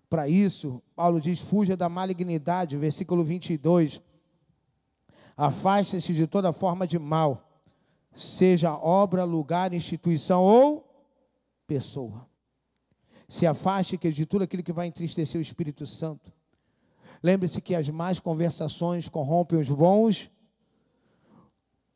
Para 0.09 0.27
isso, 0.27 0.81
Paulo 0.95 1.21
diz: 1.21 1.39
fuja 1.39 1.77
da 1.77 1.89
malignidade, 1.89 2.77
versículo 2.77 3.23
22. 3.23 4.01
Afaste-se 5.35 6.13
de 6.13 6.27
toda 6.27 6.53
forma 6.53 6.85
de 6.85 6.99
mal, 6.99 7.49
seja 8.13 8.75
obra, 8.77 9.23
lugar, 9.23 9.73
instituição 9.73 10.43
ou 10.43 10.92
pessoa. 11.73 12.27
Se 13.27 13.47
afaste 13.47 13.97
de 13.97 14.25
tudo 14.27 14.43
aquilo 14.43 14.61
que 14.61 14.71
vai 14.71 14.85
entristecer 14.85 15.39
o 15.39 15.41
Espírito 15.41 15.87
Santo. 15.87 16.31
Lembre-se 17.23 17.59
que 17.61 17.73
as 17.73 17.89
más 17.89 18.19
conversações 18.19 19.09
corrompem 19.09 19.59
os 19.59 19.69
bons. 19.69 20.29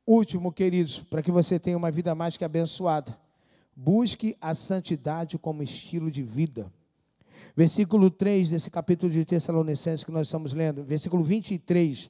Último, 0.06 0.52
queridos, 0.52 1.04
para 1.04 1.22
que 1.22 1.30
você 1.30 1.60
tenha 1.60 1.78
uma 1.78 1.92
vida 1.92 2.16
mais 2.16 2.36
que 2.38 2.44
abençoada. 2.44 3.16
Busque 3.76 4.36
a 4.42 4.56
santidade 4.56 5.38
como 5.38 5.62
estilo 5.62 6.10
de 6.10 6.24
vida. 6.24 6.74
Versículo 7.56 8.10
3 8.10 8.50
desse 8.50 8.72
capítulo 8.72 9.12
de 9.12 9.24
Tessalonicenses 9.26 10.04
que 10.04 10.12
nós 10.12 10.26
estamos 10.26 10.54
lendo, 10.54 10.84
versículo 10.84 11.24
23. 11.24 12.10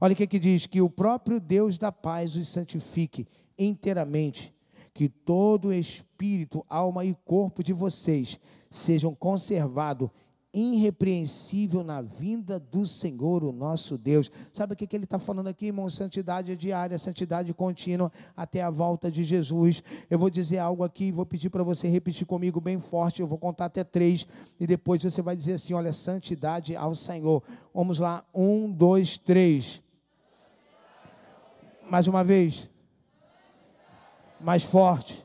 Olha 0.00 0.12
o 0.12 0.16
que, 0.16 0.26
que 0.26 0.40
diz: 0.40 0.66
que 0.66 0.80
o 0.80 0.90
próprio 0.90 1.38
Deus 1.38 1.78
da 1.78 1.92
paz 1.92 2.34
os 2.34 2.48
santifique 2.48 3.28
inteiramente, 3.56 4.52
que 4.96 5.10
todo 5.10 5.74
espírito, 5.74 6.64
alma 6.70 7.04
e 7.04 7.14
corpo 7.26 7.62
de 7.62 7.74
vocês 7.74 8.40
sejam 8.70 9.14
conservados 9.14 10.08
irrepreensível 10.54 11.84
na 11.84 12.00
vinda 12.00 12.58
do 12.58 12.86
Senhor, 12.86 13.44
o 13.44 13.52
nosso 13.52 13.98
Deus. 13.98 14.32
Sabe 14.54 14.72
o 14.72 14.76
que, 14.76 14.96
ele 14.96 15.04
está 15.04 15.18
falando 15.18 15.48
aqui, 15.48 15.66
irmão? 15.66 15.90
Santidade 15.90 16.56
diária, 16.56 16.96
santidade 16.98 17.52
contínua 17.52 18.10
até 18.34 18.62
a 18.62 18.70
volta 18.70 19.10
de 19.10 19.22
Jesus. 19.22 19.82
Eu 20.08 20.18
vou 20.18 20.30
dizer 20.30 20.60
algo 20.60 20.82
aqui, 20.82 21.12
vou 21.12 21.26
pedir 21.26 21.50
para 21.50 21.62
você 21.62 21.88
repetir 21.88 22.26
comigo 22.26 22.58
bem 22.58 22.80
forte. 22.80 23.20
Eu 23.20 23.28
vou 23.28 23.36
contar 23.36 23.66
até 23.66 23.84
três 23.84 24.26
e 24.58 24.66
depois 24.66 25.02
você 25.02 25.20
vai 25.20 25.36
dizer 25.36 25.52
assim: 25.54 25.74
olha, 25.74 25.92
santidade 25.92 26.74
ao 26.74 26.94
Senhor. 26.94 27.42
Vamos 27.74 27.98
lá, 27.98 28.24
um, 28.34 28.72
dois, 28.72 29.18
três. 29.18 29.82
Mais 31.90 32.06
uma 32.06 32.24
vez. 32.24 32.70
Mais 34.40 34.62
forte. 34.62 35.24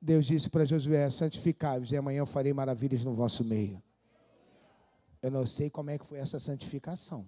Deus 0.00 0.26
disse 0.26 0.48
para 0.48 0.64
Josué: 0.64 1.08
santificai-vos, 1.10 1.92
e 1.92 1.96
amanhã 1.96 2.18
eu 2.18 2.26
farei 2.26 2.52
maravilhas 2.52 3.04
no 3.04 3.12
vosso 3.14 3.44
meio. 3.44 3.82
Eu 5.20 5.30
não 5.30 5.46
sei 5.46 5.70
como 5.70 5.90
é 5.90 5.98
que 5.98 6.06
foi 6.06 6.18
essa 6.18 6.38
santificação. 6.40 7.26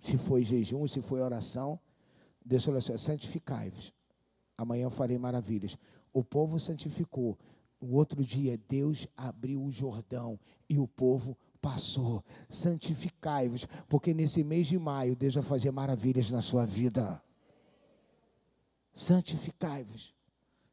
Se 0.00 0.16
foi 0.16 0.44
jejum, 0.44 0.86
se 0.86 1.00
foi 1.00 1.20
oração. 1.20 1.78
Deus 2.44 2.64
falou 2.64 2.78
assim: 2.78 2.96
santificai-vos, 2.96 3.92
amanhã 4.56 4.84
eu 4.84 4.90
farei 4.90 5.18
maravilhas. 5.18 5.76
O 6.12 6.24
povo 6.24 6.58
santificou. 6.58 7.38
O 7.80 7.94
outro 7.94 8.24
dia, 8.24 8.58
Deus 8.68 9.06
abriu 9.16 9.62
o 9.62 9.70
Jordão 9.70 10.38
e 10.68 10.80
o 10.80 10.88
povo 10.88 11.38
passou. 11.60 12.24
Santificai-vos, 12.48 13.66
porque 13.88 14.12
nesse 14.12 14.42
mês 14.42 14.66
de 14.66 14.76
maio, 14.76 15.14
Deus 15.14 15.34
vai 15.34 15.44
fazer 15.44 15.70
maravilhas 15.70 16.28
na 16.28 16.42
sua 16.42 16.66
vida. 16.66 17.22
Santificai-vos 18.98 20.12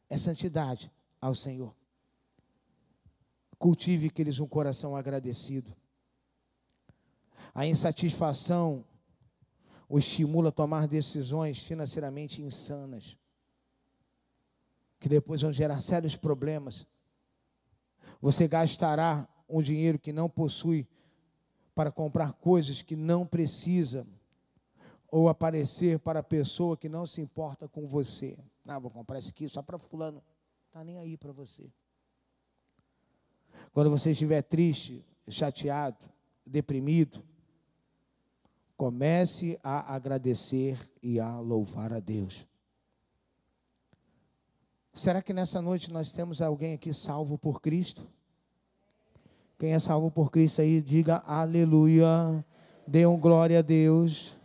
é 0.10 0.18
santidade 0.18 0.92
ao 1.22 1.36
Senhor. 1.36 1.76
Cultive, 3.60 4.08
aqueles 4.08 4.40
um 4.40 4.48
coração 4.48 4.96
agradecido. 4.96 5.72
A 7.54 7.68
insatisfação 7.68 8.84
o 9.88 10.00
estimula 10.00 10.50
a 10.50 10.52
tomar 10.52 10.88
decisões 10.88 11.60
financeiramente 11.60 12.42
insanas, 12.42 13.16
que 15.00 15.08
depois 15.08 15.44
vão 15.44 15.54
gerar 15.54 15.80
sérios 15.80 16.16
problemas. 16.16 16.88
Você 18.20 18.48
gastará 18.48 19.30
um 19.48 19.62
dinheiro 19.62 20.00
que 20.00 20.12
não 20.12 20.28
possui 20.28 20.88
para 21.76 21.92
comprar 21.92 22.34
coisas 22.34 22.82
que 22.82 22.96
não 22.96 23.24
precisa, 23.24 24.04
ou 25.12 25.30
aparecer 25.30 25.99
para 25.99 26.20
a 26.20 26.24
pessoa 26.24 26.78
que 26.78 26.89
não 26.89 27.06
se 27.06 27.22
importa 27.22 27.68
com 27.68 27.88
você. 27.88 28.38
Não, 28.64 28.80
vou 28.82 28.91
comprar 28.91 29.20
isso 29.20 29.30
aqui 29.30 29.47
só 29.47 29.62
para 29.62 29.78
fulano. 29.78 30.24
Está 30.68 30.84
nem 30.84 30.97
aí 30.97 31.18
para 31.18 31.32
você. 31.32 31.72
Quando 33.74 33.89
você 33.89 34.12
estiver 34.12 34.41
triste, 34.41 35.06
chateado, 35.28 35.97
deprimido, 36.45 37.24
comece 38.76 39.60
a 39.64 39.95
agradecer 39.95 40.78
e 41.01 41.20
a 41.20 41.39
louvar 41.39 41.93
a 41.93 41.99
Deus. 41.99 42.45
Será 44.93 45.22
que 45.22 45.34
nessa 45.34 45.62
noite 45.62 45.91
nós 45.91 46.12
temos 46.12 46.41
alguém 46.41 46.74
aqui 46.74 46.93
salvo 46.93 47.38
por 47.38 47.62
Cristo? 47.62 48.08
Quem 49.58 49.74
é 49.74 49.80
salvo 49.80 50.12
por 50.12 50.32
Cristo 50.32 50.62
aí, 50.62 50.82
diga 50.82 51.18
aleluia, 51.26 52.43
dê 52.88 53.06
um 53.06 53.18
glória 53.18 53.60
a 53.60 53.62
Deus. 53.62 54.38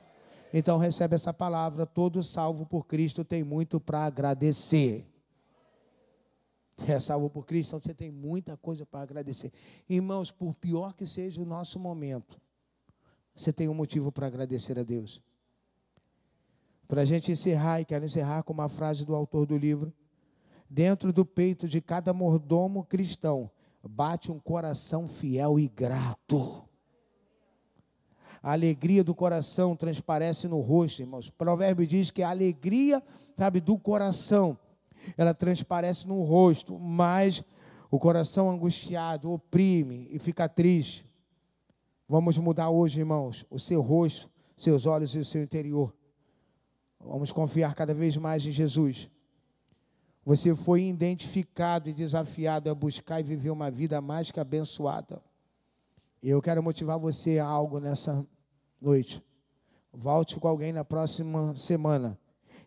Então 0.53 0.79
recebe 0.79 1.15
essa 1.15 1.33
palavra, 1.33 1.87
todo 1.87 2.23
salvo 2.23 2.67
por 2.67 2.87
Cristo 2.87 3.25
tem 3.25 3.45
muito 3.45 3.81
para 3.81 4.05
agradecer. 4.05 5.07
É 6.89 6.99
salvo 6.99 7.29
por 7.29 7.45
Cristo, 7.45 7.77
então 7.77 7.81
você 7.81 7.95
tem 7.95 8.11
muita 8.11 8.57
coisa 8.57 8.87
para 8.87 9.03
agradecer. 9.03 9.53
Irmãos, 9.89 10.31
por 10.31 10.55
pior 10.55 10.95
que 10.95 11.07
seja 11.07 11.41
o 11.41 11.45
nosso 11.45 11.79
momento, 11.79 12.41
você 13.35 13.53
tem 13.53 13.69
um 13.69 13.75
motivo 13.75 14.11
para 14.11 14.27
agradecer 14.27 14.79
a 14.79 14.83
Deus. 14.83 15.23
Para 16.89 17.03
a 17.03 17.05
gente 17.05 17.31
encerrar, 17.31 17.81
e 17.81 17.85
quero 17.85 18.05
encerrar 18.05 18.43
com 18.43 18.53
uma 18.53 18.69
frase 18.69 19.05
do 19.05 19.15
autor 19.15 19.47
do 19.47 19.57
livro: 19.57 19.93
Dentro 20.69 21.13
do 21.13 21.25
peito 21.25 21.69
de 21.69 21.81
cada 21.81 22.13
mordomo 22.13 22.85
cristão 22.85 23.51
bate 23.83 24.33
um 24.33 24.39
coração 24.39 25.07
fiel 25.07 25.59
e 25.59 25.69
grato. 25.69 26.70
A 28.43 28.53
alegria 28.53 29.05
do 29.05 29.15
coração 29.15 29.77
transparece 29.77 30.49
no 30.49 30.61
rosto, 30.61 31.03
irmãos. 31.03 31.29
O 31.29 31.33
provérbio 31.33 31.87
diz 31.87 32.11
que 32.11 32.23
a 32.23 32.31
alegria, 32.31 33.03
sabe, 33.37 33.61
do 33.61 33.79
coração, 33.79 34.59
ela 35.17 35.35
transparece 35.35 36.07
no 36.09 36.23
rosto, 36.23 36.79
mas 36.79 37.45
o 37.91 37.99
coração 37.99 38.51
angustiado 38.51 39.31
oprime 39.33 40.09
e 40.11 40.19
fica 40.19 40.49
triste. 40.49 41.07
Vamos 42.09 42.39
mudar 42.39 42.71
hoje, 42.71 43.01
irmãos, 43.01 43.45
o 43.51 43.59
seu 43.59 43.81
rosto, 43.81 44.29
seus 44.57 44.87
olhos 44.87 45.15
e 45.15 45.19
o 45.19 45.25
seu 45.25 45.43
interior. 45.43 45.95
Vamos 46.99 47.33
confiar 47.33 47.75
cada 47.75 47.95
vez 47.95 48.17
mais 48.17 48.45
em 48.45 48.51
Jesus. 48.51 49.11
Você 50.25 50.55
foi 50.55 50.85
identificado 50.85 51.89
e 51.89 51.93
desafiado 51.93 52.71
a 52.71 52.75
buscar 52.75 53.21
e 53.21 53.23
viver 53.23 53.51
uma 53.51 53.71
vida 53.71 54.01
mais 54.01 54.31
que 54.31 54.39
abençoada. 54.39 55.23
Eu 56.23 56.43
quero 56.43 56.63
motivar 56.63 56.99
você 56.99 57.39
a 57.39 57.47
algo 57.47 57.81
nessa 57.81 58.27
noite. 58.81 59.25
Volte 59.93 60.39
com 60.39 60.47
alguém 60.47 60.73
na 60.73 60.85
próxima 60.85 61.57
semana 61.57 62.19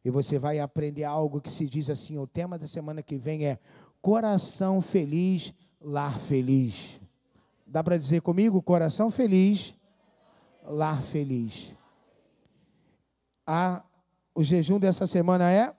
e 0.04 0.10
você 0.10 0.38
vai 0.38 0.60
aprender 0.60 1.04
algo 1.04 1.40
que 1.40 1.52
se 1.52 1.68
diz 1.68 1.90
assim: 1.90 2.18
o 2.18 2.28
tema 2.28 2.58
da 2.58 2.68
semana 2.68 3.02
que 3.02 3.16
vem 3.16 3.46
é 3.46 3.60
coração 4.02 4.82
feliz, 4.82 5.54
lar 5.80 6.18
feliz. 6.18 7.00
Dá 7.66 7.84
para 7.84 7.98
dizer 7.98 8.22
comigo? 8.22 8.62
Coração 8.62 9.10
feliz, 9.10 9.76
lar 10.64 11.02
feliz. 11.02 11.74
A, 13.46 13.84
o 14.34 14.44
jejum 14.44 14.80
dessa 14.80 15.06
semana 15.08 15.52
é 15.52 15.74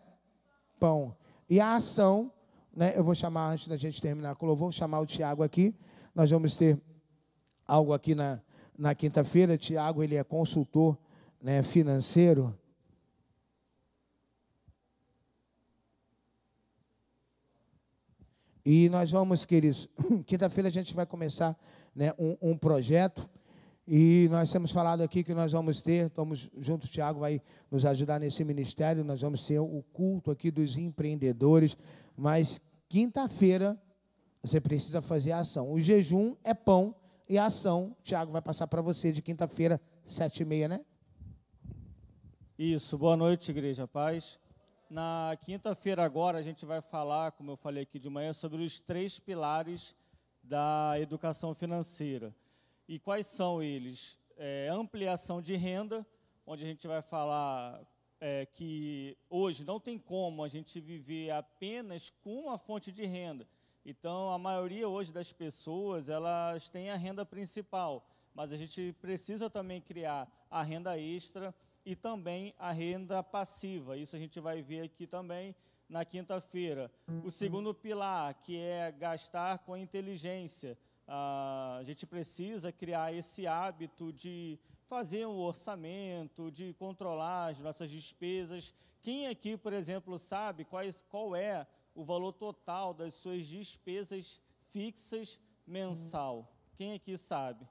pão. 0.79 1.15
E 1.49 1.61
a 1.61 1.75
ação, 1.75 2.33
né, 2.75 2.97
eu 2.97 3.05
vou 3.05 3.15
chamar, 3.15 3.51
antes 3.51 3.69
da 3.69 3.77
gente 3.77 4.01
terminar 4.01 4.37
vou 4.39 4.73
chamar 4.73 5.01
o 5.01 5.07
Tiago 5.07 5.43
aqui. 5.43 5.75
Nós 6.15 6.31
vamos 6.31 6.57
ter 6.57 6.81
algo 7.67 7.93
aqui 7.93 8.15
na, 8.15 8.41
na 8.77 8.95
quinta-feira. 8.95 9.59
Tiago, 9.59 10.03
ele 10.03 10.17
é 10.17 10.25
consultor 10.25 10.97
né, 11.43 11.63
financeiro. 11.63 12.57
E 18.65 18.89
nós 18.89 19.11
vamos, 19.11 19.45
queridos, 19.45 19.89
quinta-feira 20.25 20.69
a 20.69 20.73
gente 20.73 20.95
vai 20.95 21.05
começar 21.05 21.55
né, 21.95 22.15
um, 22.19 22.37
um, 22.41 22.57
projeto. 22.57 23.29
E 23.87 24.27
nós 24.31 24.51
temos 24.51 24.73
falado 24.73 25.03
aqui 25.03 25.23
que 25.23 25.35
nós 25.35 25.53
vamos 25.53 25.83
ter, 25.83 26.07
estamos 26.07 26.51
junto, 26.59 26.85
o 26.85 26.89
Tiago 26.89 27.21
vai 27.21 27.43
nos 27.71 27.85
ajudar 27.85 28.19
nesse 28.19 28.43
ministério, 28.43 29.05
nós 29.05 29.21
vamos 29.21 29.47
ter 29.47 29.59
o 29.59 29.85
culto 29.93 30.31
aqui 30.31 30.51
dos 30.51 30.79
empreendedores. 30.79 31.77
Mas 32.17 32.59
quinta-feira 32.89 33.79
você 34.43 34.61
precisa 34.61 35.03
fazer 35.03 35.33
ação. 35.33 35.71
O 35.71 35.79
jejum 35.79 36.35
é 36.43 36.55
pão, 36.55 36.95
e 37.29 37.39
a 37.39 37.47
ação, 37.47 37.97
Tiago 38.03 38.33
vai 38.33 38.43
passar 38.43 38.67
para 38.67 38.83
você 38.83 39.13
de 39.13 39.23
quinta-feira, 39.23 39.81
sete 40.05 40.43
e 40.43 40.45
meia, 40.45 40.69
né? 40.69 40.85
Isso, 42.59 42.97
boa 42.99 43.17
noite, 43.17 43.51
Igreja 43.51 43.89
Paz. 43.89 44.39
Na 44.91 45.37
quinta-feira 45.41 46.05
agora 46.05 46.39
a 46.39 46.43
gente 46.43 46.65
vai 46.65 46.81
falar, 46.81 47.33
como 47.33 47.51
eu 47.51 47.57
falei 47.57 47.83
aqui 47.83 47.99
de 47.99 48.09
manhã, 48.09 48.33
sobre 48.33 48.63
os 48.63 48.81
três 48.81 49.19
pilares 49.19 49.97
da 50.43 50.95
educação 51.01 51.55
financeira. 51.55 52.35
E 52.87 52.99
quais 52.99 53.27
são 53.27 53.63
eles? 53.63 54.19
É, 54.37 54.69
ampliação 54.71 55.41
de 55.41 55.57
renda, 55.57 56.07
onde 56.47 56.65
a 56.65 56.69
gente 56.69 56.87
vai 56.87 57.01
falar 57.01 57.81
é, 58.21 58.47
que 58.47 59.17
hoje 59.29 59.65
não 59.65 59.81
tem 59.81 59.99
como 59.99 60.45
a 60.45 60.49
gente 60.49 60.81
viver 60.81 61.31
apenas 61.31 62.11
com 62.23 62.41
uma 62.41 62.59
fonte 62.59 62.93
de 62.93 63.05
renda. 63.05 63.49
Então, 63.85 64.31
a 64.31 64.39
maioria 64.39 64.89
hoje 64.89 65.13
das 65.13 65.33
pessoas, 65.33 66.09
elas 66.09 66.71
têm 66.71 66.91
a 66.91 66.97
renda 66.97 67.25
principal, 67.27 68.07
mas 68.35 68.53
a 68.53 68.57
gente 68.57 68.95
precisa 69.01 69.51
também 69.51 69.81
criar 69.81 70.29
a 70.51 70.63
renda 70.63 70.99
extra, 70.99 71.55
e 71.85 71.95
também 71.95 72.55
a 72.59 72.73
renda 72.73 73.23
passiva. 73.23 73.97
Isso 73.97 74.17
a 74.17 74.19
gente 74.19 74.41
vai 74.41 74.63
ver 74.63 74.83
aqui 74.83 75.07
também 75.07 75.55
na 75.89 76.05
quinta-feira. 76.05 76.91
O 77.23 77.31
segundo 77.31 77.75
pilar, 77.75 78.35
que 78.35 78.59
é 78.59 78.91
gastar 78.91 79.59
com 79.59 79.77
inteligência. 79.77 80.79
a 81.07 81.83
gente 81.85 82.07
precisa 82.07 82.73
criar 82.73 83.13
esse 83.13 83.47
hábito 83.47 84.11
de 84.13 84.59
fazer 84.87 85.27
um 85.27 85.39
orçamento, 85.39 86.51
de 86.51 86.73
controlar 86.75 87.49
as 87.49 87.61
nossas 87.61 87.91
despesas. 87.91 88.73
Quem 89.03 89.27
aqui, 89.27 89.57
por 89.57 89.75
exemplo, 89.75 90.19
sabe 90.19 90.65
quais, 90.65 91.05
qual 91.11 91.37
é 91.37 91.67
o 91.95 92.05
valor 92.05 92.33
total 92.33 92.93
das 92.93 93.15
suas 93.15 93.47
despesas 93.47 94.41
fixas 94.69 95.41
mensal? 95.67 96.53
Quem 96.77 96.95
aqui 96.95 97.17
sabe? 97.17 97.69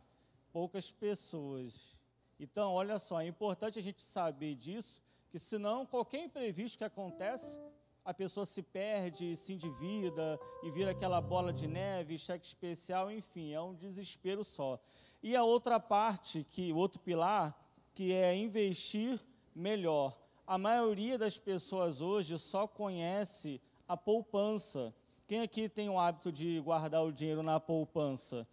Poucas 0.51 0.91
pessoas. 0.91 1.97
Então, 2.39 2.74
olha 2.74 2.99
só, 2.99 3.21
é 3.21 3.28
importante 3.28 3.80
a 3.80 3.82
gente 3.82 4.01
saber 4.01 4.55
disso, 4.55 5.01
que 5.30 5.39
senão 5.39 5.86
qualquer 5.86 6.24
imprevisto 6.24 6.78
que 6.78 6.84
acontece, 6.84 7.59
a 8.05 8.13
pessoa 8.13 8.45
se 8.45 8.61
perde, 8.61 9.36
se 9.36 9.53
endivida 9.53 10.39
e 10.61 10.69
vira 10.69 10.91
aquela 10.91 11.21
bola 11.21 11.53
de 11.53 11.67
neve, 11.67 12.17
cheque 12.17 12.45
especial, 12.45 13.09
enfim, 13.09 13.53
é 13.53 13.61
um 13.61 13.74
desespero 13.74 14.43
só. 14.43 14.80
E 15.21 15.36
a 15.36 15.43
outra 15.43 15.80
parte, 15.80 16.43
que 16.43 16.74
o 16.74 16.76
outro 16.76 16.99
pilar, 16.99 17.57
que 17.93 18.11
é 18.11 18.36
investir 18.36 19.19
melhor. 19.55 20.17
A 20.45 20.57
maioria 20.57 21.17
das 21.17 21.38
pessoas 21.38 22.01
hoje 22.01 22.38
só 22.38 22.67
conhece 22.67 23.61
a 23.93 23.97
poupança. 23.97 24.91
Quem 25.27 25.41
aqui 25.41 25.69
tem 25.69 25.87
o 25.87 25.99
hábito 25.99 26.31
de 26.31 26.59
guardar 26.59 27.03
o 27.03 27.13
dinheiro 27.13 27.43
na 27.43 27.59
poupança? 27.59 28.47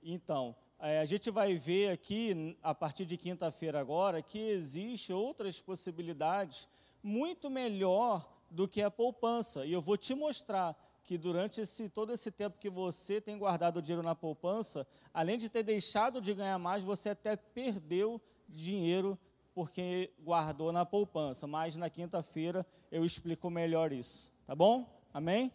Então, 0.00 0.54
é, 0.78 1.00
a 1.00 1.04
gente 1.04 1.32
vai 1.32 1.54
ver 1.54 1.90
aqui, 1.90 2.56
a 2.62 2.72
partir 2.72 3.04
de 3.04 3.16
quinta-feira 3.16 3.80
agora, 3.80 4.22
que 4.22 4.38
existe 4.38 5.12
outras 5.12 5.60
possibilidades 5.60 6.68
muito 7.02 7.50
melhor 7.50 8.32
do 8.48 8.68
que 8.68 8.80
a 8.80 8.90
poupança. 8.90 9.66
E 9.66 9.72
eu 9.72 9.82
vou 9.82 9.96
te 9.96 10.14
mostrar 10.14 10.76
que 11.02 11.18
durante 11.18 11.60
esse, 11.60 11.88
todo 11.88 12.12
esse 12.12 12.30
tempo 12.30 12.58
que 12.58 12.70
você 12.70 13.20
tem 13.20 13.36
guardado 13.36 13.78
o 13.78 13.82
dinheiro 13.82 14.02
na 14.02 14.14
poupança, 14.14 14.86
além 15.12 15.38
de 15.38 15.48
ter 15.48 15.64
deixado 15.64 16.20
de 16.20 16.32
ganhar 16.32 16.58
mais, 16.58 16.84
você 16.84 17.08
até 17.08 17.34
perdeu 17.34 18.20
dinheiro 18.48 19.18
porque 19.52 20.12
guardou 20.20 20.70
na 20.70 20.86
poupança. 20.86 21.48
Mas 21.48 21.76
na 21.76 21.90
quinta-feira 21.90 22.64
eu 22.92 23.04
explico 23.04 23.50
melhor 23.50 23.92
isso. 23.92 24.37
Tá 24.48 24.54
bom? 24.54 24.86
Amém? 25.12 25.52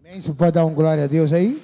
Amém. 0.00 0.20
Você 0.20 0.32
pode 0.32 0.50
dar 0.50 0.66
um 0.66 0.74
glória 0.74 1.04
a 1.04 1.06
Deus 1.06 1.32
aí? 1.32 1.62